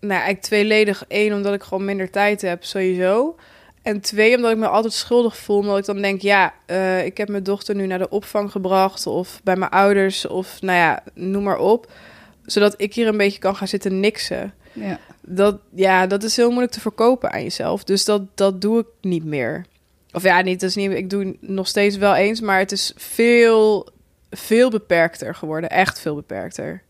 eigenlijk 0.00 0.40
tweeledig. 0.40 1.04
één, 1.08 1.32
omdat 1.32 1.54
ik 1.54 1.62
gewoon 1.62 1.84
minder 1.84 2.10
tijd 2.10 2.42
heb, 2.42 2.64
sowieso. 2.64 3.36
En 3.82 4.00
twee, 4.00 4.36
omdat 4.36 4.50
ik 4.50 4.56
me 4.56 4.68
altijd 4.68 4.92
schuldig 4.92 5.36
voel. 5.36 5.58
Omdat 5.58 5.78
ik 5.78 5.84
dan 5.84 6.00
denk, 6.00 6.20
ja, 6.20 6.54
uh, 6.66 7.04
ik 7.04 7.16
heb 7.16 7.28
mijn 7.28 7.42
dochter 7.42 7.74
nu 7.74 7.86
naar 7.86 7.98
de 7.98 8.08
opvang 8.08 8.50
gebracht. 8.50 9.06
Of 9.06 9.40
bij 9.44 9.56
mijn 9.56 9.70
ouders. 9.70 10.26
Of 10.26 10.60
nou 10.60 10.78
ja, 10.78 11.02
noem 11.14 11.42
maar 11.42 11.58
op 11.58 11.92
zodat 12.46 12.74
ik 12.76 12.94
hier 12.94 13.06
een 13.06 13.16
beetje 13.16 13.38
kan 13.38 13.56
gaan 13.56 13.68
zitten 13.68 14.00
niksen. 14.00 14.54
Ja. 14.72 14.98
Dat, 15.20 15.58
ja, 15.74 16.06
dat 16.06 16.22
is 16.22 16.36
heel 16.36 16.48
moeilijk 16.48 16.72
te 16.72 16.80
verkopen 16.80 17.32
aan 17.32 17.42
jezelf. 17.42 17.84
Dus 17.84 18.04
dat, 18.04 18.22
dat 18.34 18.60
doe 18.60 18.78
ik 18.78 18.86
niet 19.00 19.24
meer. 19.24 19.64
Of 20.12 20.22
ja, 20.22 20.40
niet, 20.40 20.60
dat 20.60 20.68
is 20.68 20.76
niet, 20.76 20.90
ik 20.90 21.10
doe 21.10 21.36
nog 21.40 21.68
steeds 21.68 21.96
wel 21.96 22.14
eens, 22.14 22.40
maar 22.40 22.58
het 22.58 22.72
is 22.72 22.92
veel, 22.96 23.88
veel 24.30 24.70
beperkter 24.70 25.34
geworden. 25.34 25.70
Echt 25.70 26.00
veel 26.00 26.14
beperkter. 26.14 26.82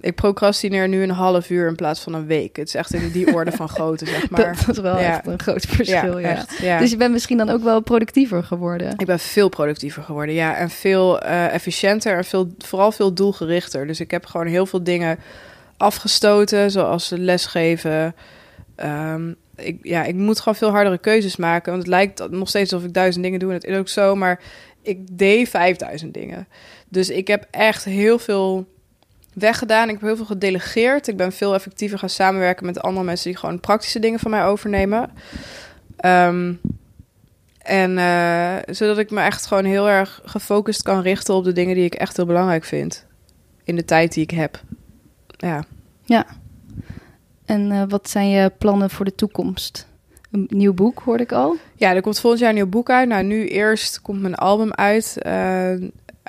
Ik 0.00 0.14
procrastineer 0.14 0.88
nu 0.88 1.02
een 1.02 1.10
half 1.10 1.50
uur 1.50 1.68
in 1.68 1.74
plaats 1.74 2.00
van 2.00 2.14
een 2.14 2.26
week. 2.26 2.56
Het 2.56 2.68
is 2.68 2.74
echt 2.74 2.94
in 2.94 3.10
die 3.10 3.34
orde 3.34 3.52
van 3.52 3.68
grootte, 3.68 4.06
zeg 4.06 4.30
maar. 4.30 4.56
Dat, 4.66 4.76
is 4.76 4.82
wel 4.82 4.96
echt 4.96 5.26
een 5.26 5.38
groot 5.38 5.66
verschil, 5.66 6.18
ja, 6.18 6.44
ja. 6.60 6.78
Dus 6.78 6.90
je 6.90 6.96
bent 6.96 7.12
misschien 7.12 7.36
dan 7.36 7.50
ook 7.50 7.62
wel 7.62 7.80
productiever 7.80 8.44
geworden? 8.44 8.94
Ik 8.96 9.06
ben 9.06 9.18
veel 9.18 9.48
productiever 9.48 10.02
geworden, 10.02 10.34
ja. 10.34 10.56
En 10.56 10.70
veel 10.70 11.24
uh, 11.24 11.54
efficiënter 11.54 12.16
en 12.16 12.24
veel, 12.24 12.54
vooral 12.58 12.92
veel 12.92 13.14
doelgerichter. 13.14 13.86
Dus 13.86 14.00
ik 14.00 14.10
heb 14.10 14.26
gewoon 14.26 14.46
heel 14.46 14.66
veel 14.66 14.84
dingen 14.84 15.18
afgestoten, 15.76 16.70
zoals 16.70 17.10
lesgeven. 17.16 18.14
Um, 18.76 19.36
ik, 19.56 19.78
ja, 19.82 20.04
ik 20.04 20.14
moet 20.14 20.38
gewoon 20.38 20.54
veel 20.54 20.70
hardere 20.70 20.98
keuzes 20.98 21.36
maken. 21.36 21.70
Want 21.72 21.82
het 21.82 21.92
lijkt 21.92 22.30
nog 22.30 22.48
steeds 22.48 22.72
alsof 22.72 22.88
ik 22.88 22.94
duizend 22.94 23.24
dingen 23.24 23.38
doe. 23.38 23.48
En 23.48 23.54
het 23.54 23.64
is 23.64 23.76
ook 23.76 23.88
zo, 23.88 24.14
maar 24.14 24.40
ik 24.82 25.18
deed 25.18 25.48
vijfduizend 25.48 26.14
dingen. 26.14 26.48
Dus 26.88 27.10
ik 27.10 27.26
heb 27.26 27.46
echt 27.50 27.84
heel 27.84 28.18
veel 28.18 28.66
weggedaan. 29.34 29.88
Ik 29.88 29.94
heb 29.94 30.02
heel 30.02 30.16
veel 30.16 30.24
gedelegeerd. 30.24 31.08
Ik 31.08 31.16
ben 31.16 31.32
veel 31.32 31.54
effectiever 31.54 31.98
gaan 31.98 32.08
samenwerken 32.08 32.66
met 32.66 32.80
andere 32.80 33.04
mensen 33.04 33.30
die 33.30 33.38
gewoon 33.38 33.60
praktische 33.60 33.98
dingen 33.98 34.18
van 34.18 34.30
mij 34.30 34.44
overnemen. 34.44 35.10
Ehm, 35.96 36.52
en 37.58 37.96
uh, 37.96 38.56
zodat 38.66 38.98
ik 38.98 39.10
me 39.10 39.20
echt 39.20 39.46
gewoon 39.46 39.64
heel 39.64 39.88
erg 39.88 40.20
gefocust 40.24 40.82
kan 40.82 41.00
richten 41.00 41.34
op 41.34 41.44
de 41.44 41.52
dingen 41.52 41.74
die 41.74 41.84
ik 41.84 41.94
echt 41.94 42.16
heel 42.16 42.26
belangrijk 42.26 42.64
vind. 42.64 43.06
In 43.64 43.76
de 43.76 43.84
tijd 43.84 44.12
die 44.12 44.22
ik 44.22 44.30
heb. 44.30 44.62
Ja. 45.36 45.64
Ja. 46.04 46.26
En 47.44 47.70
uh, 47.70 47.82
wat 47.88 48.10
zijn 48.10 48.28
je 48.28 48.52
plannen 48.58 48.90
voor 48.90 49.04
de 49.04 49.14
toekomst? 49.14 49.88
Een 50.30 50.46
nieuw 50.48 50.74
boek 50.74 50.98
hoorde 50.98 51.22
ik 51.22 51.32
al. 51.32 51.56
Ja, 51.76 51.94
er 51.94 52.02
komt 52.02 52.20
volgend 52.20 52.40
jaar 52.40 52.50
een 52.50 52.56
nieuw 52.56 52.68
boek 52.68 52.90
uit. 52.90 53.08
Nou, 53.08 53.24
nu 53.24 53.46
eerst 53.46 54.00
komt 54.00 54.20
mijn 54.20 54.34
album 54.34 54.72
uit. 54.72 55.16
Uh, 55.26 55.72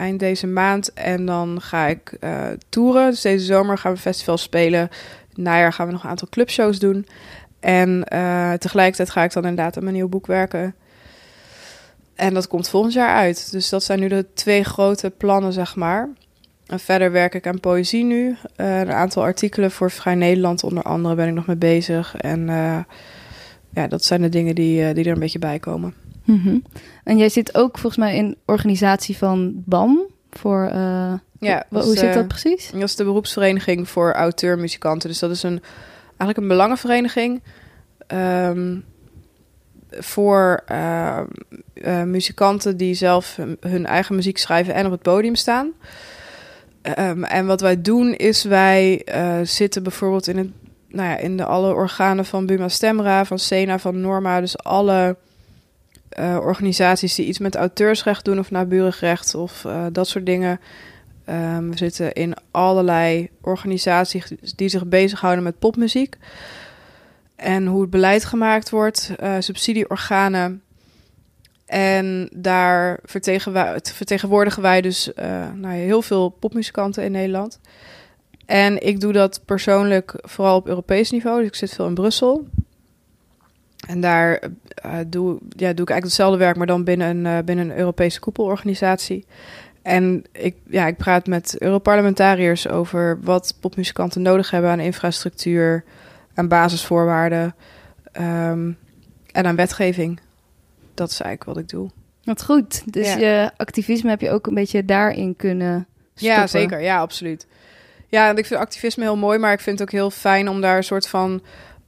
eind 0.01 0.19
deze 0.19 0.47
maand. 0.47 0.93
En 0.93 1.25
dan 1.25 1.61
ga 1.61 1.87
ik 1.87 2.17
uh, 2.19 2.47
toeren. 2.69 3.09
Dus 3.09 3.21
deze 3.21 3.45
zomer 3.45 3.77
gaan 3.77 3.93
we 3.93 3.99
festivals 3.99 4.41
spelen. 4.41 4.89
Najaar 5.33 5.73
gaan 5.73 5.85
we 5.85 5.91
nog 5.91 6.03
een 6.03 6.09
aantal 6.09 6.27
clubshows 6.29 6.79
doen. 6.79 7.07
En 7.59 8.05
uh, 8.13 8.53
tegelijkertijd 8.53 9.09
ga 9.09 9.23
ik 9.23 9.33
dan 9.33 9.45
inderdaad 9.45 9.77
aan 9.77 9.83
mijn 9.83 9.95
nieuw 9.95 10.09
boek 10.09 10.27
werken. 10.27 10.75
En 12.15 12.33
dat 12.33 12.47
komt 12.47 12.69
volgend 12.69 12.93
jaar 12.93 13.15
uit. 13.15 13.51
Dus 13.51 13.69
dat 13.69 13.83
zijn 13.83 13.99
nu 13.99 14.07
de 14.07 14.25
twee 14.33 14.63
grote 14.63 15.09
plannen, 15.09 15.53
zeg 15.53 15.75
maar. 15.75 16.09
En 16.65 16.79
verder 16.79 17.11
werk 17.11 17.33
ik 17.33 17.47
aan 17.47 17.59
poëzie 17.59 18.03
nu. 18.03 18.29
Uh, 18.29 18.79
een 18.79 18.91
aantal 18.91 19.23
artikelen 19.23 19.71
voor 19.71 19.91
Vrij 19.91 20.15
Nederland 20.15 20.63
onder 20.63 20.83
andere 20.83 21.15
ben 21.15 21.27
ik 21.27 21.33
nog 21.33 21.47
mee 21.47 21.55
bezig. 21.55 22.15
En 22.15 22.45
ja, 23.73 23.87
dat 23.87 24.03
zijn 24.03 24.21
de 24.21 24.29
dingen 24.29 24.55
die, 24.55 24.93
die 24.93 25.05
er 25.05 25.11
een 25.11 25.19
beetje 25.19 25.39
bij 25.39 25.59
komen. 25.59 25.93
Mhm. 26.31 26.57
En 27.03 27.17
jij 27.17 27.29
zit 27.29 27.55
ook 27.55 27.77
volgens 27.77 27.97
mij 27.97 28.15
in 28.15 28.37
organisatie 28.45 29.17
van 29.17 29.63
BAM 29.65 30.01
voor. 30.29 30.71
Uh, 30.73 31.13
ja, 31.39 31.65
hoe, 31.69 31.81
hoe 31.81 31.97
zit 31.97 32.13
dat 32.13 32.27
precies? 32.27 32.71
Dat 32.71 32.81
is 32.81 32.95
de 32.95 33.03
beroepsvereniging 33.03 33.89
voor 33.89 34.13
auteur-muzikanten. 34.13 35.09
Dus 35.09 35.19
dat 35.19 35.31
is 35.31 35.43
een, 35.43 35.61
eigenlijk 36.07 36.37
een 36.37 36.47
belangenvereniging 36.47 37.41
um, 38.07 38.83
voor 39.89 40.63
uh, 40.71 41.19
uh, 41.73 42.03
muzikanten 42.03 42.77
die 42.77 42.93
zelf 42.93 43.37
hun 43.59 43.85
eigen 43.85 44.15
muziek 44.15 44.37
schrijven 44.37 44.73
en 44.73 44.85
op 44.85 44.91
het 44.91 45.01
podium 45.01 45.35
staan. 45.35 45.71
Ehm, 46.81 47.23
en 47.23 47.45
wat 47.45 47.61
wij 47.61 47.81
doen 47.81 48.13
is 48.13 48.43
wij 48.43 49.05
zitten 49.43 49.83
bijvoorbeeld 49.83 50.27
in, 50.27 50.37
het, 50.37 50.49
nou 50.87 51.09
ja, 51.09 51.17
in 51.17 51.37
de 51.37 51.45
alle 51.45 51.73
organen 51.73 52.25
van 52.25 52.45
Buma 52.45 52.67
Stemra, 52.67 53.25
van 53.25 53.39
Sena, 53.39 53.79
van 53.79 54.01
Norma. 54.01 54.39
Dus 54.39 54.57
alle 54.57 55.15
uh, 56.19 56.37
organisaties 56.41 57.15
die 57.15 57.25
iets 57.25 57.39
met 57.39 57.55
auteursrecht 57.55 58.25
doen 58.25 58.39
of 58.39 58.51
naburig 58.51 58.99
recht 58.99 59.35
of 59.35 59.63
uh, 59.63 59.85
dat 59.91 60.07
soort 60.07 60.25
dingen. 60.25 60.59
Um, 61.29 61.69
we 61.69 61.77
zitten 61.77 62.13
in 62.13 62.33
allerlei 62.51 63.29
organisaties 63.41 64.33
die 64.55 64.69
zich 64.69 64.85
bezighouden 64.85 65.43
met 65.43 65.59
popmuziek. 65.59 66.17
En 67.35 67.65
hoe 67.65 67.81
het 67.81 67.89
beleid 67.89 68.25
gemaakt 68.25 68.69
wordt, 68.69 69.11
uh, 69.23 69.35
subsidieorganen. 69.39 70.61
En 71.65 72.29
daar 72.33 72.99
vertegenwoordigen 73.83 74.61
wij 74.61 74.81
dus 74.81 75.11
nou, 75.53 75.73
heel 75.73 76.01
veel 76.01 76.29
popmuzikanten 76.29 77.03
in 77.03 77.11
Nederland. 77.11 77.59
En 78.45 78.85
ik 78.85 78.99
doe 78.99 79.13
dat 79.13 79.41
persoonlijk 79.45 80.13
vooral 80.21 80.55
op 80.55 80.67
Europees 80.67 81.11
niveau. 81.11 81.37
Dus 81.39 81.47
ik 81.47 81.55
zit 81.55 81.73
veel 81.73 81.87
in 81.87 81.93
Brussel. 81.93 82.47
En 83.91 84.01
daar 84.01 84.39
uh, 84.85 84.93
doe, 85.07 85.37
ja, 85.49 85.73
doe 85.73 85.85
ik 85.85 85.89
eigenlijk 85.89 86.03
hetzelfde 86.03 86.37
werk, 86.37 86.55
maar 86.55 86.67
dan 86.67 86.83
binnen 86.83 87.09
een, 87.09 87.37
uh, 87.37 87.43
binnen 87.45 87.69
een 87.69 87.77
Europese 87.77 88.19
koepelorganisatie. 88.19 89.25
En 89.81 90.23
ik, 90.31 90.55
ja, 90.69 90.87
ik 90.87 90.97
praat 90.97 91.27
met 91.27 91.55
Europarlementariërs 91.59 92.67
over 92.67 93.19
wat 93.21 93.57
popmuzikanten 93.59 94.21
nodig 94.21 94.51
hebben 94.51 94.71
aan 94.71 94.79
infrastructuur, 94.79 95.83
aan 96.33 96.47
basisvoorwaarden 96.47 97.55
um, 98.19 98.77
en 99.31 99.45
aan 99.45 99.55
wetgeving. 99.55 100.19
Dat 100.93 101.09
is 101.09 101.19
eigenlijk 101.19 101.57
wat 101.57 101.63
ik 101.63 101.69
doe. 101.69 101.89
Wat 102.23 102.43
goed. 102.43 102.93
Dus 102.93 103.13
ja. 103.13 103.19
je 103.19 103.51
activisme 103.57 104.09
heb 104.09 104.21
je 104.21 104.31
ook 104.31 104.47
een 104.47 104.53
beetje 104.53 104.85
daarin 104.85 105.35
kunnen 105.35 105.87
stoppen. 106.15 106.37
Ja, 106.37 106.47
zeker. 106.47 106.81
Ja, 106.81 106.99
absoluut. 106.99 107.47
Ja, 108.07 108.29
en 108.29 108.37
ik 108.37 108.45
vind 108.45 108.59
activisme 108.59 109.03
heel 109.03 109.17
mooi, 109.17 109.37
maar 109.37 109.53
ik 109.53 109.59
vind 109.59 109.79
het 109.79 109.87
ook 109.87 109.93
heel 109.93 110.11
fijn 110.11 110.49
om 110.49 110.61
daar 110.61 110.77
een 110.77 110.83
soort 110.83 111.07
van 111.07 111.41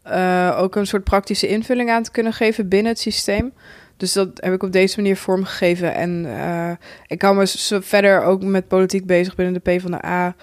uh, 0.08 0.58
ook 0.60 0.76
een 0.76 0.88
soort 0.88 1.04
praktische 1.04 1.48
invulling 1.48 1.89
aan 1.89 2.04
te 2.04 2.12
kunnen 2.12 2.34
geven 2.34 2.68
binnen 2.68 2.92
het 2.92 3.02
systeem. 3.02 3.54
Dus 3.98 4.13
dat 4.13 4.30
heb 4.34 4.54
ik 4.54 4.63
op 4.63 4.72
deze 4.72 5.02
manier 5.02 5.18
vormgegeven. 5.18 5.94
En 5.94 6.26
uh, 6.26 6.72
ik 7.08 7.22
hou 7.22 7.36
me 7.36 7.48
verder 7.82 8.22
ook 8.22 8.44
met 8.44 8.68
politiek 8.68 9.06
bezig 9.06 9.36
binnen 9.36 9.62
de 9.63 9.76
P 9.76 9.82
van 9.82 9.92
de 9.92 10.06
A. 10.06 10.36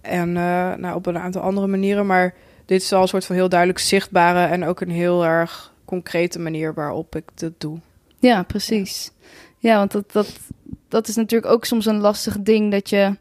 En 0.00 0.28
uh, 0.28 0.74
nou, 0.74 0.94
op 0.94 1.06
een 1.06 1.18
aantal 1.18 1.42
andere 1.42 1.66
manieren. 1.66 2.06
Maar 2.06 2.34
dit 2.66 2.82
is 2.82 2.92
al 2.92 3.02
een 3.02 3.08
soort 3.08 3.24
van 3.24 3.36
heel 3.36 3.48
duidelijk 3.48 3.78
zichtbare 3.78 4.46
en 4.46 4.64
ook 4.64 4.80
een 4.80 4.90
heel 4.90 5.24
erg 5.24 5.72
concrete 5.84 6.38
manier 6.38 6.74
waarop 6.74 7.16
ik 7.16 7.24
dat 7.34 7.52
doe. 7.58 7.78
Ja, 8.18 8.42
precies. 8.42 9.12
Ja, 9.58 9.76
want 9.76 9.92
dat, 9.92 10.12
dat, 10.12 10.38
dat 10.88 11.08
is 11.08 11.16
natuurlijk 11.16 11.52
ook 11.52 11.64
soms 11.64 11.86
een 11.86 12.00
lastig 12.00 12.40
ding 12.40 12.70
dat 12.70 12.90
je 12.90 13.16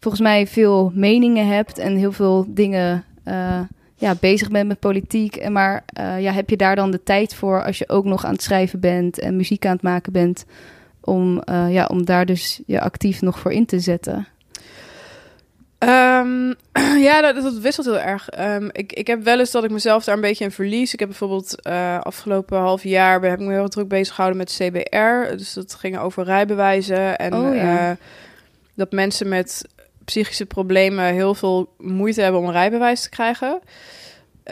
volgens 0.00 0.22
mij 0.22 0.46
veel 0.46 0.92
meningen 0.94 1.46
hebt 1.46 1.78
en 1.78 1.96
heel 1.96 2.12
veel 2.12 2.46
dingen 2.48 3.04
ja, 4.04 4.14
bezig 4.20 4.48
bent 4.48 4.68
met 4.68 4.78
politiek. 4.78 5.36
En 5.36 5.52
maar 5.52 5.84
uh, 5.98 6.22
ja, 6.22 6.32
heb 6.32 6.50
je 6.50 6.56
daar 6.56 6.76
dan 6.76 6.90
de 6.90 7.02
tijd 7.02 7.34
voor 7.34 7.64
als 7.64 7.78
je 7.78 7.88
ook 7.88 8.04
nog 8.04 8.24
aan 8.24 8.32
het 8.32 8.42
schrijven 8.42 8.80
bent 8.80 9.18
en 9.18 9.36
muziek 9.36 9.66
aan 9.66 9.72
het 9.72 9.82
maken 9.82 10.12
bent, 10.12 10.44
om, 11.00 11.42
uh, 11.50 11.72
ja, 11.72 11.86
om 11.86 12.04
daar 12.04 12.26
dus 12.26 12.60
je 12.66 12.80
actief 12.80 13.20
nog 13.20 13.38
voor 13.38 13.52
in 13.52 13.66
te 13.66 13.80
zetten? 13.80 14.26
Um, 15.78 16.54
ja, 17.08 17.20
dat, 17.20 17.42
dat, 17.42 17.58
wisselt 17.58 17.86
heel 17.86 17.98
erg. 17.98 18.28
Um, 18.40 18.68
ik, 18.72 18.92
ik 18.92 19.06
heb 19.06 19.22
wel 19.22 19.38
eens 19.38 19.50
dat 19.50 19.64
ik 19.64 19.70
mezelf 19.70 20.04
daar 20.04 20.14
een 20.14 20.20
beetje 20.20 20.44
in 20.44 20.50
verlies. 20.50 20.92
Ik 20.92 20.98
heb 20.98 21.08
bijvoorbeeld 21.08 21.56
uh, 21.68 22.00
afgelopen 22.00 22.58
half 22.58 22.82
jaar 22.82 23.22
heb 23.22 23.40
ik 23.40 23.46
me 23.46 23.52
heel 23.52 23.68
druk 23.68 23.88
bezig 23.88 24.14
gehouden 24.14 24.40
met 24.40 24.58
CBR. 24.58 25.36
Dus 25.36 25.52
dat 25.52 25.74
ging 25.74 25.98
over 25.98 26.24
rijbewijzen. 26.24 27.18
En 27.18 27.34
oh, 27.34 27.54
ja. 27.54 27.90
uh, 27.90 27.96
dat 28.74 28.92
mensen 28.92 29.28
met 29.28 29.64
psychische 30.04 30.46
problemen 30.46 31.04
heel 31.04 31.34
veel 31.34 31.74
moeite 31.78 32.22
hebben 32.22 32.40
om 32.40 32.46
een 32.46 32.52
rijbewijs 32.52 33.02
te 33.02 33.08
krijgen. 33.08 33.60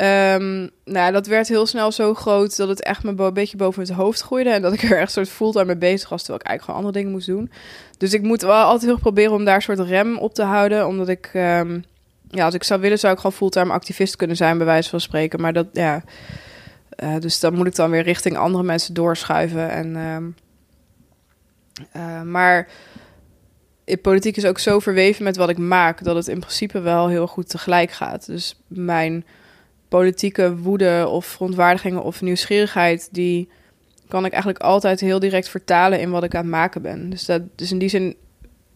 Um, 0.00 0.70
nou, 0.84 1.12
dat 1.12 1.26
werd 1.26 1.48
heel 1.48 1.66
snel 1.66 1.92
zo 1.92 2.14
groot 2.14 2.56
dat 2.56 2.68
het 2.68 2.82
echt 2.82 3.02
me 3.02 3.14
een 3.16 3.34
beetje 3.34 3.56
boven 3.56 3.82
het 3.82 3.90
hoofd 3.90 4.20
groeide. 4.20 4.50
En 4.50 4.62
dat 4.62 4.72
ik 4.72 4.82
er 4.82 4.98
echt 4.98 5.12
soort 5.12 5.28
fulltime 5.28 5.64
mee 5.64 5.76
bezig 5.76 6.08
was, 6.08 6.22
terwijl 6.22 6.40
ik 6.40 6.46
eigenlijk 6.46 6.62
gewoon 6.64 6.76
andere 6.76 6.98
dingen 6.98 7.10
moest 7.10 7.26
doen. 7.26 7.50
Dus 7.98 8.12
ik 8.12 8.22
moet 8.22 8.42
wel 8.42 8.62
altijd 8.62 8.90
heel 8.90 8.98
proberen 8.98 9.32
om 9.32 9.44
daar 9.44 9.54
een 9.54 9.62
soort 9.62 9.80
rem 9.80 10.18
op 10.18 10.34
te 10.34 10.42
houden. 10.42 10.86
Omdat 10.86 11.08
ik, 11.08 11.30
um, 11.34 11.84
ja, 12.30 12.44
als 12.44 12.54
ik 12.54 12.64
zou 12.64 12.80
willen, 12.80 12.98
zou 12.98 13.12
ik 13.12 13.18
gewoon 13.18 13.36
fulltime 13.36 13.72
activist 13.72 14.16
kunnen 14.16 14.36
zijn, 14.36 14.56
bij 14.56 14.66
wijze 14.66 14.90
van 14.90 15.00
spreken. 15.00 15.40
Maar 15.40 15.52
dat, 15.52 15.66
ja. 15.72 16.02
Uh, 17.02 17.18
dus 17.18 17.40
dan 17.40 17.54
moet 17.54 17.66
ik 17.66 17.74
dan 17.74 17.90
weer 17.90 18.02
richting 18.02 18.36
andere 18.36 18.64
mensen 18.64 18.94
doorschuiven. 18.94 19.70
En, 19.70 19.96
um, 19.96 20.34
uh, 21.96 22.22
maar 22.22 22.68
politiek 23.96 24.36
is 24.36 24.44
ook 24.44 24.58
zo 24.58 24.78
verweven 24.78 25.24
met 25.24 25.36
wat 25.36 25.48
ik 25.48 25.58
maak, 25.58 26.04
dat 26.04 26.16
het 26.16 26.28
in 26.28 26.38
principe 26.38 26.80
wel 26.80 27.08
heel 27.08 27.26
goed 27.26 27.48
tegelijk 27.48 27.90
gaat. 27.90 28.26
Dus 28.26 28.60
mijn 28.66 29.24
politieke 29.88 30.56
woede 30.56 31.06
of 31.08 31.26
verontwaardigingen 31.26 32.02
of 32.02 32.20
nieuwsgierigheid, 32.20 33.08
die 33.10 33.48
kan 34.08 34.24
ik 34.24 34.32
eigenlijk 34.32 34.62
altijd 34.62 35.00
heel 35.00 35.18
direct 35.18 35.48
vertalen 35.48 36.00
in 36.00 36.10
wat 36.10 36.24
ik 36.24 36.34
aan 36.34 36.40
het 36.40 36.50
maken 36.50 36.82
ben. 36.82 37.10
Dus, 37.10 37.24
dat, 37.24 37.42
dus 37.54 37.70
in 37.70 37.78
die 37.78 37.88
zin 37.88 38.16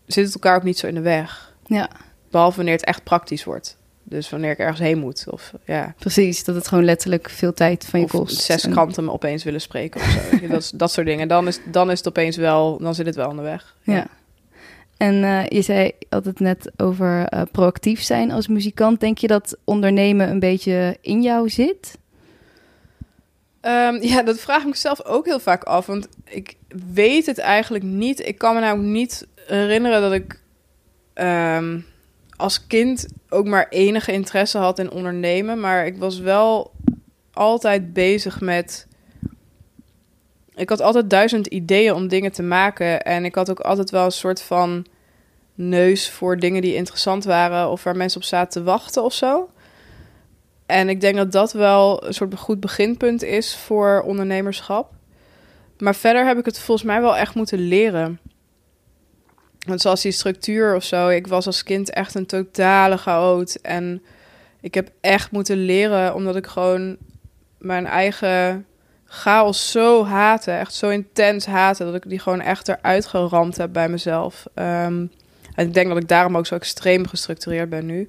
zit 0.06 0.24
het 0.24 0.34
elkaar 0.34 0.56
ook 0.56 0.62
niet 0.62 0.78
zo 0.78 0.86
in 0.86 0.94
de 0.94 1.00
weg. 1.00 1.54
Ja. 1.66 1.90
Behalve 2.30 2.56
wanneer 2.56 2.74
het 2.74 2.84
echt 2.84 3.02
praktisch 3.02 3.44
wordt. 3.44 3.76
Dus 4.02 4.30
wanneer 4.30 4.50
ik 4.50 4.58
ergens 4.58 4.78
heen 4.78 4.98
moet. 4.98 5.24
Of, 5.30 5.52
ja. 5.64 5.94
Precies, 5.98 6.44
dat 6.44 6.54
het 6.54 6.68
gewoon 6.68 6.84
letterlijk 6.84 7.30
veel 7.30 7.52
tijd 7.52 7.84
van 7.84 8.00
je 8.00 8.04
of 8.04 8.10
kost. 8.10 8.40
zes 8.40 8.64
en... 8.64 8.70
kranten 8.70 9.04
me 9.04 9.12
opeens 9.12 9.44
willen 9.44 9.60
spreken 9.60 10.00
of 10.00 10.06
zo. 10.06 10.46
dat, 10.48 10.72
dat 10.74 10.92
soort 10.92 11.06
dingen. 11.06 11.28
Dan 11.28 11.46
is, 11.46 11.60
dan 11.64 11.90
is 11.90 11.98
het 11.98 12.08
opeens 12.08 12.36
wel, 12.36 12.78
dan 12.78 12.94
zit 12.94 13.06
het 13.06 13.14
wel 13.14 13.28
aan 13.28 13.36
de 13.36 13.42
weg. 13.42 13.76
Ja. 13.82 13.94
ja. 13.94 14.06
En 14.96 15.14
uh, 15.14 15.46
je 15.46 15.62
zei 15.62 15.92
altijd 16.08 16.40
net 16.40 16.70
over 16.76 17.32
uh, 17.34 17.42
proactief 17.52 18.02
zijn 18.02 18.30
als 18.30 18.48
muzikant. 18.48 19.00
Denk 19.00 19.18
je 19.18 19.26
dat 19.26 19.56
ondernemen 19.64 20.30
een 20.30 20.38
beetje 20.38 20.96
in 21.00 21.22
jou 21.22 21.48
zit? 21.48 21.98
Um, 23.62 24.02
ja, 24.02 24.22
dat 24.22 24.38
vraag 24.38 24.60
ik 24.60 24.68
mezelf 24.68 25.04
ook 25.04 25.26
heel 25.26 25.38
vaak 25.38 25.64
af. 25.64 25.86
Want 25.86 26.08
ik 26.24 26.56
weet 26.94 27.26
het 27.26 27.38
eigenlijk 27.38 27.84
niet. 27.84 28.26
Ik 28.26 28.38
kan 28.38 28.54
me 28.54 28.60
nou 28.60 28.78
niet 28.78 29.26
herinneren 29.46 30.00
dat 30.00 30.12
ik 30.12 30.40
um, 31.14 31.86
als 32.36 32.66
kind 32.66 33.06
ook 33.28 33.46
maar 33.46 33.68
enige 33.68 34.12
interesse 34.12 34.58
had 34.58 34.78
in 34.78 34.90
ondernemen. 34.90 35.60
Maar 35.60 35.86
ik 35.86 35.96
was 35.96 36.18
wel 36.18 36.72
altijd 37.32 37.92
bezig 37.92 38.40
met 38.40 38.86
ik 40.56 40.68
had 40.68 40.80
altijd 40.80 41.10
duizend 41.10 41.46
ideeën 41.46 41.94
om 41.94 42.08
dingen 42.08 42.32
te 42.32 42.42
maken. 42.42 43.02
En 43.02 43.24
ik 43.24 43.34
had 43.34 43.50
ook 43.50 43.60
altijd 43.60 43.90
wel 43.90 44.04
een 44.04 44.12
soort 44.12 44.42
van 44.42 44.86
neus 45.54 46.10
voor 46.10 46.38
dingen 46.38 46.62
die 46.62 46.74
interessant 46.74 47.24
waren 47.24 47.70
of 47.70 47.82
waar 47.82 47.96
mensen 47.96 48.20
op 48.20 48.26
zaten 48.26 48.50
te 48.50 48.62
wachten 48.62 49.02
of 49.02 49.12
zo. 49.12 49.50
En 50.66 50.88
ik 50.88 51.00
denk 51.00 51.16
dat 51.16 51.32
dat 51.32 51.52
wel 51.52 52.06
een 52.06 52.14
soort 52.14 52.38
goed 52.38 52.60
beginpunt 52.60 53.22
is 53.22 53.56
voor 53.56 54.02
ondernemerschap. 54.06 54.92
Maar 55.78 55.94
verder 55.94 56.26
heb 56.26 56.38
ik 56.38 56.44
het 56.44 56.58
volgens 56.58 56.86
mij 56.86 57.00
wel 57.00 57.16
echt 57.16 57.34
moeten 57.34 57.58
leren. 57.58 58.20
Want 59.66 59.80
zoals 59.80 60.02
die 60.02 60.12
structuur 60.12 60.74
of 60.74 60.84
zo, 60.84 61.08
ik 61.08 61.26
was 61.26 61.46
als 61.46 61.62
kind 61.62 61.90
echt 61.90 62.14
een 62.14 62.26
totale 62.26 62.96
chaot. 62.96 63.60
En 63.60 64.02
ik 64.60 64.74
heb 64.74 64.90
echt 65.00 65.30
moeten 65.30 65.56
leren, 65.56 66.14
omdat 66.14 66.36
ik 66.36 66.46
gewoon 66.46 66.96
mijn 67.58 67.86
eigen 67.86 68.66
chaos 69.16 69.70
zo 69.70 70.04
haatte, 70.04 70.50
echt 70.50 70.74
zo 70.74 70.88
intens 70.88 71.46
haatte, 71.46 71.84
dat 71.84 71.94
ik 71.94 72.08
die 72.08 72.18
gewoon 72.18 72.40
echt 72.40 72.68
eruit 72.68 73.06
geramd 73.06 73.56
heb 73.56 73.72
bij 73.72 73.88
mezelf. 73.88 74.46
Um, 74.54 75.10
en 75.54 75.66
ik 75.66 75.74
denk 75.74 75.88
dat 75.88 75.96
ik 75.96 76.08
daarom 76.08 76.36
ook 76.36 76.46
zo 76.46 76.54
extreem 76.54 77.06
gestructureerd 77.06 77.68
ben 77.68 77.86
nu. 77.86 78.08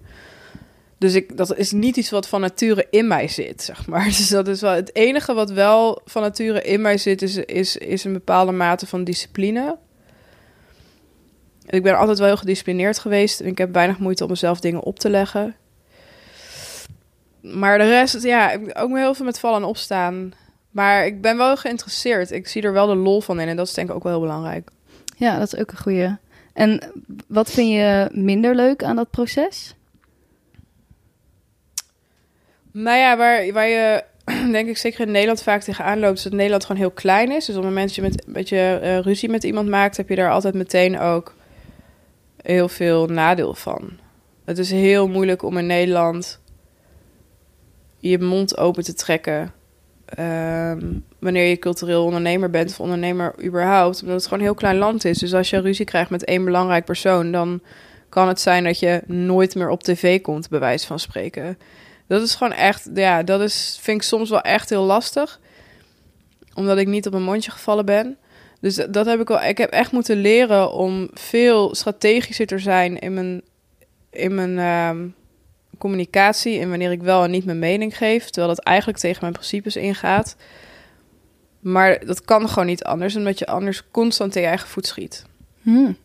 Dus 0.97 1.13
ik, 1.13 1.37
dat 1.37 1.57
is 1.57 1.71
niet 1.71 1.97
iets 1.97 2.09
wat 2.09 2.27
van 2.27 2.41
nature 2.41 2.87
in 2.89 3.07
mij 3.07 3.27
zit, 3.27 3.63
zeg 3.63 3.87
maar. 3.87 4.05
Dus 4.17 4.29
dat 4.29 4.47
is 4.47 4.61
wel 4.61 4.71
het 4.71 4.95
enige 4.95 5.33
wat 5.33 5.51
wel 5.51 6.01
van 6.05 6.21
nature 6.21 6.61
in 6.61 6.81
mij 6.81 6.97
zit, 6.97 7.21
is, 7.21 7.35
is, 7.37 7.77
is 7.77 8.03
een 8.03 8.13
bepaalde 8.13 8.51
mate 8.51 8.87
van 8.87 9.03
discipline. 9.03 9.77
Ik 11.65 11.83
ben 11.83 11.97
altijd 11.97 12.17
wel 12.17 12.27
heel 12.27 12.37
gedisciplineerd 12.37 12.99
geweest 12.99 13.39
en 13.39 13.47
ik 13.47 13.57
heb 13.57 13.73
weinig 13.73 13.99
moeite 13.99 14.23
om 14.23 14.29
mezelf 14.29 14.59
dingen 14.59 14.83
op 14.83 14.99
te 14.99 15.09
leggen. 15.09 15.55
Maar 17.41 17.77
de 17.77 17.87
rest, 17.87 18.23
ja, 18.23 18.59
ook 18.73 18.97
heel 18.97 19.13
veel 19.13 19.25
met 19.25 19.39
vallen 19.39 19.61
en 19.61 19.67
opstaan. 19.67 20.33
Maar 20.71 21.05
ik 21.05 21.21
ben 21.21 21.37
wel 21.37 21.57
geïnteresseerd. 21.57 22.31
Ik 22.31 22.47
zie 22.47 22.61
er 22.61 22.73
wel 22.73 22.87
de 22.87 22.95
lol 22.95 23.21
van 23.21 23.39
in 23.39 23.47
en 23.47 23.55
dat 23.55 23.67
is 23.67 23.73
denk 23.73 23.89
ik 23.89 23.95
ook 23.95 24.03
wel 24.03 24.11
heel 24.11 24.21
belangrijk. 24.21 24.69
Ja, 25.17 25.37
dat 25.39 25.53
is 25.53 25.59
ook 25.59 25.71
een 25.71 25.77
goede. 25.77 26.17
En 26.53 26.91
wat 27.27 27.51
vind 27.51 27.69
je 27.69 28.09
minder 28.11 28.55
leuk 28.55 28.83
aan 28.83 28.95
dat 28.95 29.09
proces? 29.09 29.75
Nou 32.71 32.97
ja, 32.97 33.17
waar, 33.17 33.51
waar 33.51 33.67
je 33.67 34.03
denk 34.51 34.67
ik 34.67 34.77
zeker 34.77 35.05
in 35.05 35.11
Nederland 35.11 35.43
vaak 35.43 35.61
tegenaan 35.61 35.99
loopt, 35.99 36.17
is 36.17 36.23
dat 36.23 36.33
Nederland 36.33 36.65
gewoon 36.65 36.81
heel 36.81 36.91
klein 36.91 37.31
is. 37.31 37.45
Dus 37.45 37.55
op 37.55 37.61
het 37.61 37.71
moment 37.71 37.87
dat 37.87 37.95
je 37.95 38.01
met, 38.01 38.27
een 38.27 38.33
beetje 38.33 38.79
uh, 38.83 38.99
ruzie 38.99 39.29
met 39.29 39.43
iemand 39.43 39.69
maakt, 39.69 39.97
heb 39.97 40.09
je 40.09 40.15
daar 40.15 40.31
altijd 40.31 40.53
meteen 40.53 40.99
ook 40.99 41.35
heel 42.41 42.69
veel 42.69 43.05
nadeel 43.05 43.53
van. 43.53 43.89
Het 44.45 44.57
is 44.57 44.71
heel 44.71 45.07
moeilijk 45.07 45.43
om 45.43 45.57
in 45.57 45.65
Nederland 45.65 46.39
je 47.97 48.19
mond 48.19 48.57
open 48.57 48.83
te 48.83 48.93
trekken 48.93 49.53
um, 50.19 51.05
wanneer 51.19 51.49
je 51.49 51.59
cultureel 51.59 52.03
ondernemer 52.03 52.49
bent 52.49 52.69
of 52.69 52.79
ondernemer 52.79 53.43
überhaupt. 53.43 54.01
Omdat 54.01 54.15
het 54.15 54.23
gewoon 54.23 54.39
een 54.39 54.45
heel 54.45 54.55
klein 54.55 54.77
land 54.77 55.05
is. 55.05 55.17
Dus 55.17 55.33
als 55.33 55.49
je 55.49 55.59
ruzie 55.59 55.85
krijgt 55.85 56.09
met 56.09 56.25
één 56.25 56.43
belangrijk 56.43 56.85
persoon, 56.85 57.31
dan 57.31 57.61
kan 58.09 58.27
het 58.27 58.39
zijn 58.39 58.63
dat 58.63 58.79
je 58.79 59.01
nooit 59.05 59.55
meer 59.55 59.69
op 59.69 59.83
tv 59.83 60.21
komt, 60.21 60.49
bij 60.49 60.59
wijze 60.59 60.87
van 60.87 60.99
spreken. 60.99 61.57
Dat 62.07 62.21
is 62.21 62.35
gewoon 62.35 62.53
echt, 62.53 62.89
ja, 62.93 63.23
dat 63.23 63.41
is, 63.41 63.79
vind 63.81 63.97
ik 63.97 64.07
soms 64.07 64.29
wel 64.29 64.41
echt 64.41 64.69
heel 64.69 64.83
lastig. 64.83 65.39
Omdat 66.53 66.77
ik 66.77 66.87
niet 66.87 67.05
op 67.05 67.11
mijn 67.11 67.23
mondje 67.23 67.51
gevallen 67.51 67.85
ben. 67.85 68.17
Dus 68.61 68.75
dat 68.75 69.05
heb 69.05 69.19
ik 69.19 69.27
wel. 69.27 69.43
Ik 69.43 69.57
heb 69.57 69.71
echt 69.71 69.91
moeten 69.91 70.17
leren 70.17 70.71
om 70.71 71.09
veel 71.13 71.75
strategischer 71.75 72.45
te 72.45 72.59
zijn 72.59 72.99
in 72.99 73.13
mijn, 73.13 73.41
in 74.09 74.35
mijn 74.35 74.59
ehm, 74.59 75.07
communicatie. 75.77 76.59
En 76.59 76.69
wanneer 76.69 76.91
ik 76.91 77.01
wel 77.01 77.23
en 77.23 77.31
niet 77.31 77.45
mijn 77.45 77.59
mening 77.59 77.97
geef. 77.97 78.29
Terwijl 78.29 78.55
dat 78.55 78.65
eigenlijk 78.65 78.99
tegen 78.99 79.21
mijn 79.21 79.33
principes 79.33 79.75
ingaat. 79.75 80.35
Maar 81.59 82.05
dat 82.05 82.21
kan 82.21 82.49
gewoon 82.49 82.67
niet 82.67 82.83
anders, 82.83 83.15
omdat 83.15 83.39
je 83.39 83.45
anders 83.45 83.83
constant 83.91 84.35
in 84.35 84.41
je 84.41 84.47
eigen 84.47 84.67
voet 84.67 84.87
schiet. 84.87 85.25
Hmm. 85.61 85.97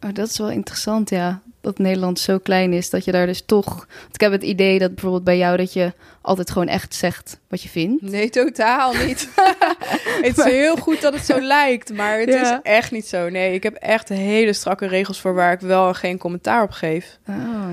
Oh, 0.00 0.10
dat 0.12 0.28
is 0.28 0.38
wel 0.38 0.50
interessant, 0.50 1.10
ja. 1.10 1.42
Dat 1.60 1.78
Nederland 1.78 2.18
zo 2.18 2.38
klein 2.38 2.72
is 2.72 2.90
dat 2.90 3.04
je 3.04 3.12
daar 3.12 3.26
dus 3.26 3.42
toch. 3.46 3.74
Want 3.74 4.14
ik 4.14 4.20
heb 4.20 4.32
het 4.32 4.42
idee 4.42 4.78
dat 4.78 4.90
bijvoorbeeld 4.94 5.24
bij 5.24 5.38
jou 5.38 5.56
dat 5.56 5.72
je 5.72 5.92
altijd 6.20 6.50
gewoon 6.50 6.68
echt 6.68 6.94
zegt 6.94 7.40
wat 7.48 7.62
je 7.62 7.68
vindt. 7.68 8.02
Nee, 8.02 8.30
totaal 8.30 8.94
niet. 8.94 9.28
het 10.22 10.38
is 10.38 10.44
heel 10.44 10.76
goed 10.76 11.00
dat 11.00 11.14
het 11.14 11.24
zo 11.24 11.40
lijkt, 11.40 11.92
maar 11.92 12.18
het 12.18 12.28
is 12.28 12.58
echt 12.62 12.90
niet 12.90 13.06
zo. 13.06 13.28
Nee, 13.28 13.54
ik 13.54 13.62
heb 13.62 13.74
echt 13.74 14.08
hele 14.08 14.52
strakke 14.52 14.86
regels 14.86 15.20
voor 15.20 15.34
waar 15.34 15.52
ik 15.52 15.60
wel 15.60 15.88
en 15.88 15.94
geen 15.94 16.18
commentaar 16.18 16.62
op 16.62 16.70
geef. 16.70 17.18
Oh. 17.28 17.68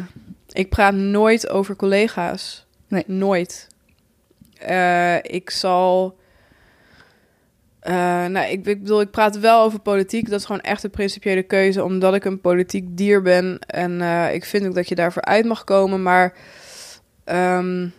Ik 0.54 0.70
praat 0.70 0.94
nooit 0.94 1.50
over 1.50 1.76
collega's. 1.76 2.66
Nee. 2.88 3.04
Nooit. 3.08 3.68
Eh, 4.58 5.16
ik 5.16 5.50
zal 5.50 6.20
uh, 7.84 8.26
nou, 8.26 8.46
ik, 8.46 8.66
ik, 8.66 8.82
bedoel, 8.82 9.02
ik 9.02 9.12
praat 9.12 9.40
wel 9.40 9.62
over 9.62 9.80
politiek. 9.80 10.30
Dat 10.30 10.40
is 10.40 10.46
gewoon 10.46 10.62
echt 10.62 10.84
een 10.84 10.90
principiële 10.90 11.44
keuze, 11.44 11.84
omdat 11.84 12.14
ik 12.14 12.26
een 12.26 12.42
politiek 12.42 12.86
dier 12.90 13.22
ben. 13.22 13.60
En 13.60 13.92
uh, 13.92 14.34
ik 14.34 14.46
vind 14.46 14.66
ook 14.66 14.76
dat 14.76 14.88
je 14.88 14.96
daarvoor 14.96 15.22
uit 15.22 15.46
mag 15.46 15.64
komen. 15.64 16.04
Maar 16.04 16.34
um, 17.26 17.94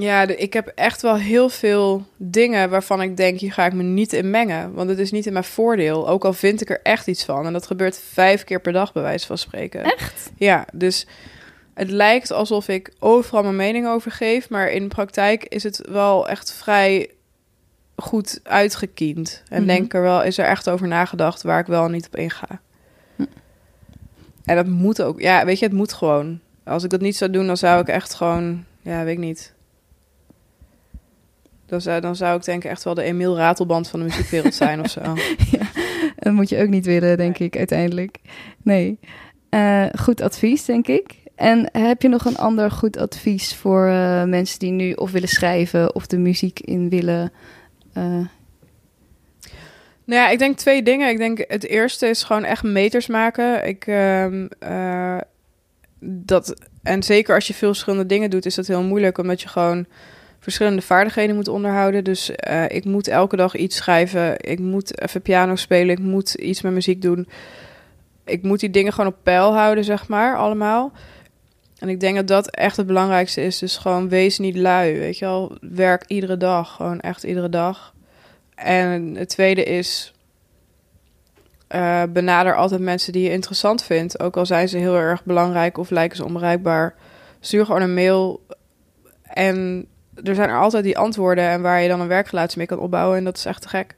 ja, 0.00 0.26
de, 0.26 0.36
ik 0.36 0.52
heb 0.52 0.72
echt 0.74 1.02
wel 1.02 1.16
heel 1.16 1.48
veel 1.48 2.06
dingen 2.16 2.70
waarvan 2.70 3.02
ik 3.02 3.16
denk, 3.16 3.38
hier 3.40 3.52
ga 3.52 3.66
ik 3.66 3.72
me 3.72 3.82
niet 3.82 4.12
in 4.12 4.30
mengen. 4.30 4.72
Want 4.72 4.88
het 4.88 4.98
is 4.98 5.10
niet 5.10 5.26
in 5.26 5.32
mijn 5.32 5.44
voordeel. 5.44 6.08
Ook 6.08 6.24
al 6.24 6.32
vind 6.32 6.60
ik 6.60 6.70
er 6.70 6.80
echt 6.82 7.06
iets 7.06 7.24
van. 7.24 7.46
En 7.46 7.52
dat 7.52 7.66
gebeurt 7.66 8.00
vijf 8.12 8.44
keer 8.44 8.60
per 8.60 8.72
dag, 8.72 8.92
bij 8.92 9.02
wijze 9.02 9.26
van 9.26 9.38
spreken. 9.38 9.82
Echt? 9.84 10.30
Ja, 10.36 10.66
dus 10.72 11.06
het 11.74 11.90
lijkt 11.90 12.30
alsof 12.32 12.68
ik 12.68 12.92
overal 12.98 13.42
mijn 13.42 13.56
mening 13.56 13.86
over 13.88 14.10
geef. 14.10 14.48
Maar 14.50 14.70
in 14.70 14.82
de 14.82 14.88
praktijk 14.88 15.44
is 15.44 15.62
het 15.62 15.80
wel 15.88 16.28
echt 16.28 16.52
vrij 16.52 17.10
goed 17.96 18.40
uitgekiend. 18.42 19.42
En 19.48 19.58
Mhm. 19.58 19.66
denk 19.66 19.94
er 19.94 20.02
wel, 20.02 20.22
is 20.22 20.38
er 20.38 20.44
echt 20.44 20.70
over 20.70 20.88
nagedacht 20.88 21.42
waar 21.42 21.60
ik 21.60 21.66
wel 21.66 21.84
en 21.84 21.90
niet 21.90 22.06
op 22.06 22.16
inga. 22.16 22.60
Hm. 23.16 23.24
En 24.44 24.56
dat 24.56 24.66
moet 24.66 25.02
ook. 25.02 25.20
Ja, 25.20 25.44
weet 25.44 25.58
je, 25.58 25.64
het 25.64 25.74
moet 25.74 25.92
gewoon. 25.92 26.40
Als 26.64 26.84
ik 26.84 26.90
dat 26.90 27.00
niet 27.00 27.16
zou 27.16 27.30
doen, 27.30 27.46
dan 27.46 27.56
zou 27.56 27.80
ik 27.80 27.88
echt 27.88 28.14
gewoon, 28.14 28.64
ja, 28.82 29.04
weet 29.04 29.12
ik 29.14 29.18
niet. 29.20 29.52
Dan 31.68 31.80
zou, 31.80 32.00
dan 32.00 32.16
zou 32.16 32.36
ik 32.36 32.44
denk 32.44 32.64
ik 32.64 32.70
echt 32.70 32.84
wel 32.84 32.94
de 32.94 33.02
Emiel 33.02 33.36
Ratelband 33.36 33.88
van 33.88 34.00
de 34.00 34.06
muziekwereld 34.06 34.54
zijn 34.54 34.80
of 34.80 34.90
zo. 34.90 35.00
Dat 36.16 36.32
moet 36.32 36.48
je 36.48 36.62
ook 36.62 36.68
niet 36.68 36.86
willen, 36.86 37.16
denk 37.16 37.38
ik, 37.38 37.56
uiteindelijk. 37.56 38.18
Nee. 38.62 38.98
Eh, 39.48 39.86
goed 39.98 40.20
advies, 40.20 40.64
denk 40.64 40.86
ik. 40.86 41.14
En 41.34 41.68
heb 41.72 42.02
je 42.02 42.08
nog 42.08 42.24
een 42.24 42.36
ander 42.36 42.70
goed 42.70 42.96
advies 42.96 43.54
voor 43.54 43.86
eh, 43.86 44.24
mensen 44.24 44.58
die 44.58 44.70
nu 44.70 44.92
of 44.92 45.10
willen 45.10 45.28
schrijven 45.28 45.94
of 45.94 46.06
de 46.06 46.18
muziek 46.18 46.60
in 46.60 46.88
willen? 46.88 47.32
eh, 47.92 48.02
Nou 50.04 50.20
ja, 50.20 50.28
ik 50.28 50.38
denk 50.38 50.56
twee 50.56 50.82
dingen. 50.82 51.08
Ik 51.08 51.18
denk 51.18 51.44
het 51.48 51.66
eerste 51.66 52.06
is 52.08 52.22
gewoon 52.22 52.44
echt 52.44 52.62
meters 52.62 53.06
maken. 53.06 53.66
Ik, 53.66 53.86
ehm, 53.86 54.46
eh, 54.58 55.18
dat, 56.00 56.54
en 56.82 57.02
zeker 57.02 57.34
als 57.34 57.46
je 57.46 57.54
veel 57.54 57.68
verschillende 57.68 58.06
dingen 58.06 58.30
doet, 58.30 58.46
is 58.46 58.54
dat 58.54 58.66
heel 58.66 58.82
moeilijk, 58.82 59.18
omdat 59.18 59.40
je 59.42 59.48
gewoon 59.48 59.86
verschillende 60.40 60.82
vaardigheden 60.82 61.36
moet 61.36 61.48
onderhouden. 61.48 62.04
Dus 62.04 62.30
eh, 62.30 62.68
ik 62.68 62.84
moet 62.84 63.08
elke 63.08 63.36
dag 63.36 63.56
iets 63.56 63.76
schrijven. 63.76 64.34
Ik 64.40 64.58
moet 64.58 65.00
even 65.00 65.22
piano 65.22 65.56
spelen. 65.56 65.90
Ik 65.90 66.02
moet 66.02 66.34
iets 66.34 66.62
met 66.62 66.72
muziek 66.72 67.02
doen. 67.02 67.28
Ik 68.24 68.42
moet 68.42 68.60
die 68.60 68.70
dingen 68.70 68.92
gewoon 68.92 69.12
op 69.12 69.18
peil 69.22 69.52
houden, 69.54 69.84
zeg 69.84 70.08
maar, 70.08 70.36
allemaal. 70.36 70.92
En 71.78 71.88
ik 71.88 72.00
denk 72.00 72.16
dat 72.16 72.26
dat 72.26 72.50
echt 72.50 72.76
het 72.76 72.86
belangrijkste 72.86 73.42
is. 73.42 73.58
Dus 73.58 73.76
gewoon 73.76 74.08
wees 74.08 74.38
niet 74.38 74.56
lui, 74.56 74.98
weet 74.98 75.18
je 75.18 75.24
wel. 75.24 75.56
Werk 75.60 76.04
iedere 76.06 76.36
dag, 76.36 76.74
gewoon 76.74 77.00
echt 77.00 77.22
iedere 77.24 77.48
dag. 77.48 77.94
En 78.54 79.14
het 79.14 79.28
tweede 79.28 79.62
is... 79.64 80.12
eh, 81.68 82.02
benader 82.08 82.56
altijd 82.56 82.80
mensen 82.80 83.12
die 83.12 83.22
je 83.22 83.30
interessant 83.30 83.82
vindt. 83.82 84.20
Ook 84.20 84.36
al 84.36 84.46
zijn 84.46 84.68
ze 84.68 84.78
heel 84.78 84.96
erg 84.96 85.24
belangrijk 85.24 85.78
of 85.78 85.90
lijken 85.90 86.16
ze 86.16 86.24
onbereikbaar. 86.24 86.94
Stuur 87.40 87.66
gewoon 87.66 87.82
een 87.82 87.94
mail. 87.94 88.46
En 89.22 89.86
er 90.24 90.34
zijn 90.34 90.48
er 90.48 90.58
altijd 90.58 90.84
die 90.84 90.98
antwoorden... 90.98 91.44
en 91.44 91.62
waar 91.62 91.82
je 91.82 91.88
dan 91.88 92.00
een 92.00 92.08
werkrelatie 92.08 92.58
mee 92.58 92.66
kan 92.66 92.78
opbouwen. 92.78 93.18
En 93.18 93.24
dat 93.24 93.36
is 93.36 93.44
echt 93.44 93.62
te 93.62 93.68
gek. 93.68 93.96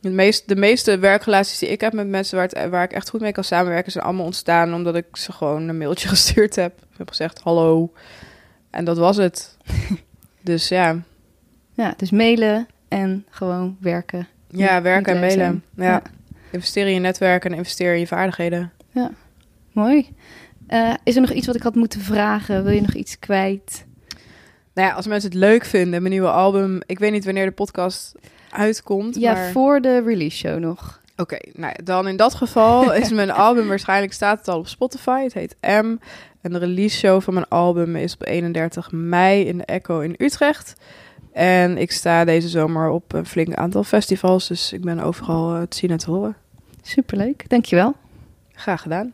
De 0.00 0.10
meeste, 0.10 0.42
de 0.46 0.60
meeste 0.60 0.98
werkrelaties 0.98 1.58
die 1.58 1.68
ik 1.68 1.80
heb 1.80 1.92
met 1.92 2.06
mensen 2.06 2.36
waar, 2.36 2.48
het, 2.48 2.68
waar 2.70 2.84
ik 2.84 2.92
echt 2.92 3.10
goed 3.10 3.20
mee 3.20 3.32
kan 3.32 3.44
samenwerken, 3.44 3.92
zijn 3.92 4.04
allemaal 4.04 4.24
ontstaan 4.24 4.74
omdat 4.74 4.96
ik 4.96 5.06
ze 5.12 5.32
gewoon 5.32 5.68
een 5.68 5.78
mailtje 5.78 6.08
gestuurd 6.16 6.56
heb. 6.56 6.72
Ik 6.92 6.98
heb 6.98 7.08
gezegd 7.08 7.40
hallo. 7.40 7.92
En 8.70 8.84
dat 8.84 8.98
was 8.98 9.16
het. 9.16 9.56
dus 10.42 10.68
ja, 10.68 11.02
ja, 11.72 11.94
dus 11.96 12.10
mailen 12.10 12.66
en 12.88 13.26
gewoon 13.30 13.76
werken. 13.80 14.28
ja 14.48 14.82
werken 14.82 15.14
en 15.14 15.20
mailen. 15.20 15.64
Ja. 15.76 15.84
Ja. 15.84 16.02
Investeer 16.50 16.86
in 16.86 16.94
je 16.94 17.00
netwerk 17.00 17.44
en 17.44 17.54
investeer 17.54 17.94
in 17.94 18.00
je 18.00 18.06
vaardigheden. 18.06 18.72
Mooi. 19.72 20.14
Eh, 20.66 20.94
is 21.04 21.14
er 21.14 21.20
nog 21.20 21.32
iets 21.32 21.46
wat 21.46 21.56
ik 21.56 21.62
had 21.62 21.74
moeten 21.74 22.00
vragen? 22.00 22.64
Wil 22.64 22.72
je 22.72 22.80
nog 22.80 22.94
iets 22.94 23.18
kwijt? 23.18 23.85
Nou 24.76 24.88
ja, 24.88 24.94
als 24.94 25.06
mensen 25.06 25.30
het 25.30 25.38
leuk 25.38 25.64
vinden, 25.64 26.00
mijn 26.02 26.12
nieuwe 26.12 26.30
album. 26.30 26.80
Ik 26.86 26.98
weet 26.98 27.12
niet 27.12 27.24
wanneer 27.24 27.46
de 27.46 27.52
podcast 27.52 28.14
uitkomt. 28.50 29.16
Ja, 29.16 29.32
maar... 29.32 29.50
voor 29.50 29.80
de 29.80 30.02
release 30.02 30.36
show 30.36 30.58
nog. 30.58 31.00
Oké, 31.16 31.38
nou 31.52 31.72
ja, 31.76 31.84
dan 31.84 32.08
in 32.08 32.16
dat 32.16 32.34
geval 32.34 32.92
is 33.02 33.10
mijn 33.10 33.30
album 33.30 33.68
waarschijnlijk 33.68 34.12
staat 34.12 34.38
het 34.38 34.48
al 34.48 34.58
op 34.58 34.68
Spotify. 34.68 35.22
Het 35.22 35.34
heet 35.34 35.56
M. 35.60 35.96
En 36.40 36.52
de 36.52 36.58
release 36.58 36.96
show 36.96 37.22
van 37.22 37.34
mijn 37.34 37.48
album 37.48 37.96
is 37.96 38.14
op 38.14 38.26
31 38.26 38.92
mei 38.92 39.44
in 39.44 39.58
de 39.58 39.64
Echo 39.64 40.00
in 40.00 40.14
Utrecht. 40.18 40.74
En 41.32 41.78
ik 41.78 41.92
sta 41.92 42.24
deze 42.24 42.48
zomer 42.48 42.88
op 42.88 43.12
een 43.12 43.26
flink 43.26 43.54
aantal 43.54 43.84
festivals, 43.84 44.48
dus 44.48 44.72
ik 44.72 44.80
ben 44.80 45.00
overal 45.00 45.54
eh, 45.54 45.62
te 45.62 45.76
zien 45.76 45.90
en 45.90 45.98
te 45.98 46.10
horen. 46.10 46.36
Superleuk, 46.82 47.48
dankjewel. 47.48 47.94
Graag 48.52 48.82
gedaan. 48.82 49.12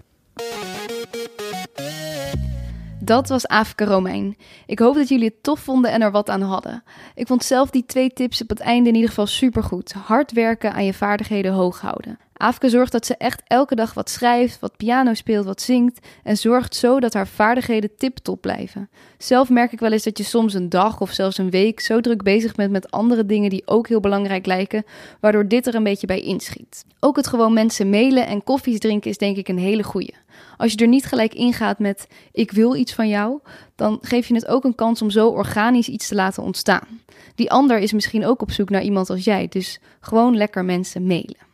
Dat 3.05 3.29
was 3.29 3.47
Afrika 3.47 3.85
Romein. 3.85 4.37
Ik 4.67 4.79
hoop 4.79 4.95
dat 4.95 5.09
jullie 5.09 5.25
het 5.25 5.43
tof 5.43 5.61
vonden 5.61 5.91
en 5.91 6.03
er 6.03 6.11
wat 6.11 6.31
aan 6.31 6.43
hadden. 6.43 6.83
Ik 7.15 7.27
vond 7.27 7.45
zelf 7.45 7.71
die 7.71 7.87
twee 7.87 8.13
tips 8.13 8.43
op 8.43 8.49
het 8.49 8.61
einde 8.61 8.89
in 8.89 8.95
ieder 8.95 9.09
geval 9.09 9.27
supergoed. 9.27 9.93
Hard 9.93 10.33
werken 10.33 10.73
aan 10.73 10.85
je 10.85 10.95
vaardigheden 10.95 11.53
hoog 11.53 11.81
houden. 11.81 12.19
Afrika 12.33 12.69
zorgt 12.69 12.93
dat 12.93 13.07
ze 13.07 13.17
echt 13.17 13.43
elke 13.47 13.75
dag 13.75 13.95
wat 13.95 14.11
schrijft, 14.11 14.61
wat 14.61 14.77
piano 14.77 15.15
speelt, 15.15 15.45
wat 15.45 15.61
zingt 15.61 16.07
en 16.23 16.37
zorgt 16.37 16.75
zo 16.75 17.01
dat 17.01 17.15
haar 17.15 17.27
vaardigheden 17.27 17.97
tip-top 17.97 18.41
blijven. 18.41 18.91
Zelf 19.19 19.49
merk 19.49 19.73
ik 19.73 19.81
wel 19.81 19.93
eens 19.93 20.03
dat 20.03 20.19
je 20.19 20.25
soms 20.25 20.55
een 20.55 20.69
dag 20.69 21.01
of 21.01 21.13
zelfs 21.13 21.39
een 21.39 21.51
week 21.51 21.81
zo 21.81 22.01
druk 22.01 22.23
bezig 22.23 22.55
bent 22.55 22.71
met 22.71 22.91
andere 22.91 23.27
dingen 23.27 23.51
die 23.51 23.67
ook 23.67 23.89
heel 23.89 24.01
belangrijk 24.01 24.47
lijken, 24.47 24.85
waardoor 25.21 25.49
dit 25.49 25.67
er 25.67 25.75
een 25.75 25.83
beetje 25.83 26.07
bij 26.07 26.21
inschiet. 26.21 26.85
Ook 27.01 27.17
het 27.17 27.27
gewoon 27.27 27.53
mensen 27.53 27.91
mailen 27.91 28.27
en 28.27 28.45
koffies 28.45 28.79
drinken 28.79 29.11
is 29.11 29.19
denk 29.19 29.37
ik 29.37 29.49
een 29.49 29.59
hele 29.59 29.83
goeie. 29.83 30.15
Als 30.63 30.73
je 30.73 30.79
er 30.79 30.89
niet 30.89 31.07
gelijk 31.07 31.35
ingaat 31.35 31.79
met 31.79 32.07
ik 32.33 32.51
wil 32.51 32.75
iets 32.75 32.95
van 32.95 33.09
jou, 33.09 33.39
dan 33.77 33.99
geef 34.03 34.29
je 34.29 34.35
het 34.35 34.47
ook 34.47 34.65
een 34.65 34.75
kans 34.75 35.03
om 35.03 35.11
zo 35.11 35.29
organisch 35.29 35.89
iets 35.89 36.09
te 36.09 36.15
laten 36.15 36.43
ontstaan. 36.43 37.01
Die 37.35 37.51
ander 37.51 37.79
is 37.79 37.93
misschien 37.93 38.27
ook 38.27 38.43
op 38.43 38.51
zoek 38.51 38.71
naar 38.71 38.83
iemand 38.83 39.11
als 39.11 39.25
jij, 39.25 39.49
dus 39.49 39.81
gewoon 40.01 40.37
lekker 40.37 40.65
mensen 40.65 41.07
mailen. 41.07 41.47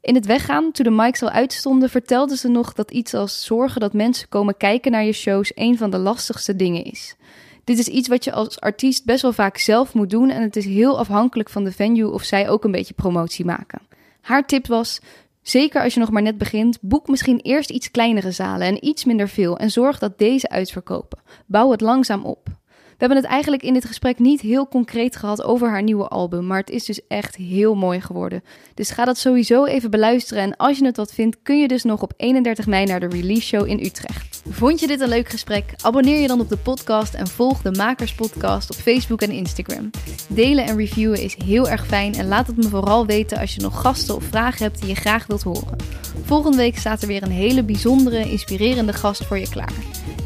In 0.00 0.14
het 0.14 0.26
weggaan, 0.26 0.72
toen 0.72 0.84
de 0.84 0.90
mics 0.90 1.22
al 1.22 1.30
uitstonden, 1.30 1.90
vertelde 1.90 2.36
ze 2.36 2.48
nog 2.48 2.72
dat 2.72 2.90
iets 2.90 3.14
als 3.14 3.44
zorgen 3.44 3.80
dat 3.80 3.92
mensen 3.92 4.28
komen 4.28 4.56
kijken 4.56 4.92
naar 4.92 5.04
je 5.04 5.12
shows 5.12 5.52
een 5.54 5.78
van 5.78 5.90
de 5.90 5.98
lastigste 5.98 6.56
dingen 6.56 6.84
is. 6.84 7.16
Dit 7.64 7.78
is 7.78 7.88
iets 7.88 8.08
wat 8.08 8.24
je 8.24 8.32
als 8.32 8.60
artiest 8.60 9.04
best 9.04 9.22
wel 9.22 9.32
vaak 9.32 9.58
zelf 9.58 9.94
moet 9.94 10.10
doen 10.10 10.30
en 10.30 10.42
het 10.42 10.56
is 10.56 10.64
heel 10.64 10.98
afhankelijk 10.98 11.50
van 11.50 11.64
de 11.64 11.72
venue 11.72 12.10
of 12.10 12.22
zij 12.22 12.48
ook 12.48 12.64
een 12.64 12.70
beetje 12.70 12.94
promotie 12.94 13.44
maken. 13.44 13.80
Haar 14.20 14.46
tip 14.46 14.66
was: 14.66 15.00
Zeker 15.46 15.82
als 15.82 15.94
je 15.94 16.00
nog 16.00 16.10
maar 16.10 16.22
net 16.22 16.38
begint, 16.38 16.78
boek 16.80 17.08
misschien 17.08 17.40
eerst 17.40 17.70
iets 17.70 17.90
kleinere 17.90 18.30
zalen 18.30 18.66
en 18.66 18.84
iets 18.84 19.04
minder 19.04 19.28
veel 19.28 19.58
en 19.58 19.70
zorg 19.70 19.98
dat 19.98 20.18
deze 20.18 20.48
uitverkopen. 20.48 21.18
Bouw 21.46 21.70
het 21.70 21.80
langzaam 21.80 22.24
op. 22.24 22.48
We 22.96 23.04
hebben 23.04 23.22
het 23.22 23.32
eigenlijk 23.32 23.62
in 23.62 23.72
dit 23.72 23.84
gesprek 23.84 24.18
niet 24.18 24.40
heel 24.40 24.68
concreet 24.68 25.16
gehad 25.16 25.42
over 25.42 25.68
haar 25.68 25.82
nieuwe 25.82 26.08
album, 26.08 26.46
maar 26.46 26.58
het 26.58 26.70
is 26.70 26.84
dus 26.84 27.00
echt 27.08 27.36
heel 27.36 27.74
mooi 27.74 28.00
geworden. 28.00 28.42
Dus 28.74 28.90
ga 28.90 29.04
dat 29.04 29.18
sowieso 29.18 29.64
even 29.64 29.90
beluisteren 29.90 30.42
en 30.42 30.56
als 30.56 30.78
je 30.78 30.84
het 30.84 30.96
wat 30.96 31.12
vindt, 31.12 31.36
kun 31.42 31.60
je 31.60 31.68
dus 31.68 31.82
nog 31.82 32.02
op 32.02 32.12
31 32.16 32.66
mei 32.66 32.84
naar 32.84 33.00
de 33.00 33.08
release 33.08 33.42
show 33.42 33.66
in 33.68 33.84
Utrecht. 33.84 34.42
Vond 34.48 34.80
je 34.80 34.86
dit 34.86 35.00
een 35.00 35.08
leuk 35.08 35.28
gesprek? 35.28 35.74
Abonneer 35.82 36.20
je 36.20 36.26
dan 36.26 36.40
op 36.40 36.48
de 36.48 36.56
podcast 36.56 37.14
en 37.14 37.26
volg 37.26 37.62
de 37.62 37.70
Makers 37.70 38.14
Podcast 38.14 38.70
op 38.70 38.76
Facebook 38.76 39.22
en 39.22 39.30
Instagram. 39.30 39.90
Delen 40.28 40.64
en 40.64 40.76
reviewen 40.76 41.22
is 41.22 41.36
heel 41.44 41.68
erg 41.68 41.86
fijn 41.86 42.14
en 42.14 42.28
laat 42.28 42.46
het 42.46 42.56
me 42.56 42.68
vooral 42.68 43.06
weten 43.06 43.38
als 43.38 43.54
je 43.54 43.60
nog 43.60 43.80
gasten 43.80 44.16
of 44.16 44.24
vragen 44.24 44.62
hebt 44.62 44.80
die 44.80 44.88
je 44.88 44.94
graag 44.94 45.26
wilt 45.26 45.42
horen. 45.42 45.76
Volgende 46.22 46.56
week 46.56 46.78
staat 46.78 47.02
er 47.02 47.08
weer 47.08 47.22
een 47.22 47.30
hele 47.30 47.62
bijzondere, 47.62 48.30
inspirerende 48.30 48.92
gast 48.92 49.24
voor 49.24 49.38
je 49.38 49.48
klaar. 49.48 49.72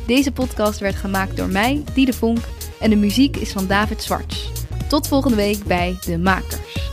Deze 0.06 0.32
podcast 0.32 0.78
werd 0.78 0.96
gemaakt 0.96 1.36
door 1.36 1.48
mij, 1.48 1.82
Die 1.94 2.06
de 2.06 2.12
Vonk, 2.12 2.38
en 2.80 2.90
de 2.90 2.96
muziek 2.96 3.36
is 3.36 3.52
van 3.52 3.66
David 3.66 4.02
Zwarts. 4.02 4.50
Tot 4.88 5.08
volgende 5.08 5.36
week 5.36 5.64
bij 5.64 5.96
De 6.04 6.18
Makers. 6.18 6.89